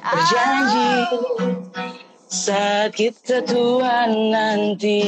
berjanji 0.00 0.92
saat 2.32 2.96
kita 2.96 3.44
tua 3.44 4.08
nanti 4.08 5.04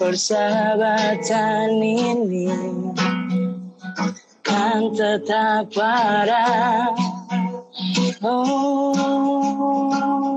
persahabatan 0.00 1.76
ini 1.76 2.48
kan 4.40 4.88
tetap 4.96 5.68
parah. 5.76 6.96
Oh, 8.20 10.36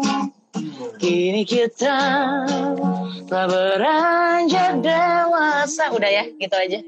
kini 0.99 1.43
kita 1.43 1.99
telah 3.28 3.47
beranjak 3.47 4.80
dewasa. 4.84 5.91
Udah 5.93 6.09
ya, 6.09 6.24
gitu 6.28 6.55
aja. 6.55 6.80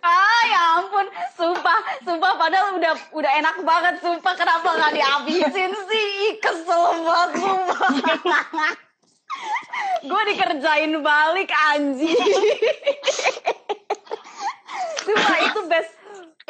Ah 0.00 0.42
ya 0.48 0.60
ampun, 0.80 1.06
sumpah, 1.36 1.80
sumpah 2.00 2.32
padahal 2.40 2.80
udah 2.80 2.96
udah 3.12 3.32
enak 3.36 3.56
banget, 3.60 3.94
sumpah 4.00 4.32
kenapa 4.32 4.72
nggak 4.72 4.96
dihabisin 4.96 5.72
sih? 5.76 6.06
Ih, 6.32 6.34
Kesel 6.40 7.04
banget, 7.04 7.30
sumpah. 7.36 7.90
Gue 10.08 10.22
dikerjain 10.32 10.92
balik 11.04 11.52
anjing. 11.52 12.16
sumpah 15.04 15.38
itu 15.42 15.60
best 15.68 15.92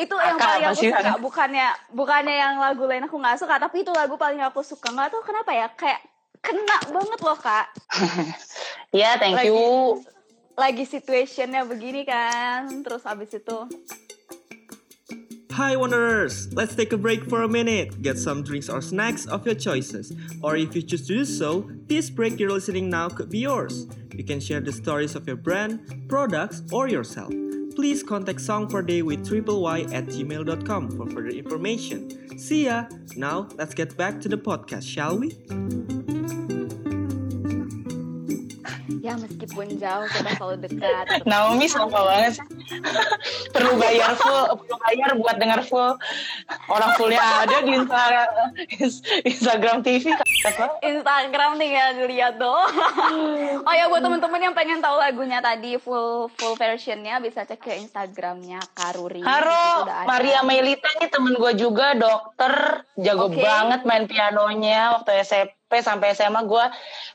itu 0.01 0.15
yang 0.17 0.37
Kakak 0.41 0.49
paling 0.49 0.65
aku 0.65 0.81
suka 0.81 1.13
bukannya 1.21 1.69
bukannya 1.93 2.35
yang 2.41 2.55
lagu 2.57 2.89
lain 2.89 3.05
aku 3.05 3.17
nggak 3.21 3.37
suka 3.37 3.61
tapi 3.61 3.85
itu 3.85 3.93
lagu 3.93 4.17
paling 4.17 4.41
aku 4.41 4.65
suka 4.65 4.89
nggak 4.89 5.13
tahu 5.13 5.21
kenapa 5.21 5.53
ya 5.53 5.69
kayak 5.77 6.01
kena 6.41 6.77
banget 6.89 7.21
loh 7.21 7.39
kak 7.39 7.67
Ya, 8.91 9.15
thank 9.17 9.39
Lagi. 9.39 9.47
you. 9.49 10.03
lagi 10.57 10.85
situationnya 10.85 11.65
begini 11.65 12.03
kan 12.05 12.83
terus 12.83 13.07
abis 13.07 13.33
itu 13.35 13.59
Hi 15.51 15.77
Wanderers! 15.77 16.49
Let's 16.55 16.73
take 16.75 16.95
a 16.95 16.97
break 16.97 17.29
for 17.29 17.43
a 17.43 17.49
minute. 17.51 18.01
Get 18.01 18.17
some 18.17 18.41
drinks 18.41 18.71
or 18.71 18.81
snacks 18.81 19.27
of 19.27 19.45
your 19.45 19.59
choices. 19.59 20.09
Or 20.41 20.57
if 20.57 20.73
you 20.73 20.81
choose 20.81 21.05
to 21.11 21.21
do 21.21 21.25
so, 21.27 21.69
this 21.85 22.09
break 22.09 22.39
you're 22.41 22.55
listening 22.55 22.89
now 22.89 23.11
could 23.11 23.29
be 23.29 23.45
yours. 23.45 23.85
You 24.15 24.25
can 24.25 24.41
share 24.41 24.63
the 24.63 24.73
stories 24.73 25.13
of 25.19 25.27
your 25.27 25.37
brand, 25.37 25.85
products, 26.09 26.63
or 26.73 26.89
yourself. 26.89 27.35
Please 27.81 28.03
contact 28.03 28.43
Song 28.43 28.69
per 28.69 28.83
Day 28.83 29.01
with 29.01 29.27
triple 29.27 29.63
Y 29.63 29.81
at 29.91 30.05
gmail.com 30.05 30.91
for 30.99 31.07
further 31.07 31.31
information. 31.31 32.39
See 32.39 32.67
ya! 32.67 32.85
Now, 33.17 33.49
let's 33.57 33.73
get 33.73 33.97
back 33.97 34.21
to 34.21 34.29
the 34.29 34.37
podcast, 34.37 34.83
shall 34.83 35.17
we? 35.17 36.60
Ya 39.01 39.17
meskipun 39.17 39.81
jauh 39.81 40.07
kita 40.13 40.31
selalu 40.37 40.57
dekat 40.69 41.25
Naomi 41.25 41.67
sampah 41.67 42.03
banget 42.05 42.35
perlu 43.55 43.73
bayar 43.81 44.13
full, 44.17 44.45
perlu 44.63 44.77
bayar 44.87 45.11
buat 45.19 45.37
denger 45.41 45.61
full. 45.67 45.93
Orang 46.71 46.91
fullnya 46.97 47.23
ada 47.45 47.57
di 47.65 47.73
Insta- 47.75 48.31
Instagram 49.27 49.83
TV. 49.83 50.15
Instagram 50.85 51.59
tinggal 51.59 51.89
dilihat 51.99 52.35
doang. 52.39 52.71
oh 53.67 53.75
ya 53.75 53.91
buat 53.91 54.03
temen-temen 54.05 54.41
yang 54.41 54.55
pengen 54.55 54.79
tahu 54.79 54.97
lagunya 55.01 55.43
tadi 55.43 55.77
full 55.81 56.31
full 56.39 56.55
versionnya 56.55 57.19
bisa 57.19 57.45
cek 57.45 57.61
ke 57.61 57.73
Instagramnya 57.81 58.63
Karuri. 58.77 59.25
Ada. 59.25 60.07
Maria 60.07 60.41
Melita 60.47 60.89
nih 61.01 61.11
temen 61.11 61.35
gue 61.37 61.53
juga 61.59 61.97
dokter, 61.97 62.85
jago 63.01 63.29
Oke. 63.33 63.43
banget 63.43 63.81
main 63.85 64.05
pianonya 64.07 65.01
waktu 65.01 65.21
SMP 65.25 65.60
sampai 65.79 66.11
SMA 66.11 66.43
gue 66.43 66.65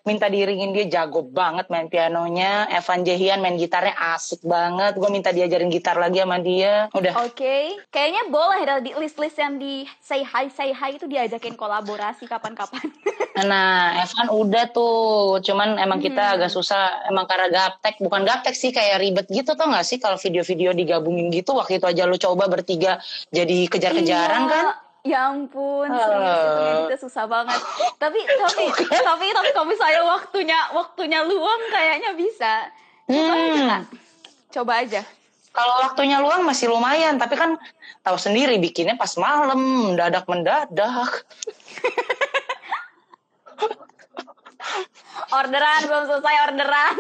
minta 0.08 0.32
diringin 0.32 0.72
dia 0.72 0.88
jago 0.88 1.20
banget 1.20 1.68
main 1.68 1.92
pianonya. 1.92 2.72
Evan 2.72 3.04
Jehian 3.04 3.44
main 3.44 3.60
gitarnya 3.60 3.92
asik 4.16 4.40
banget. 4.40 4.96
Gue 4.96 5.12
minta 5.12 5.36
diajarin 5.36 5.68
gitar 5.68 6.00
lagi 6.00 6.24
sama 6.24 6.40
dia. 6.40 6.88
Udah. 6.96 7.28
Oke, 7.28 7.76
kayaknya 7.92 8.32
boleh 8.32 8.64
di 8.80 8.96
list-list 8.96 9.36
yang 9.36 9.60
di 9.60 9.84
say 10.00 10.24
hi 10.24 10.48
say 10.48 10.72
hi 10.72 10.96
itu 10.96 11.04
diajakin 11.04 11.60
kolaborasi 11.60 12.24
kapan-kapan. 12.24 12.88
Nah, 13.36 14.00
Evan 14.00 14.32
udah 14.32 14.72
tuh. 14.72 15.44
Cuman 15.44 15.76
emang 15.76 16.00
kita 16.00 16.24
Hmm. 16.24 16.34
agak 16.40 16.56
susah. 16.56 17.04
Emang 17.12 17.28
karena 17.28 17.52
gaptek. 17.52 18.00
Bukan 18.00 18.24
gaptek 18.24 18.56
sih, 18.56 18.72
kayak 18.72 19.04
ribet 19.04 19.28
gitu 19.28 19.60
tau 19.60 19.68
gak 19.68 19.84
sih? 19.84 20.00
Kalau 20.00 20.16
video-video 20.16 20.72
digabungin 20.72 21.28
gitu, 21.36 21.52
waktu 21.52 21.84
itu 21.84 21.86
aja 21.86 22.08
lu 22.08 22.16
coba 22.16 22.48
bertiga 22.48 22.96
jadi 23.36 23.68
kejar-kejaran 23.68 24.48
Iya. 24.48 24.52
kan? 24.56 24.66
Ya 25.06 25.30
ampun, 25.30 25.86
serius 25.86 26.90
itu 26.90 27.06
susah 27.06 27.30
banget. 27.30 27.62
Tapi 28.02 28.18
tapi 28.26 28.66
tapi 29.14 29.26
tapi 29.30 29.50
kalau 29.54 29.70
misalnya 29.70 30.02
waktunya 30.02 30.60
waktunya 30.74 31.22
luang 31.22 31.62
kayaknya 31.70 32.18
bisa. 32.18 32.74
Coba 33.06 33.38
aja 33.38 33.54
Hmm. 33.54 33.70
Kak. 33.70 33.84
Coba 34.50 34.74
aja. 34.82 35.02
Kalau 35.56 35.76
waktunya 35.88 36.18
luang 36.20 36.42
masih 36.44 36.68
lumayan, 36.74 37.16
tapi 37.22 37.38
kan 37.38 37.56
tahu 38.02 38.18
sendiri 38.18 38.58
bikinnya 38.60 38.98
pas 38.98 39.14
malam, 39.16 39.94
mendadak 39.94 40.26
mendadak. 40.26 41.12
Orderan 45.32 45.82
belum 45.86 46.04
selesai 46.10 46.36
orderan. 46.50 46.98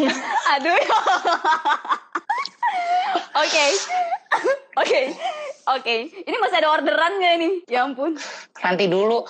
Aduh. 0.58 0.78
Oke. 3.40 3.64
Oke. 4.74 5.00
Oke. 5.70 5.96
Ini 6.26 6.36
masih 6.42 6.58
ada 6.60 6.70
orderan 6.74 7.12
gak 7.22 7.34
nih? 7.40 7.54
Ya 7.70 7.86
ampun. 7.86 8.18
Nanti 8.60 8.84
dulu. 8.90 9.24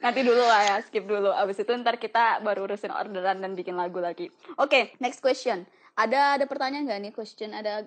Nanti 0.00 0.24
dulu 0.24 0.40
lah 0.40 0.64
ya, 0.64 0.76
skip 0.80 1.04
dulu. 1.04 1.28
Abis 1.28 1.60
itu 1.60 1.72
ntar 1.76 2.00
kita 2.00 2.40
baru 2.40 2.64
urusin 2.64 2.88
orderan 2.88 3.44
dan 3.44 3.52
bikin 3.52 3.76
lagu 3.76 4.00
lagi. 4.00 4.32
Oke, 4.56 4.96
next 4.96 5.20
question. 5.20 5.68
Ada 5.92 6.40
ada 6.40 6.44
pertanyaan 6.48 6.88
nggak 6.88 7.00
nih? 7.04 7.12
Question 7.12 7.52
ada 7.52 7.84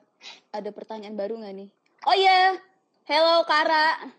ada 0.53 0.69
pertanyaan 0.69 1.17
baru 1.17 1.41
nggak 1.41 1.55
nih? 1.57 1.69
Oh 2.05 2.13
iya, 2.13 2.61
hello 3.09 3.41
Kara. 3.49 4.13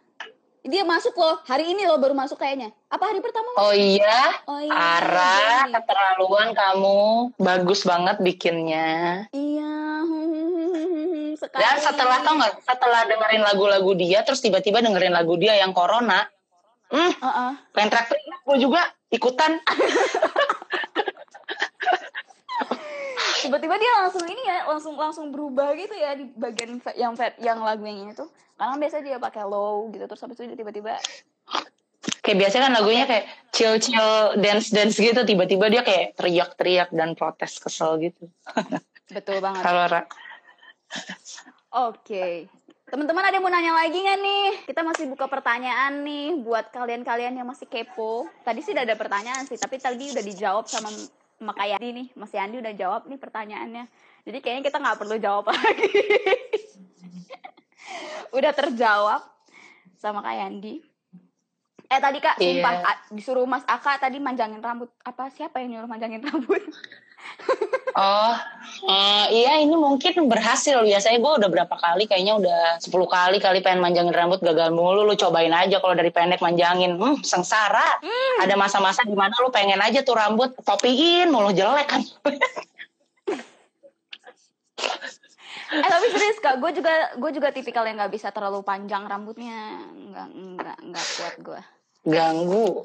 Dia 0.65 0.81
masuk 0.81 1.13
loh, 1.21 1.45
hari 1.45 1.77
ini 1.77 1.85
loh 1.85 2.01
baru 2.01 2.17
masuk 2.17 2.41
kayaknya. 2.41 2.73
Apa 2.89 3.13
hari 3.13 3.21
pertama? 3.21 3.53
Mas? 3.53 3.61
Oh 3.61 3.75
iya, 3.77 4.21
Oh 4.49 4.59
iya. 4.65 4.73
Ara, 4.73 5.69
keterlaluan 5.69 6.57
kamu. 6.57 7.37
Bagus 7.37 7.85
banget 7.85 8.17
bikinnya. 8.25 9.29
Iya, 9.37 9.84
sekali. 11.41 11.61
Dan 11.63 11.77
setelah 11.81 12.19
tau 12.23 12.35
nggak, 12.39 12.53
setelah 12.63 13.01
dengerin 13.07 13.43
lagu-lagu 13.43 13.93
dia, 13.95 14.23
terus 14.27 14.41
tiba-tiba 14.43 14.83
dengerin 14.83 15.15
lagu 15.15 15.35
dia 15.39 15.55
yang 15.59 15.73
Corona, 15.73 16.27
hmm, 16.91 17.13
Heeh. 17.21 17.53
pengen 17.73 17.91
teriak 17.91 18.41
gue 18.45 18.57
juga 18.59 18.83
ikutan. 19.11 19.59
tiba-tiba 23.45 23.77
dia 23.77 23.93
langsung 24.01 24.25
ini 24.25 24.43
ya 24.49 24.65
langsung 24.65 24.95
langsung 24.97 25.27
berubah 25.29 25.77
gitu 25.77 25.93
ya 25.93 26.17
di 26.17 26.25
bagian 26.33 26.81
yang 26.97 27.13
fat 27.13 27.37
yang 27.37 27.61
lagu 27.61 27.85
yang 27.85 28.09
itu 28.09 28.25
karena 28.57 28.81
biasa 28.81 29.05
dia 29.05 29.21
pakai 29.21 29.45
low 29.45 29.93
gitu 29.93 30.09
terus 30.09 30.25
habis 30.25 30.41
itu 30.41 30.49
dia 30.49 30.59
tiba-tiba 30.65 30.97
Kayak 32.25 32.39
biasanya 32.41 32.63
kan 32.69 32.73
lagunya 32.81 33.05
kayak 33.05 33.25
chill-chill 33.53 34.41
dance-dance 34.41 34.97
gitu, 34.97 35.21
tiba-tiba 35.29 35.69
dia 35.69 35.85
kayak 35.85 36.17
teriak-teriak 36.17 36.89
dan 36.93 37.13
protes 37.13 37.61
kesel 37.61 38.01
gitu. 38.01 38.29
betul 39.13 39.45
banget 39.45 39.61
Kalau 39.61 39.85
Oke. 41.71 42.47
Teman-teman 42.85 43.25
ada 43.25 43.35
yang 43.35 43.43
mau 43.43 43.51
nanya 43.51 43.75
lagi 43.75 43.97
nggak 43.97 44.19
nih? 44.21 44.47
Kita 44.69 44.85
masih 44.85 45.09
buka 45.09 45.27
pertanyaan 45.27 46.05
nih 46.05 46.37
buat 46.39 46.71
kalian-kalian 46.71 47.35
yang 47.35 47.49
masih 47.49 47.67
kepo. 47.67 48.29
Tadi 48.45 48.61
sih 48.61 48.71
udah 48.71 48.85
ada 48.85 48.95
pertanyaan 48.95 49.45
sih 49.45 49.57
tapi 49.57 49.77
tadi 49.77 50.13
udah 50.13 50.23
dijawab 50.23 50.65
sama 50.65 50.93
Mak 51.41 51.59
Yandi 51.59 51.91
nih. 51.91 52.07
Mas 52.15 52.31
Yandi 52.31 52.61
udah 52.61 52.73
jawab 52.73 53.03
nih 53.05 53.19
pertanyaannya. 53.19 53.85
Jadi 54.23 54.39
kayaknya 54.39 54.63
kita 54.65 54.79
nggak 54.79 54.99
perlu 55.01 55.17
jawab 55.19 55.45
lagi. 55.53 55.91
Udah 58.31 58.53
terjawab 58.53 59.23
sama 59.95 60.21
Kak 60.21 60.37
Yandi. 60.37 60.83
Eh 61.85 62.01
tadi 62.01 62.19
kak 62.19 62.37
Iya. 62.37 62.59
sumpah 62.59 62.73
a- 62.83 63.03
disuruh 63.13 63.45
Mas 63.45 63.63
Aka 63.65 64.01
tadi 64.01 64.17
manjangin 64.19 64.59
rambut. 64.59 64.89
Apa 65.01 65.29
siapa 65.29 65.61
yang 65.61 65.79
nyuruh 65.79 65.89
manjangin 65.89 66.21
rambut 66.21 66.61
Oh, 67.95 68.35
eh, 68.91 69.27
iya 69.31 69.63
ini 69.63 69.71
mungkin 69.79 70.27
berhasil. 70.27 70.83
Biasanya 70.83 71.23
gue 71.23 71.33
udah 71.39 71.47
berapa 71.47 71.77
kali, 71.79 72.11
kayaknya 72.11 72.35
udah 72.43 72.61
10 72.83 73.07
kali 73.07 73.39
kali 73.39 73.63
pengen 73.63 73.79
manjangin 73.79 74.11
rambut 74.11 74.43
gagal 74.43 74.75
mulu. 74.75 75.07
Lu 75.07 75.15
cobain 75.15 75.55
aja 75.55 75.79
kalau 75.79 75.95
dari 75.95 76.11
pendek 76.11 76.43
manjangin. 76.43 76.99
Hmm, 76.99 77.23
sengsara. 77.23 78.03
Ada 78.43 78.59
masa-masa 78.59 79.07
di 79.07 79.15
mana 79.15 79.31
lu 79.39 79.55
pengen 79.55 79.79
aja 79.79 80.03
tuh 80.03 80.19
rambut 80.19 80.59
topiin 80.67 81.31
mulu 81.31 81.55
jelek 81.55 81.87
kan. 81.87 82.03
eh 85.75 85.91
tapi 85.91 86.07
serius 86.07 86.39
kak 86.39 86.63
gue 86.63 86.71
juga 86.71 87.19
gue 87.19 87.31
juga 87.35 87.49
tipikal 87.51 87.83
yang 87.83 87.99
nggak 87.99 88.15
bisa 88.15 88.31
terlalu 88.31 88.63
panjang 88.63 89.11
rambutnya 89.11 89.83
nggak 89.91 90.29
nggak 90.31 90.79
nggak 90.87 91.07
kuat 91.19 91.35
gue 91.43 91.61
Ganggu. 92.05 92.85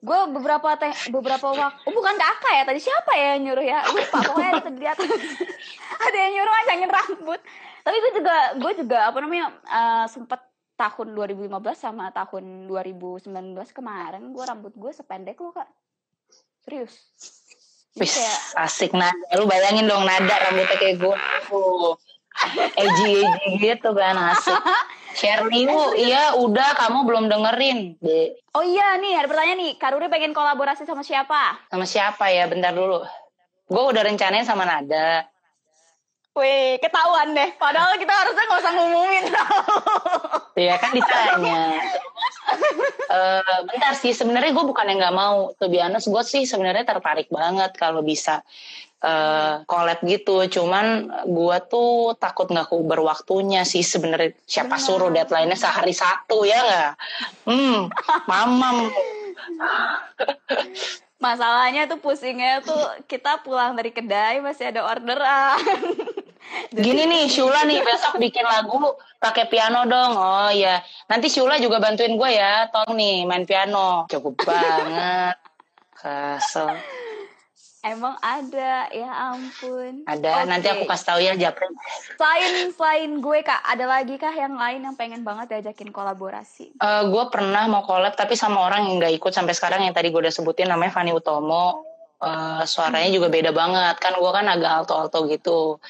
Gue 0.00 0.18
beberapa 0.32 0.68
teh 0.80 1.12
beberapa 1.12 1.52
waktu 1.52 1.84
oh, 1.84 1.92
bukan 1.92 2.16
kakak 2.16 2.52
ya 2.56 2.62
tadi 2.64 2.80
siapa 2.80 3.12
ya 3.12 3.26
yang 3.36 3.42
nyuruh 3.52 3.66
ya? 3.68 3.78
Lupa 3.92 4.18
pokoknya 4.24 4.50
ada 4.56 4.70
di 4.72 4.86
atas 4.88 5.08
ada 6.08 6.16
yang 6.16 6.32
nyuruh 6.40 6.52
manjangin 6.56 6.90
rambut. 6.90 7.40
Tapi 7.80 7.96
gue 7.96 8.12
juga 8.16 8.36
gue 8.56 8.72
juga 8.80 8.98
apa 9.12 9.18
namanya 9.20 9.46
eh, 9.68 10.06
sempet 10.08 10.40
tahun 10.80 11.12
2015 11.12 11.52
sama 11.76 12.08
tahun 12.16 12.64
2019 12.64 13.28
kemarin 13.76 14.32
gue 14.32 14.44
rambut 14.48 14.72
gue 14.72 14.92
sependek 14.96 15.36
lo 15.36 15.52
kak. 15.52 15.68
Serius. 16.64 16.96
Wih, 18.00 18.08
kayak 18.08 18.38
asik 18.64 18.96
nada. 18.96 19.20
Lu 19.36 19.44
bayangin 19.44 19.84
dong 19.84 20.08
nada 20.08 20.32
rambutnya 20.48 20.76
kayak 20.80 20.96
gue. 20.96 21.16
Uh, 22.30 22.70
Eji-eji 22.78 23.48
gitu 23.58 23.90
kan 23.92 24.16
asik. 24.32 24.56
Shirley 25.10 25.66
lu, 25.66 25.92
iya 25.98 26.38
udah 26.38 26.78
kamu 26.78 27.02
belum 27.02 27.24
dengerin. 27.26 27.98
De, 27.98 28.38
oh 28.54 28.62
iya 28.62 28.94
nih 29.02 29.18
ada 29.18 29.26
pertanyaan 29.26 29.58
nih 29.58 29.72
Karuri 29.76 30.06
pengen 30.06 30.30
kolaborasi 30.30 30.86
sama 30.86 31.02
siapa 31.02 31.58
sama 31.66 31.82
siapa 31.82 32.30
ya? 32.30 32.46
Bentar 32.46 32.70
dulu. 32.70 33.02
Gue 33.66 33.84
udah 33.90 34.06
rencanain 34.06 34.46
sama 34.46 34.62
Nada. 34.62 35.26
Wih, 36.30 36.78
ketahuan 36.78 37.34
deh. 37.34 37.50
Padahal 37.58 37.98
kita 37.98 38.14
harusnya 38.14 38.44
nggak 38.46 38.62
usah 38.62 38.72
ngumumin. 38.78 39.24
Iya 40.54 40.74
kan 40.78 40.90
ditanya. 40.94 41.62
Eh 43.10 43.58
bentar 43.66 43.92
sih 43.98 44.14
sebenarnya 44.14 44.54
gue 44.54 44.64
bukan 44.64 44.86
yang 44.86 44.98
nggak 45.02 45.16
mau. 45.18 45.50
Be 45.58 45.82
honest 45.82 46.06
gue 46.06 46.22
sih 46.22 46.46
sebenarnya 46.46 46.86
tertarik 46.86 47.26
banget 47.34 47.74
kalau 47.74 48.06
bisa 48.06 48.46
eh 49.00 49.54
collab 49.64 50.04
gitu. 50.04 50.44
Cuman 50.46 51.08
gue 51.24 51.56
tuh 51.72 52.12
takut 52.20 52.46
nggak 52.46 52.68
kuber 52.68 53.00
waktunya 53.00 53.64
sih 53.64 53.80
sebenarnya. 53.80 54.36
Siapa 54.44 54.76
Benar. 54.76 54.84
suruh 54.84 55.08
deadline-nya 55.08 55.56
sehari 55.56 55.96
satu 55.96 56.44
ya 56.44 56.60
nggak? 56.60 56.92
Hmm, 57.48 57.88
mamam. 58.28 58.92
Masalahnya 61.20 61.84
tuh 61.84 62.00
pusingnya 62.00 62.64
tuh 62.64 62.80
kita 63.04 63.44
pulang 63.44 63.76
dari 63.76 63.92
kedai 63.92 64.40
masih 64.40 64.72
ada 64.72 64.88
orderan. 64.88 65.60
Jadi- 66.72 66.80
Gini 66.84 67.02
nih 67.04 67.24
Shula 67.28 67.68
nih 67.68 67.84
besok 67.84 68.16
bikin 68.16 68.42
lagu 68.42 68.96
pakai 69.20 69.44
piano 69.46 69.84
dong. 69.84 70.16
Oh 70.16 70.48
ya, 70.48 70.80
nanti 71.12 71.28
Shula 71.28 71.60
juga 71.60 71.76
bantuin 71.76 72.16
gue 72.16 72.30
ya. 72.32 72.72
Tolong 72.72 72.96
nih 72.96 73.28
main 73.28 73.44
piano. 73.44 74.08
Cukup 74.08 74.48
banget. 74.48 75.36
Kesel. 75.92 76.72
Emang 77.80 78.20
ada, 78.20 78.92
ya 78.92 79.08
ampun. 79.32 80.04
Ada, 80.04 80.44
Oke. 80.44 80.48
nanti 80.52 80.66
aku 80.68 80.84
kasih 80.84 81.06
tahu 81.08 81.20
ya 81.24 81.32
Japri. 81.32 81.64
Selain 82.20 82.68
selain 82.76 83.10
gue 83.24 83.38
kak, 83.40 83.56
ada 83.64 83.88
lagi 83.88 84.20
kah 84.20 84.36
yang 84.36 84.52
lain 84.52 84.84
yang 84.84 84.96
pengen 85.00 85.24
banget 85.24 85.48
diajakin 85.48 85.88
kolaborasi? 85.88 86.76
Eh 86.76 87.02
gue 87.08 87.24
pernah 87.32 87.64
mau 87.72 87.80
collab 87.80 88.12
tapi 88.12 88.36
sama 88.36 88.68
orang 88.68 88.84
yang 88.84 89.00
nggak 89.00 89.16
ikut 89.16 89.32
sampai 89.32 89.56
sekarang 89.56 89.80
yang 89.88 89.96
tadi 89.96 90.12
gue 90.12 90.20
udah 90.20 90.34
sebutin 90.34 90.68
namanya 90.68 90.92
Fanny 90.92 91.16
Utomo. 91.16 91.88
Eh, 92.20 92.62
suaranya 92.68 93.08
juga 93.08 93.32
beda 93.32 93.48
banget 93.48 93.96
kan 93.96 94.12
gue 94.12 94.28
kan 94.28 94.44
agak 94.44 94.72
alto-alto 94.84 95.24
gitu. 95.32 95.80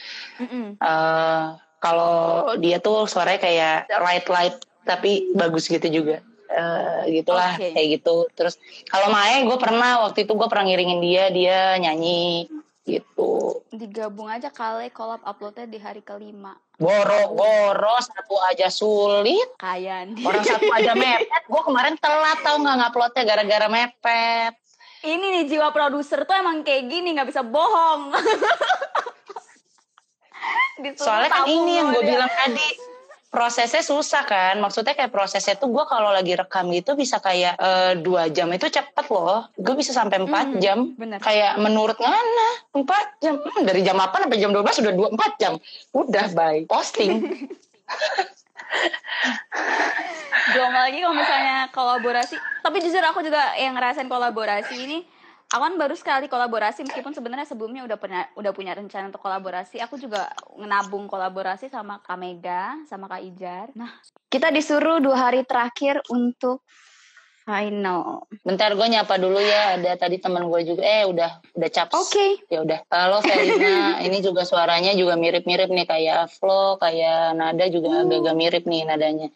Eh 0.78 1.42
kalau 1.82 2.54
dia 2.62 2.78
tuh 2.78 3.10
suaranya 3.10 3.42
kayak 3.42 3.90
light 3.98 4.26
light 4.30 4.56
tapi 4.86 5.34
bagus 5.34 5.66
gitu 5.66 5.90
juga. 5.90 6.22
Eh 6.50 7.22
gitulah 7.22 7.54
Oke. 7.54 7.70
kayak 7.70 7.88
gitu. 8.02 8.26
Terus 8.34 8.58
kalau 8.90 9.14
Mae 9.14 9.46
gue 9.46 9.58
pernah 9.58 10.02
waktu 10.02 10.26
itu 10.26 10.34
gue 10.34 10.48
pernah 10.50 10.66
ngiringin 10.66 11.00
dia 11.00 11.24
dia 11.30 11.78
nyanyi 11.78 12.50
gitu. 12.82 13.62
Digabung 13.70 14.26
aja 14.26 14.50
kali 14.50 14.90
collab 14.90 15.22
uploadnya 15.22 15.70
di 15.70 15.78
hari 15.78 16.02
kelima. 16.02 16.58
Boro-boro 16.74 18.02
satu 18.02 18.34
aja 18.50 18.66
sulit. 18.66 19.54
Kayak. 19.62 20.18
Orang 20.26 20.42
satu 20.42 20.66
aja 20.74 20.98
mepet. 20.98 21.46
Gue 21.46 21.62
kemarin 21.62 21.94
telat 22.02 22.42
tau 22.42 22.58
nggak 22.58 22.76
nguploadnya 22.82 23.22
gara-gara 23.22 23.66
mepet. 23.70 24.58
Ini 25.06 25.22
nih 25.22 25.44
jiwa 25.48 25.70
produser 25.70 26.26
tuh 26.26 26.34
emang 26.34 26.66
kayak 26.66 26.90
gini 26.90 27.14
nggak 27.14 27.30
bisa 27.30 27.46
bohong. 27.46 28.10
Soalnya 30.98 31.30
kan 31.30 31.44
ini 31.46 31.78
yang 31.78 31.94
gue 31.94 32.02
bilang 32.04 32.28
tadi 32.32 32.89
prosesnya 33.30 33.80
susah 33.80 34.26
kan. 34.26 34.58
Maksudnya 34.58 34.92
kayak 34.92 35.08
prosesnya 35.08 35.54
tuh 35.54 35.70
gue 35.70 35.84
kalau 35.86 36.10
lagi 36.10 36.34
rekam 36.34 36.68
gitu 36.68 36.92
bisa 36.92 37.16
kayak 37.18 37.54
eh, 37.56 37.92
dua 37.96 38.28
jam 38.28 38.50
itu 38.50 38.66
cepet 38.66 39.06
loh. 39.08 39.46
Gue 39.54 39.74
bisa 39.74 39.94
sampai 39.94 40.20
empat 40.20 40.46
Hmm, 40.50 40.58
jam. 40.58 40.78
bener. 40.98 41.22
Kayak 41.22 41.56
menurut 41.56 41.96
Ngana 41.96 42.50
empat 42.74 43.06
jam. 43.22 43.38
Hmm, 43.38 43.62
dari 43.62 43.80
jam 43.80 43.96
8 43.96 44.26
sampai 44.26 44.36
jam 44.36 44.50
12 44.50 44.78
sudah 44.82 44.92
dua 44.92 45.08
empat 45.14 45.30
jam. 45.38 45.52
Udah 45.94 46.26
bye 46.34 46.66
posting. 46.66 47.10
Belum 50.50 50.72
lagi 50.72 50.98
kalau 51.02 51.14
misalnya 51.14 51.56
kolaborasi. 51.70 52.36
Tapi 52.62 52.76
jujur 52.82 53.02
aku 53.02 53.22
juga 53.22 53.54
yang 53.56 53.74
ngerasain 53.74 54.06
kolaborasi 54.06 54.74
ini. 54.76 54.98
Aku 55.50 55.62
kan 55.66 55.74
baru 55.74 55.98
sekali 55.98 56.30
kolaborasi 56.30 56.86
meskipun 56.86 57.10
sebenarnya 57.10 57.42
sebelumnya 57.42 57.82
udah 57.82 57.98
punya 57.98 58.20
udah 58.38 58.52
punya 58.54 58.70
rencana 58.70 59.10
untuk 59.10 59.18
kolaborasi. 59.18 59.82
Aku 59.82 59.98
juga 59.98 60.30
nabung 60.62 61.10
kolaborasi 61.10 61.66
sama 61.66 61.98
Kak 62.06 62.18
Mega, 62.22 62.78
sama 62.86 63.10
Kak 63.10 63.18
Ijar. 63.18 63.66
Nah, 63.74 63.90
kita 64.30 64.54
disuruh 64.54 65.02
dua 65.02 65.26
hari 65.26 65.42
terakhir 65.42 66.06
untuk 66.06 66.62
final. 67.50 68.30
Bentar 68.46 68.78
gue 68.78 68.86
nyapa 68.86 69.18
dulu 69.18 69.42
ya. 69.42 69.74
Ada 69.74 69.98
tadi 69.98 70.22
teman 70.22 70.46
gue 70.46 70.60
juga. 70.62 70.86
Eh 70.86 71.02
udah 71.02 71.42
udah 71.58 71.70
caps. 71.74 71.94
Oke. 71.98 72.46
Ya 72.46 72.62
udah. 72.62 72.86
Halo 72.86 73.18
Felina. 73.26 73.98
ini 74.06 74.22
juga 74.22 74.46
suaranya 74.46 74.94
juga 74.94 75.18
mirip-mirip 75.18 75.66
nih 75.66 75.86
kayak 75.90 76.30
Flo, 76.38 76.78
kayak 76.78 77.34
Nada 77.34 77.66
juga 77.66 78.06
agak-agak 78.06 78.36
mirip 78.38 78.64
nih 78.70 78.86
nadanya. 78.86 79.28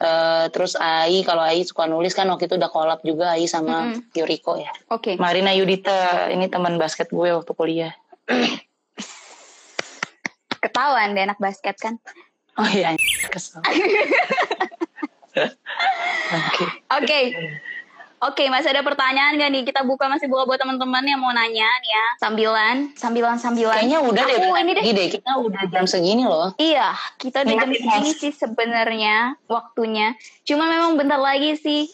Eh 0.00 0.44
terus 0.48 0.72
Ai, 0.80 1.20
kalau 1.20 1.44
Ai 1.44 1.60
suka 1.68 1.84
nulis 1.84 2.16
kan 2.16 2.24
waktu 2.32 2.48
itu 2.48 2.56
udah 2.56 2.72
collab 2.72 3.04
juga 3.04 3.36
Ai 3.36 3.44
sama 3.44 3.92
Mm-mm. 3.92 4.16
Yuriko 4.16 4.56
ya. 4.56 4.72
Oke. 4.88 5.20
Marina 5.20 5.52
Yudita, 5.52 6.32
ini 6.32 6.48
teman 6.48 6.80
basket 6.80 7.12
gue 7.12 7.28
waktu 7.36 7.52
kuliah. 7.52 7.92
Ketahuan 10.60 11.12
deh 11.12 11.24
anak 11.28 11.40
basket 11.40 11.76
kan. 11.76 12.00
Oh 12.60 12.68
iya, 12.68 12.96
kesel. 13.32 13.64
Oke. 15.36 16.64
Oke. 16.90 17.20
Oke, 18.20 18.52
masih 18.52 18.76
ada 18.76 18.84
pertanyaan 18.84 19.40
gak 19.40 19.48
nih? 19.48 19.62
Kita 19.64 19.80
buka 19.80 20.04
masih 20.04 20.28
buka 20.28 20.44
buat 20.44 20.60
teman-teman 20.60 21.00
yang 21.08 21.24
mau 21.24 21.32
nanya 21.32 21.64
nih 21.64 21.88
ya. 21.88 22.06
Sambilan, 22.20 22.76
sambilan, 22.92 23.40
sambilan. 23.40 23.80
Kayaknya 23.80 24.00
udah 24.04 24.24
deh, 24.28 24.36
Aku 24.36 24.52
ini 24.60 24.72
deh. 24.76 24.84
deh. 24.92 25.08
Kita 25.08 25.40
udah 25.40 25.62
jam 25.72 25.88
segini 25.88 26.28
loh. 26.28 26.52
Iya, 26.60 26.92
kita 27.16 27.48
udah 27.48 27.56
jam 27.64 27.72
segini 27.72 28.10
sih 28.12 28.32
sebenarnya 28.36 29.40
waktunya. 29.48 30.12
Cuma 30.44 30.68
memang 30.68 31.00
bentar 31.00 31.16
lagi 31.16 31.56
sih 31.56 31.88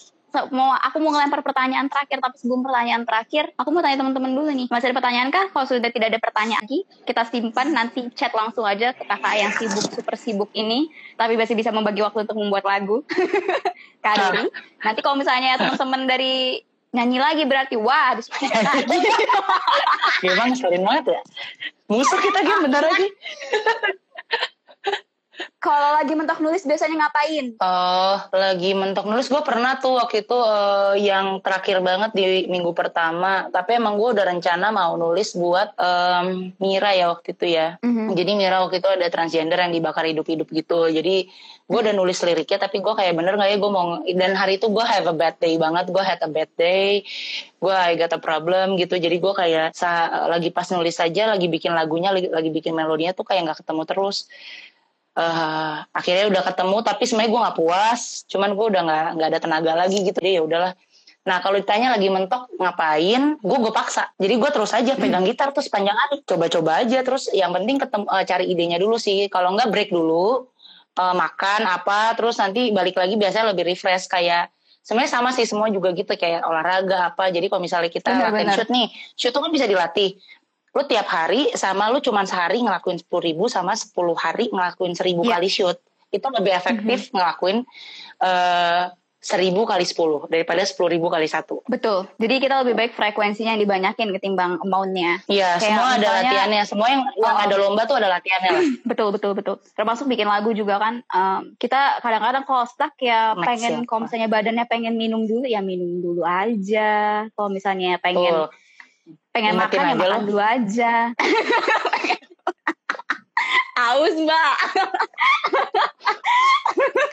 mau 0.53 0.77
aku 0.77 0.97
mau 1.01 1.17
ngelempar 1.17 1.41
pertanyaan 1.41 1.89
terakhir 1.89 2.21
tapi 2.21 2.37
sebelum 2.37 2.61
pertanyaan 2.61 3.03
terakhir 3.09 3.49
aku 3.57 3.69
mau 3.73 3.81
tanya 3.81 3.97
teman-teman 4.05 4.33
dulu 4.37 4.51
nih. 4.53 4.67
Masih 4.69 4.93
ada 4.93 4.97
pertanyaan 5.01 5.29
kah? 5.33 5.47
Kalau 5.51 5.67
sudah 5.67 5.91
tidak 5.93 6.13
ada 6.13 6.21
pertanyaan 6.21 6.65
lagi 6.67 6.83
kita 7.07 7.23
simpan 7.31 7.71
nanti 7.71 8.11
chat 8.19 8.35
langsung 8.35 8.67
aja 8.67 8.91
ke 8.91 9.07
kakak 9.07 9.35
yang 9.39 9.53
sibuk 9.55 9.87
super 9.87 10.17
sibuk 10.19 10.51
ini. 10.53 10.91
Tapi 11.15 11.39
masih 11.39 11.55
bisa 11.55 11.71
membagi 11.71 12.03
waktu 12.03 12.27
untuk 12.27 12.37
membuat 12.37 12.67
lagu. 12.67 13.07
Kali 14.05 14.25
ini 14.35 14.45
nanti 14.83 15.01
kalau 15.01 15.17
misalnya 15.17 15.57
teman-teman 15.57 16.11
dari 16.11 16.59
nyanyi 16.91 17.19
lagi 17.21 17.43
berarti 17.45 17.77
wah 17.79 18.17
habis 18.17 18.27
nyanyi 18.35 18.85
lagi 18.89 19.09
Gimana 20.25 20.55
sering 20.59 20.83
banget 20.83 21.05
ya. 21.15 21.23
Musuh 21.87 22.19
kita 22.19 22.41
game 22.43 22.67
bentar 22.67 22.83
lagi. 22.83 23.07
kalau 25.57 25.99
lagi 25.99 26.13
mentok 26.13 26.39
nulis 26.39 26.63
biasanya 26.63 26.97
ngapain 27.01 27.59
Oh, 27.59 28.17
lagi 28.31 28.71
mentok 28.73 29.05
nulis 29.05 29.27
gue 29.27 29.43
pernah 29.43 29.77
tuh 29.77 29.99
waktu 29.99 30.23
itu 30.23 30.37
eh, 30.37 30.95
yang 31.03 31.41
terakhir 31.41 31.81
banget 31.81 32.11
di 32.13 32.25
minggu 32.47 32.71
pertama. 32.71 33.49
Tapi 33.49 33.77
emang 33.77 33.97
gue 33.97 34.15
udah 34.15 34.27
rencana 34.27 34.71
mau 34.71 34.95
nulis 34.95 35.35
buat 35.35 35.75
em, 35.75 36.53
Mira 36.57 36.93
ya 36.93 37.11
waktu 37.11 37.35
itu 37.35 37.47
ya. 37.49 37.77
Mhm. 37.81 38.15
Jadi 38.15 38.33
Mira 38.33 38.63
waktu 38.63 38.79
itu 38.79 38.89
ada 38.89 39.07
transgender 39.09 39.59
yang 39.59 39.73
dibakar 39.73 40.07
hidup-hidup 40.07 40.49
gitu. 40.51 40.87
Jadi 40.87 41.29
gue 41.67 41.79
udah 41.83 41.95
nulis 41.97 42.23
liriknya 42.23 42.63
tapi 42.63 42.79
gue 42.79 42.95
kayak 42.95 43.19
bener 43.19 43.35
gak 43.35 43.51
ya 43.51 43.59
gue 43.59 43.71
mau 43.73 43.99
dan 44.07 44.39
hari 44.39 44.63
itu 44.63 44.71
gue 44.71 44.85
have 44.87 45.09
a 45.11 45.17
bad 45.17 45.35
day 45.39 45.59
banget. 45.59 45.91
Gue 45.91 46.03
had 46.03 46.21
a 46.23 46.31
bad 46.31 46.51
day. 46.55 47.03
Gue 47.57 47.73
I 47.73 47.97
got 47.97 48.15
a 48.15 48.21
problem 48.21 48.77
gitu. 48.77 48.95
Jadi 48.95 49.17
gue 49.19 49.33
kayak 49.35 49.75
sa- 49.75 50.29
lagi 50.31 50.53
pas 50.53 50.69
nulis 50.71 50.95
aja 50.97 51.27
lagi 51.27 51.49
bikin 51.49 51.73
lagunya 51.73 52.15
lagi, 52.15 52.29
lagi 52.31 52.51
bikin 52.53 52.71
melodinya 52.71 53.11
tuh 53.11 53.27
kayak 53.27 53.51
nggak 53.51 53.59
ketemu 53.65 53.83
terus 53.83 54.29
eh 55.17 55.77
akhirnya 55.97 56.29
udah 56.29 56.43
ketemu 56.45 56.77
tapi 56.85 57.03
sebenarnya 57.09 57.31
gue 57.33 57.41
nggak 57.41 57.57
puas. 57.57 58.01
Cuman 58.29 58.53
gue 58.53 58.67
udah 58.69 58.83
nggak 58.85 59.07
nggak 59.17 59.29
ada 59.33 59.41
tenaga 59.41 59.73
lagi 59.73 60.05
gitu. 60.05 60.19
Deh 60.21 60.37
ya 60.37 60.43
udahlah. 60.45 60.73
Nah 61.27 61.43
kalau 61.43 61.59
ditanya 61.59 61.91
lagi 61.97 62.07
mentok 62.07 62.47
ngapain? 62.61 63.41
Gue 63.43 63.59
gue 63.59 63.73
paksa. 63.75 64.13
Jadi 64.21 64.35
gue 64.39 64.51
terus 64.55 64.71
aja 64.77 64.93
pegang 64.95 65.27
gitar 65.27 65.51
tuh 65.51 65.65
sepanjang 65.65 65.97
hari. 65.99 66.23
Coba-coba 66.23 66.87
aja 66.87 67.03
terus. 67.03 67.27
Yang 67.35 67.51
penting 67.61 67.77
ketemu 67.83 68.05
eh, 68.07 68.25
cari 68.29 68.45
idenya 68.47 68.79
dulu 68.79 68.97
sih. 69.01 69.27
Kalau 69.33 69.57
nggak 69.59 69.69
break 69.73 69.91
dulu. 69.91 70.47
Eh, 70.97 71.15
makan 71.17 71.61
apa 71.67 72.15
terus 72.15 72.39
nanti 72.39 72.71
balik 72.71 72.95
lagi 72.95 73.19
biasanya 73.19 73.57
lebih 73.57 73.67
refresh. 73.73 74.07
Kayak 74.07 74.55
sebenarnya 74.87 75.11
sama 75.11 75.35
sih 75.35 75.49
semua 75.49 75.67
juga 75.73 75.91
gitu. 75.97 76.13
Kayak 76.15 76.47
olahraga 76.47 77.11
apa. 77.11 77.33
Jadi 77.35 77.51
kalau 77.51 77.65
misalnya 77.65 77.91
kita 77.91 78.13
latihan 78.15 78.55
shoot 78.55 78.71
nih 78.71 78.87
shoot 79.19 79.33
tuh 79.35 79.43
kan 79.43 79.51
bisa 79.51 79.67
dilatih 79.67 80.15
lu 80.77 80.85
tiap 80.85 81.09
hari 81.09 81.49
sama 81.57 81.89
lu 81.89 81.99
cuman 81.99 82.23
sehari 82.23 82.61
ngelakuin 82.61 83.01
sepuluh 83.01 83.25
ribu 83.25 83.49
sama 83.49 83.73
10 83.73 83.97
hari 84.15 84.53
ngelakuin 84.53 84.93
seribu 84.93 85.25
Iya. 85.25 85.33
kali 85.33 85.49
shoot. 85.49 85.81
Itu 86.09 86.29
lebih 86.29 86.53
efektif 86.53 87.09
ngelakuin 87.11 87.65
eh 88.19 88.85
seribu 89.19 89.67
kali 89.67 89.83
10 89.83 90.31
daripada 90.31 90.63
sepuluh 90.63 90.93
ribu 90.93 91.09
kali 91.09 91.27
satu. 91.27 91.59
Betul. 91.67 92.07
Jadi 92.15 92.35
kita 92.39 92.63
lebih 92.63 92.79
baik 92.79 92.93
frekuensinya 92.95 93.57
yang 93.57 93.63
dibanyakin 93.65 94.15
ketimbang 94.15 94.61
amountnya. 94.61 95.19
Iya 95.27 95.59
semua 95.59 95.97
ada 95.97 95.99
misalnya- 95.99 96.15
latihannya. 96.23 96.63
Semua 96.63 96.87
yang, 96.87 97.03
yang 97.17 97.35
Oh. 97.35 97.43
ada 97.43 97.55
lomba 97.59 97.83
tuh 97.83 97.97
ada 97.97 98.07
latihannya 98.09 98.51
lah. 98.53 98.63
Betul 98.93 99.09
betul 99.11 99.33
betul. 99.33 99.59
Termasuk 99.75 100.07
bikin 100.07 100.29
lagu 100.29 100.55
juga 100.55 100.79
kan. 100.79 101.03
Em, 101.03 101.57
kita 101.57 101.99
kadang-kadang 101.99 102.45
kalau 102.45 102.69
stuck 102.69 102.95
ya 103.01 103.35
Next 103.35 103.49
pengen 103.49 103.73
ya. 103.73 103.83
kalau 103.83 104.01
misalnya 104.07 104.29
badannya 104.29 104.65
pengen 104.69 104.95
minum 104.95 105.25
dulu 105.25 105.43
ya 105.43 105.59
minum 105.59 105.99
dulu 105.99 106.23
aja. 106.23 106.93
Kalau 107.27 107.49
misalnya 107.51 107.99
pengen 107.99 108.47
Tuh. 108.47 108.49
Pengen 109.37 109.53
Ingetin 109.53 109.69
makan 109.69 109.85
ya 109.85 109.93
aja 109.93 110.01
makan 110.01 110.23
dulu 110.25 110.41
aja. 110.41 110.95
Aus 113.77 114.17
mbak. 114.17 114.57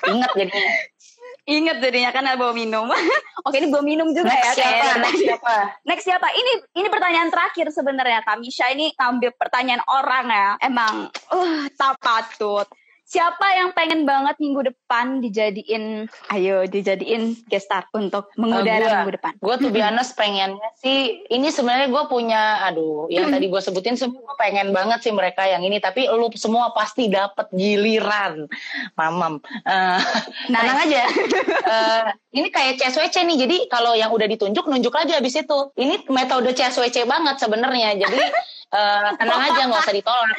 Ingat 0.08 0.32
jadinya. 0.32 0.72
Inget 1.44 1.78
jadinya 1.84 2.12
kan 2.16 2.24
ada 2.24 2.40
bawa 2.40 2.56
minum. 2.56 2.88
Oke 3.46 3.60
ini 3.60 3.68
bawa 3.68 3.84
minum 3.84 4.16
juga 4.16 4.32
next 4.32 4.56
ya 4.56 4.64
siapa? 4.64 5.04
Next 5.04 5.20
siapa? 5.20 5.56
Next 5.84 6.06
siapa? 6.08 6.28
Ini 6.32 6.52
ini 6.80 6.88
pertanyaan 6.88 7.28
terakhir 7.28 7.68
sebenarnya 7.76 8.24
Kamisha 8.24 8.72
ini 8.72 8.96
ngambil 8.96 9.36
pertanyaan 9.36 9.84
orang 9.92 10.32
ya. 10.32 10.50
Emang 10.64 11.12
uh 11.36 11.68
tak 11.76 12.00
patut. 12.00 12.64
Siapa 13.14 13.46
yang 13.54 13.70
pengen 13.78 14.10
banget 14.10 14.42
minggu 14.42 14.74
depan 14.74 15.22
dijadiin 15.22 16.10
ayo 16.34 16.66
dijadiin 16.66 17.38
guest 17.46 17.70
star 17.70 17.86
untuk 17.94 18.34
mengudara 18.42 18.82
Eh, 18.82 18.90
gua. 18.90 18.98
minggu 19.06 19.14
depan? 19.22 19.34
Gue 19.38 19.56
tuh 19.62 19.70
honest 19.70 20.18
pengennya 20.18 20.70
sih 20.82 21.22
ini 21.30 21.54
sebenarnya 21.54 21.94
gue 21.94 22.04
punya 22.10 22.66
aduh 22.66 23.06
yang 23.14 23.30
tadi 23.30 23.54
gue 23.54 23.62
sebutin 23.62 23.94
semua 24.02 24.18
gue 24.18 24.36
pengen 24.42 24.74
banget 24.74 25.06
sih 25.06 25.14
mereka 25.14 25.46
yang 25.46 25.62
ini 25.62 25.78
tapi 25.78 26.10
lu 26.10 26.26
semua 26.34 26.74
pasti 26.74 27.06
dapat 27.06 27.54
giliran. 27.54 28.50
Mamam. 28.98 29.38
Eh, 29.62 30.00
tenang 30.50 30.82
aja. 30.82 31.06
Eh, 31.70 32.06
ini 32.34 32.50
kayak 32.50 32.82
CSWC 32.82 33.30
nih 33.30 33.38
jadi 33.46 33.58
kalau 33.70 33.94
yang 33.94 34.10
udah 34.10 34.26
ditunjuk 34.26 34.66
nunjuk 34.66 34.98
aja 34.98 35.22
abis 35.22 35.38
itu. 35.38 35.60
Ini 35.78 36.10
metode 36.10 36.50
CSWC 36.50 37.06
banget 37.06 37.38
sebenarnya 37.38 37.94
jadi 37.94 38.20
eh, 38.82 39.08
tenang 39.22 39.42
aja 39.54 39.70
nggak 39.70 39.86
usah 39.86 39.94
ditolak 39.94 40.34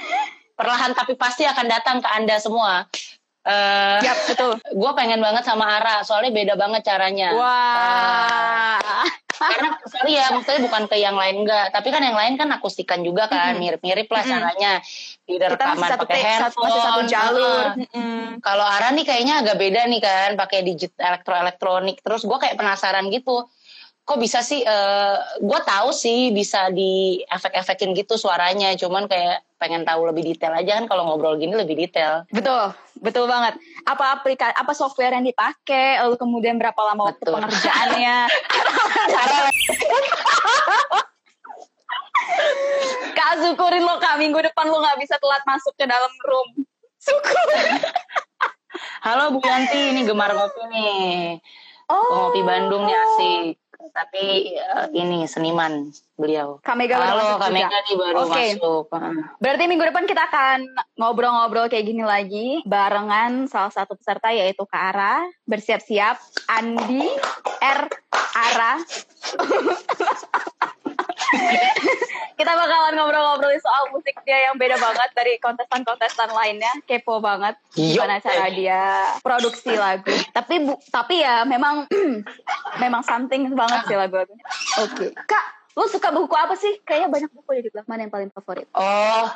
perlahan 0.54 0.94
tapi 0.94 1.18
pasti 1.18 1.42
akan 1.46 1.66
datang 1.66 1.96
ke 2.00 2.08
anda 2.10 2.38
semua. 2.38 2.86
Eh, 3.44 3.98
Yap, 4.00 4.18
betul. 4.32 4.52
gue 4.80 4.92
pengen 4.96 5.20
banget 5.20 5.44
sama 5.44 5.68
Ara 5.68 6.00
soalnya 6.00 6.32
beda 6.32 6.54
banget 6.56 6.82
caranya. 6.88 7.36
Wah. 7.36 8.80
karena 9.34 9.74
sorry 9.90 10.14
ya 10.14 10.30
maksudnya 10.30 10.62
bukan 10.62 10.86
ke 10.86 10.96
yang 11.02 11.18
lain 11.18 11.42
enggak 11.42 11.74
tapi 11.74 11.90
kan 11.90 11.98
yang 12.06 12.14
lain 12.14 12.38
kan 12.38 12.54
akustikan 12.54 13.02
juga 13.02 13.26
kan 13.26 13.58
mirip-mirip 13.58 14.06
lah 14.08 14.22
caranya. 14.24 14.78
Masih 15.26 15.50
rekaman 15.50 15.88
satu 15.90 16.06
pakai 16.06 16.22
satu, 16.22 16.30
handphone 16.30 16.64
masih 16.64 16.80
satu 16.86 17.02
jalur. 17.10 17.64
Kalau 18.40 18.64
Ara 18.64 18.94
nih 18.94 19.04
kayaknya 19.04 19.42
agak 19.42 19.58
beda 19.58 19.90
nih 19.90 20.00
kan 20.00 20.30
pakai 20.38 20.62
digit 20.62 20.94
elektro 20.96 21.34
elektronik 21.34 21.98
terus 22.00 22.22
gue 22.24 22.38
kayak 22.38 22.56
penasaran 22.56 23.10
gitu 23.10 23.44
kok 24.04 24.20
bisa 24.20 24.44
sih 24.44 24.60
eh 24.60 25.16
gue 25.40 25.60
tahu 25.64 25.88
sih 25.88 26.28
bisa 26.28 26.68
di 26.68 27.24
efek-efekin 27.24 27.96
gitu 27.96 28.20
suaranya 28.20 28.76
cuman 28.76 29.08
kayak 29.08 29.40
pengen 29.56 29.80
tahu 29.80 30.04
lebih 30.04 30.28
detail 30.28 30.52
aja 30.52 30.76
kan 30.76 30.84
kalau 30.84 31.08
ngobrol 31.08 31.40
gini 31.40 31.56
lebih 31.56 31.72
detail 31.72 32.28
Betul, 32.28 32.76
betul 33.00 33.24
banget. 33.24 33.56
Apa 33.88 34.20
aplikasi, 34.20 34.52
apa 34.52 34.72
software 34.76 35.16
yang 35.16 35.24
dipakai, 35.24 36.04
lalu 36.04 36.20
kemudian 36.20 36.60
berapa 36.60 36.76
lama 36.76 37.08
waktu 37.08 37.24
Betul. 37.24 37.40
pengerjaannya? 37.40 38.16
Ara 39.24 39.38
Kak 43.14 43.32
syukurin 43.40 43.84
lo 43.84 43.96
kak 43.96 44.16
minggu 44.16 44.36
depan 44.40 44.68
lo 44.68 44.80
nggak 44.80 45.00
bisa 45.00 45.16
telat 45.16 45.40
masuk 45.44 45.72
ke 45.76 45.88
dalam 45.88 46.12
room. 46.24 46.48
Syukur. 47.00 47.48
halo 49.00 49.32
Bu 49.32 49.40
Yanti 49.40 49.92
ini 49.92 50.04
gemar 50.04 50.32
ngopi 50.32 50.62
nih 50.68 51.40
Oh. 51.84 52.32
ngopi 52.32 52.40
Bandung 52.40 52.88
nih 52.88 52.96
asik 52.96 53.60
tapi 53.90 54.54
eh, 54.54 54.86
ini 54.94 55.26
seniman 55.28 55.90
beliau 56.14 56.62
Kak 56.62 56.78
Mega 56.78 56.96
baru 56.96 57.10
Halo, 57.10 57.20
masuk 57.20 57.38
Kak 57.42 57.50
juga. 57.50 57.78
Nih 57.82 57.96
baru 57.98 58.18
Oke. 58.22 58.30
masuk. 58.30 58.84
Berarti 59.42 59.64
minggu 59.66 59.84
depan 59.90 60.06
kita 60.06 60.22
akan 60.30 60.58
ngobrol-ngobrol 60.96 61.66
kayak 61.66 61.90
gini 61.90 62.06
lagi 62.06 62.62
barengan 62.64 63.50
salah 63.50 63.74
satu 63.74 63.98
peserta 63.98 64.30
yaitu 64.30 64.62
Kak 64.64 64.94
Ara. 64.94 65.26
Bersiap-siap 65.44 66.16
Andi 66.48 67.04
R 67.60 67.80
Ara. 68.32 68.72
kita 72.38 72.52
bakalan 72.52 72.94
ngobrol-ngobrolin 72.98 73.62
soal 73.62 73.90
musik 73.94 74.14
dia 74.26 74.50
yang 74.50 74.58
beda 74.58 74.76
banget 74.76 75.10
dari 75.14 75.38
kontestan-kontestan 75.38 76.30
lainnya. 76.34 76.72
Kepo 76.84 77.22
banget 77.22 77.54
gimana 77.72 78.18
Yup. 78.18 78.24
cara 78.26 78.46
dia 78.50 78.82
produksi 79.22 79.72
lagu. 79.74 80.10
Tapi 80.34 80.54
bu, 80.66 80.74
tapi 80.90 81.22
ya 81.22 81.46
memang 81.46 81.86
memang 82.82 83.02
something 83.06 83.54
banget 83.54 83.80
sih 83.86 83.96
lagu-lagunya. 83.96 84.44
Oke. 84.82 85.14
Kak, 85.14 85.44
lu 85.78 85.86
suka 85.86 86.10
buku 86.10 86.34
apa 86.34 86.54
sih? 86.58 86.82
Kayaknya 86.82 87.08
banyak 87.10 87.30
buku 87.30 87.50
ya 87.54 87.62
di 87.62 87.70
belakang. 87.70 87.90
Mana 87.90 88.00
yang 88.06 88.12
paling 88.12 88.30
favorit? 88.34 88.66
Oh, 88.74 89.26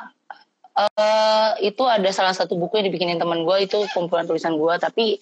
eh 0.78 1.50
itu 1.66 1.82
ada 1.86 2.10
salah 2.14 2.34
satu 2.34 2.54
buku 2.54 2.78
yang 2.78 2.86
dibikinin 2.90 3.18
teman 3.18 3.42
gue 3.42 3.56
itu 3.66 3.78
kumpulan 3.94 4.26
tulisan 4.26 4.54
gue, 4.54 4.74
tapi 4.78 5.18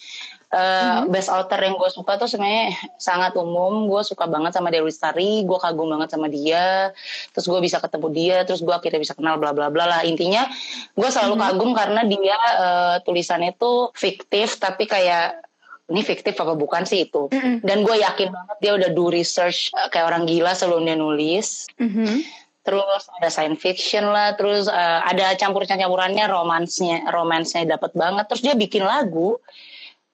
eh, 0.52 0.98
best 1.10 1.30
author 1.32 1.58
yang 1.58 1.74
gue 1.74 1.90
suka 1.90 2.18
tuh 2.20 2.28
sebenarnya 2.30 2.74
sangat 3.00 3.34
umum. 3.34 3.90
Gue 3.90 4.02
suka 4.06 4.28
banget 4.30 4.54
sama 4.54 4.70
Dewi 4.70 4.90
Lestari, 4.90 5.42
gue 5.42 5.58
kagum 5.58 5.90
banget 5.90 6.14
sama 6.14 6.26
dia. 6.30 6.90
Terus 7.34 7.46
gue 7.50 7.60
bisa 7.62 7.82
ketemu 7.82 8.08
dia, 8.14 8.36
terus 8.46 8.62
gue 8.62 8.74
akhirnya 8.74 9.00
bisa 9.02 9.14
kenal 9.16 9.40
bla 9.40 9.50
bla 9.50 9.72
bla 9.72 9.84
lah. 9.86 10.00
Intinya 10.06 10.46
gue 10.94 11.08
selalu 11.08 11.34
kagum 11.38 11.70
karena 11.74 12.06
dia 12.06 12.38
eh, 12.58 12.96
tulisannya 13.02 13.56
tuh 13.58 13.90
fiktif, 13.96 14.58
tapi 14.62 14.86
kayak 14.86 15.46
ini 15.86 16.02
fiktif 16.02 16.34
apa 16.42 16.58
bukan 16.58 16.82
sih 16.82 17.06
itu? 17.06 17.30
Mm-mm. 17.30 17.62
Dan 17.62 17.86
gue 17.86 18.02
yakin 18.02 18.34
banget 18.34 18.56
dia 18.58 18.72
udah 18.74 18.90
do 18.90 19.06
research 19.10 19.70
eh, 19.70 19.88
kayak 19.90 20.10
orang 20.10 20.26
gila 20.26 20.52
sebelum 20.54 20.82
dia 20.82 20.98
nulis. 20.98 21.70
Mhm. 21.78 22.26
Terus 22.66 23.06
ada 23.22 23.30
science 23.30 23.62
fiction 23.62 24.10
lah, 24.10 24.34
terus 24.34 24.66
eh, 24.66 25.00
ada 25.06 25.38
campur-campurannya 25.38 26.26
romansnya, 26.26 27.06
romansnya 27.14 27.62
dapat 27.78 27.94
banget. 27.94 28.26
Terus 28.26 28.42
dia 28.42 28.54
bikin 28.58 28.82
lagu, 28.82 29.38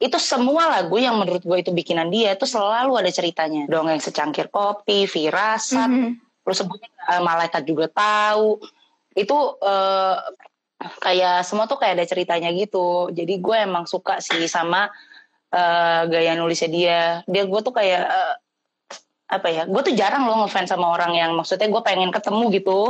itu 0.03 0.19
semua 0.19 0.67
lagu 0.67 0.99
yang 0.99 1.15
menurut 1.15 1.47
gue 1.47 1.59
itu 1.63 1.71
bikinan 1.71 2.11
dia 2.11 2.35
itu 2.35 2.43
selalu 2.43 2.99
ada 2.99 3.11
ceritanya. 3.15 3.71
Dongeng 3.71 4.03
secangkir 4.03 4.51
kopi, 4.51 5.07
firasat, 5.07 5.87
Mhm. 5.87 6.11
lu 6.43 6.53
sebutin 6.53 6.91
eh, 6.91 7.23
malaikat 7.23 7.63
juga 7.63 7.87
tahu. 7.87 8.59
Itu 9.15 9.63
eh, 9.63 10.17
kayak 10.99 11.47
semua 11.47 11.71
tuh 11.71 11.79
kayak 11.79 12.03
ada 12.03 12.07
ceritanya 12.11 12.51
gitu. 12.51 13.15
Jadi 13.15 13.39
gue 13.39 13.57
emang 13.63 13.87
suka 13.87 14.19
sih 14.19 14.51
sama 14.51 14.91
uh, 15.53 16.03
gaya 16.09 16.33
nulisnya 16.35 16.71
dia 16.73 17.01
dia 17.29 17.43
gue 17.45 17.61
tuh 17.61 17.75
kayak 17.77 18.03
uh, 18.09 18.35
apa 19.33 19.49
ya 19.49 19.63
gue 19.65 19.81
tuh 19.81 19.95
jarang 19.97 20.29
loh 20.29 20.45
ngefans 20.45 20.69
sama 20.73 20.93
orang 20.93 21.17
yang 21.17 21.31
maksudnya 21.37 21.69
gue 21.69 21.83
pengen 21.85 22.13
ketemu 22.13 22.53
gitu 22.53 22.81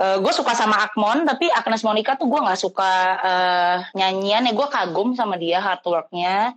uh, 0.00 0.16
gue 0.18 0.32
suka 0.34 0.54
sama 0.56 0.82
Akmon 0.82 1.26
tapi 1.28 1.50
Agnes 1.50 1.84
Monica 1.86 2.18
tuh 2.18 2.26
gue 2.26 2.40
nggak 2.40 2.60
suka 2.60 2.92
uh, 3.20 3.76
nyanyian. 3.94 4.46
Ya 4.48 4.52
gue 4.54 4.68
kagum 4.70 5.14
sama 5.14 5.38
dia 5.38 5.60
hard 5.62 5.82
worknya. 5.86 6.54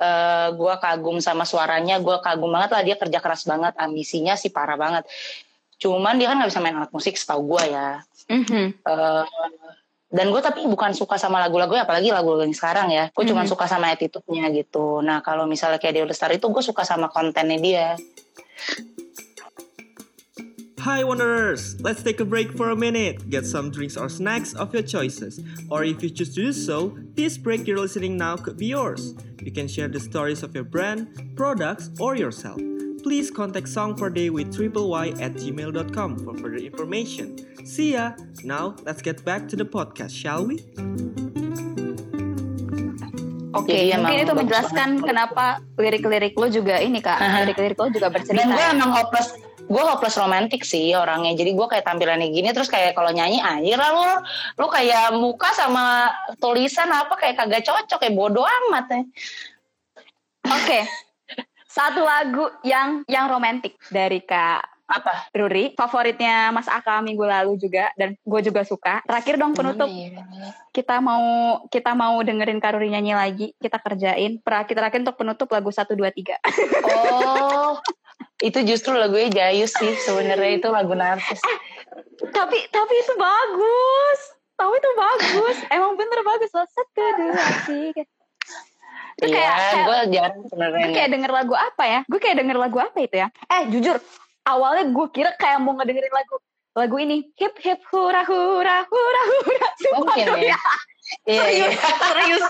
Uh, 0.00 0.48
gue 0.56 0.74
kagum 0.80 1.20
sama 1.20 1.44
suaranya 1.44 2.00
gue 2.00 2.16
kagum 2.24 2.48
banget 2.48 2.70
lah. 2.72 2.82
Dia 2.84 2.96
kerja 2.96 3.18
keras 3.20 3.44
banget 3.44 3.76
ambisinya 3.76 4.32
sih 4.38 4.48
parah 4.48 4.80
banget. 4.80 5.04
Cuman 5.80 6.16
dia 6.20 6.28
kan 6.28 6.40
nggak 6.40 6.50
bisa 6.52 6.60
main 6.60 6.76
alat 6.76 6.92
musik 6.92 7.16
setahu 7.16 7.56
gue 7.56 7.72
ya. 7.72 8.04
Mhm. 8.28 8.84
Eh, 8.84 9.24
dan 10.10 10.26
gue 10.28 10.42
tapi 10.42 10.66
bukan 10.68 10.92
suka 10.92 11.16
sama 11.16 11.40
lagu-lagu 11.40 11.72
apalagi 11.78 12.12
lagu-lagu 12.12 12.44
yang 12.44 12.52
sekarang 12.52 12.92
ya. 12.92 13.08
Gue 13.16 13.24
cuma 13.24 13.46
Mhm. 13.46 13.50
suka 13.52 13.64
sama 13.64 13.88
attitude-nya 13.88 14.52
gitu. 14.52 15.00
Nah 15.00 15.24
kalau 15.24 15.48
misalnya 15.48 15.80
kayak 15.80 15.96
Dewa 15.96 16.06
Lestari 16.12 16.36
itu 16.36 16.52
gue 16.52 16.60
suka 16.60 16.84
sama 16.84 17.08
kontennya 17.08 17.58
dia 17.60 17.86
Hi 20.80 21.04
Wanderers! 21.04 21.78
Let's 21.82 22.02
take 22.02 22.20
a 22.20 22.24
break 22.24 22.56
for 22.56 22.70
a 22.70 22.76
minute. 22.76 23.28
Get 23.28 23.44
some 23.44 23.70
drinks 23.70 23.98
or 23.98 24.08
snacks 24.08 24.54
of 24.54 24.72
your 24.72 24.82
choices. 24.82 25.38
Or 25.68 25.84
if 25.84 26.02
you 26.02 26.08
choose 26.08 26.34
to 26.34 26.40
do 26.40 26.52
so, 26.54 26.96
this 27.12 27.36
break 27.36 27.66
you're 27.66 27.76
listening 27.76 28.16
now 28.16 28.36
could 28.36 28.56
be 28.56 28.72
yours. 28.72 29.12
You 29.44 29.52
can 29.52 29.68
share 29.68 29.88
the 29.88 30.00
stories 30.00 30.42
of 30.42 30.54
your 30.54 30.64
brand, 30.64 31.36
products, 31.36 31.90
or 32.00 32.16
yourself. 32.16 32.56
Please 33.04 33.30
contact 33.30 33.68
Song 33.68 33.94
per 33.94 34.08
Day 34.08 34.30
with 34.30 34.56
triple 34.56 34.88
Y 34.88 35.08
at 35.20 35.36
gmail.com 35.36 36.24
for 36.24 36.32
further 36.40 36.64
information. 36.64 37.36
See 37.66 37.92
ya! 37.92 38.16
Now, 38.42 38.74
let's 38.88 39.02
get 39.02 39.22
back 39.22 39.48
to 39.52 39.56
the 39.56 39.68
podcast, 39.68 40.16
shall 40.16 40.48
we? 40.48 40.64
Oke, 43.52 43.68
Jadi 43.68 43.92
mungkin 44.00 44.16
emang 44.16 44.24
itu 44.24 44.32
menjelaskan 44.32 44.88
kenapa 45.04 45.60
lirik-lirik 45.76 46.32
lo 46.40 46.48
juga 46.48 46.80
ini 46.80 47.04
kak, 47.04 47.20
lirik-lirik 47.20 47.76
lo 47.76 47.92
juga 47.92 48.08
bercerita. 48.08 48.46
dan 48.46 48.56
gue 48.56 48.64
emang 48.78 48.90
hopeless 48.96 49.36
gue 49.70 49.82
hopeless 49.86 50.18
romantic 50.18 50.66
sih 50.66 50.90
orangnya. 50.98 51.38
Jadi 51.38 51.54
gue 51.54 51.66
kayak 51.70 51.86
tampilannya 51.86 52.34
gini 52.34 52.50
terus 52.50 52.66
kayak 52.66 52.98
kalau 52.98 53.14
nyanyi 53.14 53.38
anjir 53.38 53.78
lah 53.78 53.94
lu. 53.94 54.02
Lu 54.58 54.66
kayak 54.66 55.14
muka 55.14 55.54
sama 55.54 56.10
tulisan 56.42 56.90
apa 56.90 57.14
kayak 57.14 57.38
kagak 57.38 57.62
cocok 57.62 57.98
kayak 58.02 58.18
bodoh 58.18 58.42
amat 58.42 58.90
ya. 58.90 59.02
Oke, 60.50 60.80
satu 61.70 62.02
lagu 62.02 62.50
yang 62.66 63.06
yang 63.06 63.30
romantis 63.30 63.78
dari 63.94 64.18
kak 64.26 64.66
apa? 64.90 65.30
Ruri, 65.30 65.70
favoritnya 65.78 66.50
Mas 66.50 66.66
Aka 66.66 66.98
minggu 66.98 67.22
lalu 67.22 67.54
juga 67.62 67.94
dan 67.94 68.18
gue 68.18 68.40
juga 68.42 68.66
suka. 68.66 68.98
Terakhir 69.06 69.38
dong 69.38 69.54
penutup. 69.54 69.86
Ya? 69.86 70.18
kita 70.74 70.98
mau 70.98 71.22
kita 71.70 71.94
mau 71.94 72.18
dengerin 72.22 72.58
Kak 72.58 72.74
Ruri 72.74 72.90
nyanyi 72.90 73.14
lagi, 73.14 73.46
kita 73.62 73.78
kerjain. 73.78 74.42
Terakhir 74.42 74.74
terakhir 74.74 75.00
untuk 75.06 75.18
penutup 75.18 75.46
lagu 75.54 75.70
1 75.70 75.86
2 75.94 76.10
3. 76.10 76.42
Oh, 76.90 77.78
itu 78.40 78.58
justru 78.64 78.96
lagunya 78.96 79.28
Jayus 79.28 79.72
sih 79.76 79.92
sebenarnya 80.00 80.56
itu 80.56 80.68
lagu 80.72 80.96
narsis. 80.96 81.40
tapi 82.36 82.58
tapi 82.72 82.94
itu 82.96 83.12
bagus. 83.16 84.20
Tapi 84.56 84.74
itu 84.76 84.90
bagus. 84.92 85.56
Emang 85.72 85.96
bener 85.96 86.20
bagus 86.20 86.50
loh. 86.52 86.68
Satu 86.68 87.00
dua 87.16 87.48
tiga. 87.64 88.04
Itu 89.16 89.28
Iya, 89.28 89.36
kayak, 89.36 89.52
kayak 89.56 89.84
gue 89.84 89.98
jarang 90.16 90.40
gue 90.40 90.48
sebenarnya. 90.48 90.86
kayak 90.96 91.10
denger 91.12 91.30
lagu 91.32 91.54
apa 91.56 91.84
ya? 91.84 92.00
Gue 92.08 92.20
kayak 92.20 92.36
denger 92.40 92.56
lagu 92.56 92.78
apa 92.80 92.98
itu 93.04 93.16
ya? 93.20 93.28
Eh 93.52 93.62
jujur, 93.68 93.96
awalnya 94.48 94.84
gue 94.88 95.06
kira 95.12 95.30
kayak 95.36 95.60
mau 95.60 95.76
ngedengerin 95.76 96.12
lagu 96.12 96.36
lagu 96.70 96.96
ini 97.02 97.28
hip 97.36 97.58
hip 97.60 97.82
hura 97.92 98.22
hura 98.24 98.86
hura 98.86 99.22
hura 99.28 99.68
Sumpah 99.76 100.16
Mungkin 100.16 100.48
ya. 100.48 100.56
Iya, 101.24 101.44
iya. 101.46 101.66
serius 101.68 101.80
serius 102.00 102.42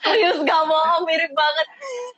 serius 0.00 0.36
gak 0.42 0.62
bohong 0.64 1.02
mirip 1.04 1.30
banget 1.30 1.66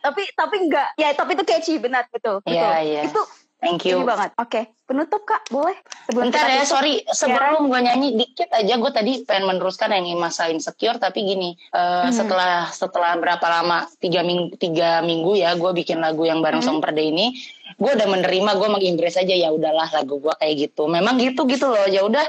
tapi 0.01 0.22
tapi 0.32 0.57
enggak 0.62 0.88
ya 0.94 1.12
tapi 1.12 1.30
itu 1.32 1.44
catchy 1.44 1.74
benar 1.76 2.09
betul 2.09 2.40
Iya, 2.44 2.70
iya. 2.80 3.03
itu 3.05 3.20
Thank 3.61 3.84
ini 3.84 3.92
you. 3.92 4.09
banget 4.09 4.32
oke 4.34 4.61
penutup 4.88 5.20
kak 5.22 5.44
boleh 5.46 5.76
sebelum 6.09 6.24
Bentar 6.26 6.48
ya, 6.48 6.64
tutup. 6.64 6.72
sorry. 6.72 6.94
Sebelum 7.07 7.68
gue 7.68 7.78
nyanyi 7.78 8.09
dikit 8.16 8.48
aja, 8.51 8.74
gue 8.74 8.90
tadi 8.90 9.12
pengen 9.22 9.46
meneruskan 9.46 9.92
yang 9.92 10.16
masa 10.16 10.48
insecure. 10.48 10.96
Tapi 10.96 11.22
gini, 11.22 11.55
eh, 11.70 12.09
Mhm. 12.09 12.11
setelah 12.11 12.66
setelah 12.66 13.14
berapa 13.14 13.44
lama 13.44 13.84
tiga 14.01 14.24
minggu 14.24 14.57
tiga 14.57 14.98
minggu 15.01 15.36
ya, 15.36 15.55
gue 15.55 15.70
bikin 15.76 16.01
lagu 16.01 16.24
yang 16.24 16.40
bareng 16.40 16.59
Mhm. 16.59 16.66
Song 16.66 16.80
Per 16.80 16.90
Day 16.90 17.12
ini, 17.12 17.36
gue 17.76 17.90
udah 17.92 18.09
menerima, 18.09 18.51
gue 18.57 18.68
mengimbres 18.72 19.14
aja 19.14 19.30
ya 19.30 19.53
udahlah 19.53 19.86
lagu 19.92 20.18
gue 20.18 20.34
kayak 20.34 20.55
gitu. 20.59 20.88
Memang 20.88 21.20
gitu 21.20 21.44
gitu 21.44 21.68
loh, 21.68 21.86
ya 21.86 22.03
udah. 22.03 22.24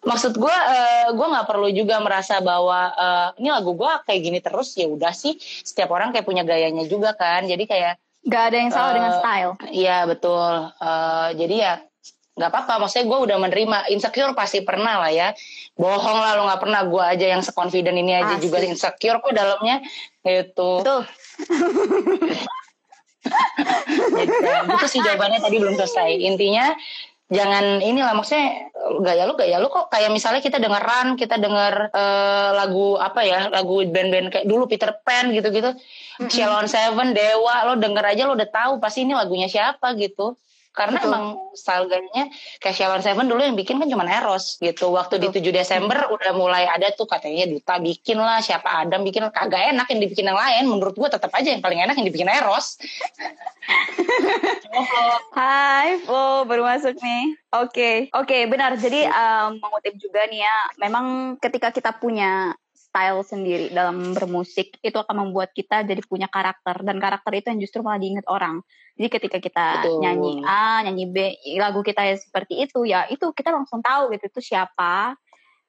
Maksud 0.00 0.40
gue, 0.40 0.56
eh, 0.72 1.12
gue 1.12 1.26
nggak 1.28 1.44
perlu 1.44 1.68
juga 1.76 2.00
merasa 2.00 2.40
bahwa 2.40 2.88
eh, 2.92 3.28
ini 3.44 3.52
lagu 3.52 3.76
gue 3.76 3.92
kayak 4.08 4.20
gini 4.24 4.38
terus 4.40 4.72
ya 4.72 4.88
udah 4.88 5.12
sih. 5.12 5.36
Setiap 5.40 5.92
orang 5.92 6.16
kayak 6.16 6.24
punya 6.24 6.40
gayanya 6.40 6.88
juga 6.88 7.12
kan. 7.12 7.44
Jadi 7.44 7.68
kayak 7.68 8.00
nggak 8.24 8.42
ada 8.52 8.56
yang 8.56 8.70
salah 8.72 8.90
Eh, 8.92 8.96
dengan 8.96 9.12
style 9.20 9.52
Iya 9.68 9.96
betul. 10.08 10.52
Eh, 10.80 11.28
jadi 11.36 11.56
ya 11.56 11.74
nggak 12.40 12.48
apa-apa. 12.48 12.74
Maksudnya 12.80 13.06
gue 13.12 13.18
udah 13.28 13.36
menerima 13.44 13.78
insecure 13.92 14.32
pasti 14.32 14.64
pernah 14.64 15.04
lah 15.04 15.12
ya. 15.12 15.36
Bohong 15.76 16.16
lah 16.16 16.32
lo 16.40 16.48
nggak 16.48 16.62
pernah. 16.64 16.80
Gue 16.88 17.04
aja 17.04 17.26
yang 17.36 17.44
seconfident 17.44 18.00
ini 18.00 18.16
aja 18.16 18.40
Pasti. 18.40 18.44
juga 18.48 18.56
insecure 18.64 19.20
kok 19.20 19.36
dalamnya. 19.36 19.84
Gitu. 20.24 20.70
betul 20.80 21.04
gitu. 24.16 24.48
Gitu 24.64 24.86
sih 24.88 25.00
jawabannya 25.04 25.44
tadi 25.44 25.60
belum 25.60 25.76
selesai. 25.76 26.08
Intinya 26.24 26.72
jangan 27.30 27.78
inilah 27.78 28.12
maksudnya 28.18 28.74
gaya 29.00 29.24
lu 29.24 29.38
gaya 29.38 29.56
lu 29.62 29.70
kok. 29.70 29.88
Kayak 29.88 30.10
misalnya 30.10 30.42
kita 30.42 30.58
dengeran 30.58 31.14
kita 31.14 31.38
denger 31.38 31.94
eh, 31.94 32.50
lagu 32.58 32.98
apa 32.98 33.20
ya 33.22 33.48
lagu 33.48 33.80
band-band 33.86 34.34
kayak 34.34 34.46
dulu 34.50 34.66
Peter 34.66 34.90
Pan 35.00 35.30
gitu-gitu. 35.30 35.72
Shalon 36.28 36.66
Seven 36.68 37.16
Dewa 37.16 37.70
lo 37.70 37.78
denger 37.78 38.04
aja 38.04 38.22
lo 38.28 38.36
udah 38.36 38.50
tahu 38.50 38.72
pasti 38.82 39.08
ini 39.08 39.16
lagunya 39.16 39.48
siapa 39.48 39.94
gitu 39.96 40.36
karena 40.70 41.02
Betul. 41.02 41.10
emang 41.10 41.24
style 41.58 41.86
gayanya 41.90 42.30
kayak 42.62 42.76
Shalon 42.78 43.02
Seven 43.02 43.26
dulu 43.26 43.42
yang 43.42 43.58
bikin 43.58 43.82
kan 43.82 43.90
cuma 43.90 44.06
Eros 44.06 44.54
gitu 44.62 44.94
waktu 44.94 45.18
di 45.18 45.28
7 45.34 45.50
Desember 45.50 46.06
udah 46.14 46.30
mulai 46.30 46.70
ada 46.70 46.94
tuh 46.94 47.10
katanya 47.10 47.50
Duta 47.50 47.82
bikin 47.82 48.22
lah 48.22 48.38
siapa 48.38 48.86
Adam 48.86 49.02
bikin 49.02 49.26
kagak 49.34 49.74
enak 49.74 49.90
yang 49.90 49.98
dibikin 49.98 50.30
yang 50.30 50.38
lain 50.38 50.70
menurut 50.70 50.94
gua 50.94 51.10
tetap 51.10 51.34
aja 51.34 51.50
yang 51.50 51.58
paling 51.58 51.82
enak 51.82 51.98
yang 51.98 52.06
dibikin 52.06 52.30
Eros 52.30 52.78
Hai, 55.36 56.00
Flo, 56.02 56.46
baru 56.46 56.62
masuk 56.66 56.96
nih. 56.98 57.34
Oke, 57.54 58.08
oke, 58.14 58.38
benar. 58.50 58.74
Jadi 58.78 59.06
em, 59.06 59.58
mengutip 59.58 59.94
juga 59.98 60.26
nih 60.26 60.42
ya, 60.42 60.56
memang 60.80 61.36
ketika 61.38 61.74
kita 61.74 61.90
punya 61.98 62.54
style 62.90 63.22
sendiri 63.22 63.70
dalam 63.70 64.12
bermusik, 64.12 64.74
itu 64.82 64.98
akan 64.98 65.30
membuat 65.30 65.54
kita 65.54 65.86
jadi 65.86 66.02
punya 66.02 66.26
karakter. 66.26 66.82
Dan 66.82 66.98
karakter 66.98 67.30
itu 67.38 67.46
yang 67.54 67.60
justru 67.62 67.86
malah 67.86 68.02
diingat 68.02 68.26
orang. 68.26 68.60
Jadi 68.98 69.08
ketika 69.08 69.38
kita 69.38 69.66
Betul. 69.80 70.02
nyanyi 70.02 70.32
A, 70.44 70.82
nyanyi 70.84 71.06
B, 71.08 71.16
lagu 71.56 71.80
kita 71.86 72.02
ya 72.04 72.18
seperti 72.18 72.66
itu, 72.66 72.82
ya 72.84 73.06
itu 73.08 73.30
kita 73.30 73.54
langsung 73.54 73.80
tahu 73.80 74.12
gitu, 74.12 74.28
itu 74.28 74.52
siapa, 74.52 75.16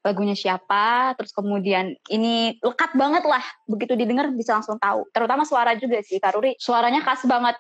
lagunya 0.02 0.34
siapa, 0.34 1.14
terus 1.16 1.32
kemudian 1.32 1.94
ini 2.10 2.58
lekat 2.60 2.98
banget 2.98 3.24
lah, 3.24 3.46
begitu 3.70 3.94
didengar 3.94 4.28
bisa 4.34 4.58
langsung 4.58 4.82
tahu. 4.82 5.08
Terutama 5.14 5.46
suara 5.46 5.78
juga 5.78 6.02
sih, 6.02 6.18
Karuri, 6.18 6.58
suaranya 6.58 7.06
khas 7.06 7.24
banget 7.30 7.56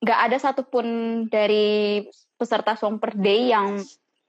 nggak 0.00 0.20
ada 0.24 0.36
satupun 0.40 0.86
dari 1.28 2.00
peserta 2.40 2.80
Song 2.80 2.96
Per 2.96 3.12
Day 3.12 3.52
yang 3.52 3.76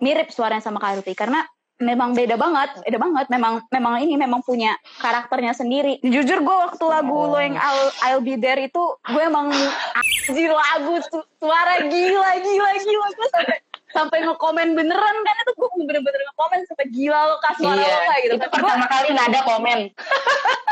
mirip 0.04 0.28
suaranya 0.28 0.60
sama 0.60 0.84
Kak 0.84 1.00
Ruti 1.00 1.16
karena 1.16 1.40
memang 1.80 2.12
beda 2.12 2.36
banget, 2.36 2.70
beda 2.82 2.98
banget. 2.98 3.26
Memang 3.28 3.54
memang 3.66 3.94
ini 3.98 4.16
memang 4.16 4.40
punya 4.40 4.72
karakternya 4.98 5.52
sendiri. 5.52 5.98
Jujur 6.00 6.40
gue 6.40 6.58
waktu 6.62 6.86
lagu 6.86 7.16
lo 7.26 7.36
yang 7.36 7.56
I'll, 7.56 7.84
I'll 8.02 8.22
Be 8.22 8.36
There 8.36 8.60
itu 8.60 8.84
gue 9.02 9.22
emang 9.22 9.50
anjir 9.96 10.52
lagu 10.52 11.00
su- 11.02 11.28
suara 11.38 11.80
gila 11.82 12.32
gila 12.38 12.72
gila 12.78 13.08
gue 13.10 13.28
sampai 13.30 13.58
sampai 13.90 14.18
ngekomen 14.22 14.78
beneran 14.78 15.16
kan 15.18 15.36
itu 15.40 15.52
gue 15.56 15.70
bener-bener 15.82 16.22
ngekomen 16.22 16.60
sampai 16.64 16.86
gila 16.90 17.20
lo 17.26 17.36
kasih 17.42 17.64
suara 17.66 17.82
lo 17.82 18.00
kayak 18.06 18.22
gitu. 18.22 18.36
itu 18.36 18.38
gua- 18.38 18.54
pertama 18.54 18.86
kali 18.86 19.08
nggak 19.10 19.28
ada 19.28 19.42
komen 19.44 19.80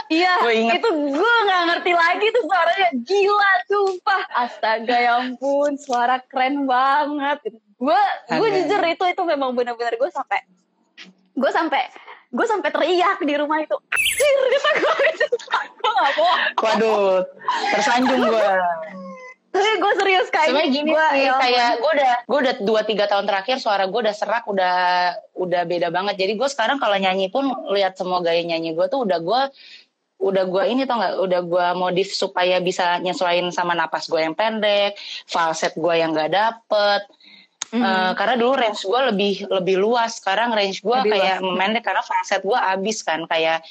Iya, 0.07 0.39
itu 0.71 0.87
gue 1.11 1.33
nggak 1.43 1.63
ngerti 1.67 1.91
lagi 1.91 2.25
tuh 2.31 2.43
suaranya 2.47 2.89
gila, 2.97 3.51
sumpah. 3.67 4.21
Astaga, 4.39 4.95
ya 4.95 5.19
ampun, 5.19 5.75
suara 5.75 6.23
keren 6.23 6.63
banget. 6.63 7.43
Gue, 7.75 8.01
gue 8.29 8.47
jujur 8.55 8.79
itu 8.87 9.03
itu 9.03 9.21
memang 9.21 9.51
benar-benar 9.51 9.93
gue 9.93 10.07
sampai, 10.07 10.47
gue 11.37 11.51
sampai, 11.53 11.85
gue 12.33 12.45
sampai 12.49 12.69
teriak 12.73 13.21
di 13.21 13.33
rumah 13.37 13.61
itu. 13.61 13.77
Anjir, 13.77 14.35
kata 14.57 14.69
gue 14.81 14.95
itu, 15.13 15.25
gue 15.53 15.91
nggak 15.93 16.13
bohong. 16.17 16.41
waduh 16.57 17.21
tersanjung 17.77 18.21
gue 18.25 18.49
Tapi 19.47 19.71
gue 19.81 19.93
serius 19.97 20.27
kayak 20.29 20.53
Sebenarnya 20.53 20.69
gini 20.69 20.91
Gua, 20.93 21.07
sih, 21.09 21.23
ya 21.25 21.33
kayak 21.41 21.71
gue 21.81 21.91
udah 21.97 22.13
gue 22.29 22.39
udah 22.45 22.53
dua 22.61 22.81
tiga 22.85 23.05
tahun 23.09 23.25
terakhir 23.25 23.57
suara 23.57 23.89
gue 23.89 23.99
udah 24.05 24.13
serak, 24.13 24.45
udah 24.45 24.75
udah 25.33 25.61
beda 25.65 25.89
banget. 25.89 26.19
Jadi 26.21 26.37
gue 26.37 26.49
sekarang 26.51 26.77
kalau 26.77 26.93
nyanyi 26.93 27.33
pun 27.33 27.49
lihat 27.73 27.97
semua 27.97 28.21
gaya 28.21 28.45
nyanyi 28.45 28.77
gue 28.77 28.85
tuh 28.85 29.01
udah 29.01 29.17
gue 29.17 29.41
udah 30.17 30.43
gue 30.49 30.63
ini 30.73 30.85
tau 30.89 30.97
nggak, 30.97 31.13
udah 31.25 31.41
gue 31.45 31.67
modif 31.77 32.09
supaya 32.13 32.57
bisa 32.57 32.97
nyesuaiin 33.01 33.53
sama 33.53 33.77
napas 33.77 34.09
gue 34.09 34.17
yang 34.17 34.33
pendek, 34.33 34.97
falset 35.29 35.77
gue 35.77 35.93
yang 35.93 36.13
gak 36.13 36.33
dapet. 36.33 37.01
Mhm. 37.67 37.83
Eh, 37.83 38.11
karena 38.15 38.35
dulu 38.35 38.53
range 38.55 38.81
gue 38.81 39.01
lebih 39.11 39.33
lebih 39.51 39.75
luas, 39.75 40.23
sekarang 40.23 40.55
range 40.55 40.79
gue 40.79 40.97
kayak 41.05 41.39
luas. 41.39 41.51
memendek 41.51 41.83
karena 41.83 41.99
falset 41.99 42.39
gue 42.39 42.55
abis 42.55 43.03
kan. 43.03 43.27
Kayak 43.27 43.67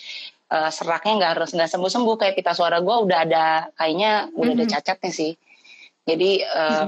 eh, 0.47 0.71
seraknya 0.71 1.13
nggak 1.17 1.31
harus 1.33 1.51
nggak 1.51 1.67
sembuh 1.67 1.91
sembuh 1.91 2.17
kayak 2.17 2.35
pita 2.37 2.53
suara 2.53 2.79
gue 2.79 2.97
udah 3.03 3.19
ada 3.25 3.45
kayaknya 3.75 4.29
udah 4.31 4.53
ada 4.53 4.65
Mhm. 4.65 4.73
cacatnya 4.73 5.11
sih. 5.11 5.33
Jadi 6.05 6.31
eh, 6.39 6.85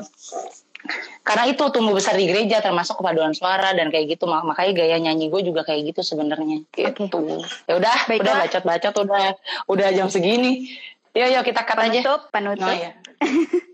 karena 1.27 1.45
itu 1.45 1.65
tumbuh 1.69 1.91
besar 1.91 2.15
di 2.15 2.25
gereja 2.25 2.63
termasuk 2.63 3.03
kepaduan 3.03 3.35
suara 3.35 3.75
dan 3.75 3.91
kayak 3.91 4.15
gitu. 4.15 4.25
Mak- 4.25 4.47
makanya 4.47 4.73
gaya 4.79 4.97
nyanyi 4.99 5.27
gue 5.27 5.43
juga 5.43 5.65
kayak 5.65 5.91
gitu 5.91 6.07
sebenarnya. 6.07 6.63
Gitu. 6.71 7.19
Ya 7.67 7.73
udah 7.75 7.97
udah 8.07 8.35
bacot 8.39 8.63
bacot 8.63 8.95
udah 9.01 9.25
udah 9.67 9.89
jam 9.91 10.07
segini. 10.07 10.71
Yuk 11.13 11.29
yuk 11.35 11.43
kita 11.43 11.65
cut 11.65 11.79
aja. 11.79 11.99
Penutup, 11.99 12.21
penutup. 12.31 12.69
Oh, 12.69 12.77
ya. 12.77 12.93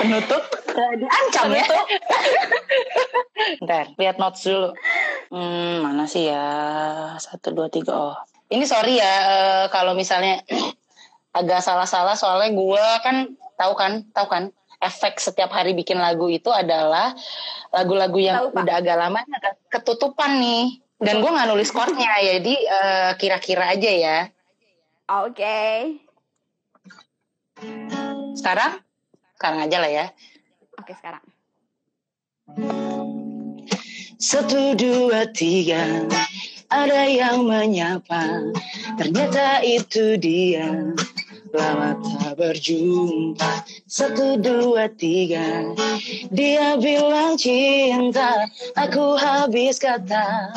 penutup 0.00 0.42
diancam 0.74 1.48
ya 1.54 1.66
Ntar, 3.64 3.96
lihat 3.96 4.16
notes 4.20 4.44
dulu. 4.44 4.76
Hmm, 5.32 5.80
mana 5.84 6.04
sih 6.04 6.28
ya? 6.28 6.44
Satu, 7.16 7.52
dua, 7.56 7.72
tiga. 7.72 7.92
Oh, 7.96 8.16
ini 8.52 8.68
sorry 8.68 9.00
ya 9.00 9.14
eh, 9.26 9.64
kalau 9.72 9.96
misalnya 9.96 10.44
agak 11.38 11.62
salah-salah 11.64 12.18
soalnya 12.18 12.50
gue 12.52 12.86
kan 13.00 13.16
tahu 13.56 13.72
kan, 13.78 14.04
tahu 14.12 14.26
kan 14.28 14.44
efek 14.80 15.20
setiap 15.20 15.52
hari 15.52 15.76
bikin 15.76 16.00
lagu 16.00 16.26
itu 16.26 16.48
adalah 16.48 17.12
lagu-lagu 17.70 18.18
yang 18.18 18.36
Tahu, 18.40 18.48
Pak. 18.56 18.62
udah 18.64 18.74
agak 18.80 18.96
lama 18.96 19.20
ketutupan 19.68 20.40
nih. 20.40 20.80
Dan 21.00 21.24
gue 21.24 21.30
nggak 21.32 21.48
nulis 21.48 21.72
chordnya, 21.72 22.12
jadi 22.36 22.54
eh, 22.56 23.10
kira-kira 23.16 23.72
aja 23.72 23.90
ya. 23.92 24.18
Oke. 25.24 25.96
Sekarang, 28.36 28.80
sekarang 29.40 29.64
aja 29.64 29.80
lah 29.80 29.88
ya. 29.88 30.06
Oke, 30.76 30.92
sekarang. 30.92 31.24
Satu, 34.20 34.76
dua, 34.76 35.32
tiga 35.32 36.04
Ada 36.68 37.08
yang 37.08 37.48
menyapa 37.48 38.52
Ternyata 39.00 39.64
itu 39.64 40.20
dia 40.20 40.92
Lama 41.50 41.98
tak 41.98 42.38
berjumpa. 42.38 43.66
Satu, 43.90 44.38
dua, 44.38 44.86
tiga. 44.94 45.74
Dia 46.30 46.78
bilang 46.78 47.34
cinta 47.34 48.46
Aku 48.78 49.18
habis 49.18 49.82
kata. 49.82 50.54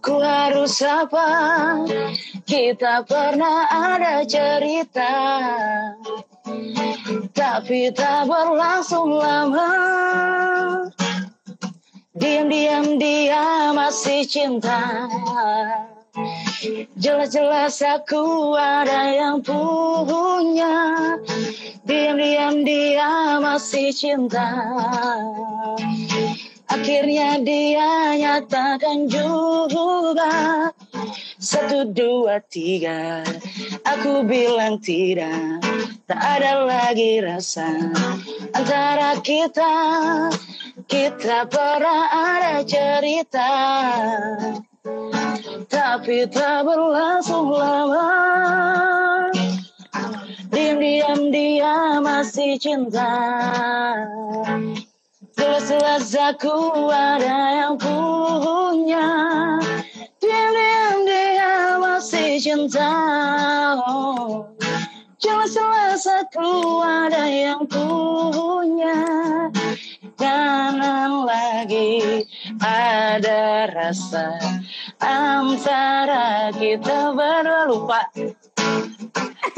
Ku 0.00 0.16
harus 0.16 0.80
apa? 0.80 1.28
Kita 2.48 3.04
pernah 3.04 3.68
ada 3.68 4.24
cerita. 4.24 5.12
Tapi 7.36 7.92
tak 7.92 8.24
berlangsung 8.24 9.12
lama. 9.12 9.72
Diam-diam 12.16 13.00
dia 13.00 13.72
masih 13.76 14.24
cinta 14.28 15.08
Jelas-jelas 16.98 17.80
aku 17.80 18.52
ada 18.58 19.08
yang 19.14 19.40
punya. 19.40 20.76
Diam-diam 21.86 22.66
dia 22.66 23.40
masih 23.40 23.94
cinta. 23.94 24.52
Akhirnya 26.70 27.40
dia 27.42 28.14
nyatakan 28.14 29.10
juga. 29.10 30.70
Satu, 31.40 31.88
dua, 31.88 32.38
tiga. 32.46 33.24
Aku 33.88 34.22
bilang 34.22 34.78
tidak. 34.78 35.64
Tak 36.04 36.20
ada 36.20 36.66
lagi 36.66 37.22
rasa 37.22 37.70
Antara 38.52 39.18
kita. 39.22 39.74
Kita 40.90 41.46
pernah 41.46 42.10
ada 42.10 42.66
cerita 42.66 43.50
Tapi 45.70 46.26
tak 46.26 46.66
berlangsung 46.66 47.54
lama. 47.54 48.10
Diam-diam 50.50 51.30
dia 51.30 52.02
masih 52.02 52.58
cinta. 52.58 53.14
Jelas-jelas 55.38 56.10
aku 56.14 56.90
ada 56.90 57.38
yang 57.64 57.74
punya. 57.78 59.08
Diam-diam 60.18 60.96
dia 61.06 61.78
masih 61.78 62.42
cinta. 62.42 62.92
Oh. 63.86 64.50
Jelas-jelas 65.20 66.08
aku 66.08 66.80
ada 66.80 67.28
yang 67.28 67.62
punya 67.68 68.98
Jangan 70.20 71.24
lagi 71.24 72.28
ada 72.60 73.72
rasa 73.72 74.36
Antara 75.00 76.52
kita 76.52 77.16
berdua 77.16 77.64
lupa 77.64 78.04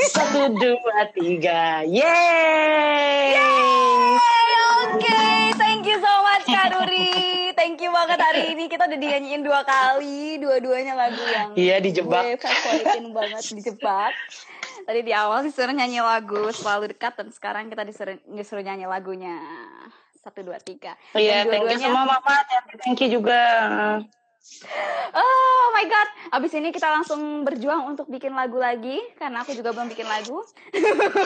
Satu, 0.06 0.54
dua, 0.54 1.10
tiga 1.10 1.82
Yeay 1.82 3.34
Hey, 3.34 4.54
Oke, 4.86 5.18
thank 5.58 5.82
you 5.82 5.98
so 5.98 6.14
much 6.22 6.46
Kak 6.46 6.70
Ruri. 6.70 7.50
Thank 7.58 7.82
you 7.82 7.90
banget 7.90 8.22
hari 8.22 8.54
ini 8.54 8.70
kita 8.70 8.86
udah 8.86 8.98
dinyanyiin 8.98 9.42
dua 9.42 9.66
kali, 9.66 10.38
dua-duanya 10.38 10.94
lagu 10.94 11.22
yang 11.22 11.48
Iya, 11.54 11.76
dijebak. 11.80 12.22
gue 12.22 12.38
favoritin 12.38 13.10
banget 13.10 13.42
dijebak. 13.50 14.12
Tadi 14.82 15.00
di 15.00 15.12
awal 15.14 15.46
disuruh 15.46 15.70
nyanyi 15.70 16.02
lagu 16.02 16.50
selalu 16.50 16.90
dekat 16.90 17.14
dan 17.14 17.28
sekarang 17.30 17.70
kita 17.70 17.82
disuruh 17.82 18.18
disuruh 18.26 18.62
nyanyi 18.62 18.84
lagunya 18.84 19.38
satu 20.22 20.40
dua 20.46 20.58
tiga. 20.62 20.94
Iya, 21.18 21.44
Dan 21.44 21.66
thank 21.66 21.82
you 21.82 21.90
semua 21.90 22.04
mama 22.06 22.34
Thank 22.86 22.98
you 23.02 23.08
juga 23.20 23.42
Oh 25.14 25.66
my 25.70 25.86
god, 25.86 26.08
abis 26.34 26.58
ini 26.58 26.74
kita 26.74 26.90
langsung 26.90 27.46
berjuang 27.46 27.94
untuk 27.94 28.10
bikin 28.10 28.34
lagu 28.34 28.58
lagi 28.58 28.98
karena 29.14 29.46
aku 29.46 29.54
juga 29.54 29.70
belum 29.70 29.86
bikin 29.92 30.08
lagu. 30.08 30.42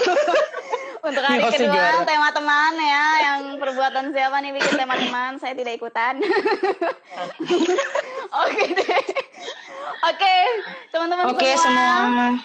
untuk 1.06 1.22
hari 1.22 1.44
kedua 1.48 2.02
tema 2.02 2.28
teman 2.34 2.72
ya, 2.76 3.06
yang 3.24 3.40
perbuatan 3.56 4.10
siapa 4.12 4.36
nih 4.42 4.52
bikin 4.58 4.74
tema 4.74 4.94
teman, 5.00 5.40
saya 5.40 5.56
tidak 5.56 5.80
ikutan. 5.80 6.20
Oke 8.44 8.64
deh. 8.74 9.04
Oke, 10.12 10.36
teman-teman 10.92 11.24
Oke 11.32 11.48
semua 11.56 12.36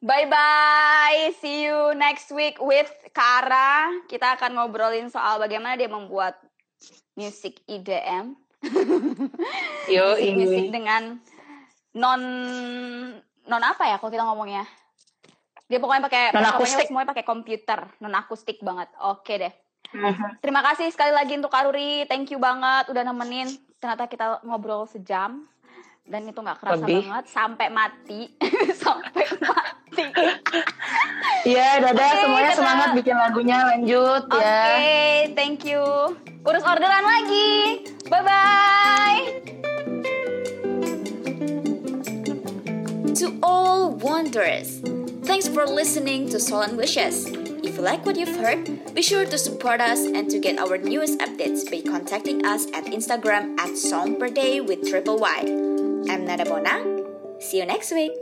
Bye 0.00 0.24
bye. 0.32 1.28
See 1.44 1.68
you 1.68 1.92
next 1.92 2.32
week 2.32 2.56
with 2.56 2.88
Kara. 3.12 3.92
Kita 4.08 4.32
akan 4.40 4.56
ngobrolin 4.56 5.12
soal 5.12 5.36
bagaimana 5.36 5.76
dia 5.76 5.92
membuat 5.92 6.40
musik 7.12 7.60
IDM. 7.68 8.32
Yo 9.92 10.16
Musik-musik 10.16 10.56
ini 10.56 10.72
dengan 10.72 11.20
non 11.92 12.20
non 13.44 13.60
apa 13.60 13.92
ya 13.92 14.00
kalau 14.00 14.08
kita 14.08 14.24
ngomongnya? 14.24 14.64
Dia 15.68 15.76
pokoknya 15.76 16.08
pakai 16.08 16.24
Non 16.32 16.48
akustik. 16.48 16.88
semuanya 16.88 17.12
pakai 17.12 17.24
komputer, 17.28 17.80
non 18.00 18.16
akustik 18.16 18.56
banget. 18.64 18.88
Oke 19.04 19.36
deh. 19.36 19.52
Terima 20.40 20.64
kasih 20.64 20.88
sekali 20.96 21.12
lagi 21.12 21.36
untuk 21.36 21.52
Karuri. 21.52 22.08
Thank 22.08 22.32
you 22.32 22.40
banget 22.40 22.88
udah 22.88 23.04
nemenin. 23.04 23.52
Ternyata 23.76 24.08
kita 24.08 24.40
ngobrol 24.48 24.88
sejam 24.88 25.44
dan 26.10 26.26
itu 26.26 26.36
nggak 26.36 26.58
kerasa 26.58 26.82
Lebih. 26.82 27.00
banget 27.06 27.26
sampai 27.30 27.66
mati, 27.70 28.20
sampai 28.82 29.24
mati. 29.38 30.04
Iya 31.42 31.80
dadah 31.80 32.10
Oke, 32.10 32.20
semuanya 32.20 32.50
kita- 32.50 32.58
semangat 32.58 32.88
bikin 32.94 33.16
lagunya 33.16 33.58
lanjut 33.64 34.22
Oke, 34.26 34.38
ya 34.38 35.30
thank 35.32 35.62
you. 35.62 35.82
Urus 36.42 36.64
orderan 36.64 37.04
lagi. 37.04 37.86
Bye 38.06 38.22
bye. 38.22 39.22
To 43.14 43.26
all 43.42 43.92
wanderers, 43.94 44.80
thanks 45.22 45.46
for 45.46 45.66
listening 45.66 46.28
to 46.30 46.40
Soul 46.40 46.62
and 46.62 46.76
Wishes. 46.76 47.28
If 47.60 47.76
you 47.76 47.84
like 47.84 48.08
what 48.08 48.16
you've 48.16 48.34
heard, 48.40 48.64
be 48.94 49.02
sure 49.02 49.28
to 49.28 49.36
support 49.36 49.80
us 49.80 50.00
and 50.00 50.30
to 50.32 50.40
get 50.40 50.56
our 50.56 50.80
newest 50.80 51.20
updates 51.20 51.68
by 51.68 51.84
contacting 51.84 52.40
us 52.46 52.64
at 52.72 52.88
Instagram 52.88 53.52
at 53.60 53.76
Song 53.76 54.16
Per 54.16 54.32
Day 54.32 54.64
with 54.64 54.88
Triple 54.88 55.20
Y. 55.20 55.44
I'm 56.08 56.24
Nada 56.24 56.44
Bona. 56.44 56.80
See 57.38 57.58
you 57.58 57.66
next 57.66 57.92
week. 57.92 58.12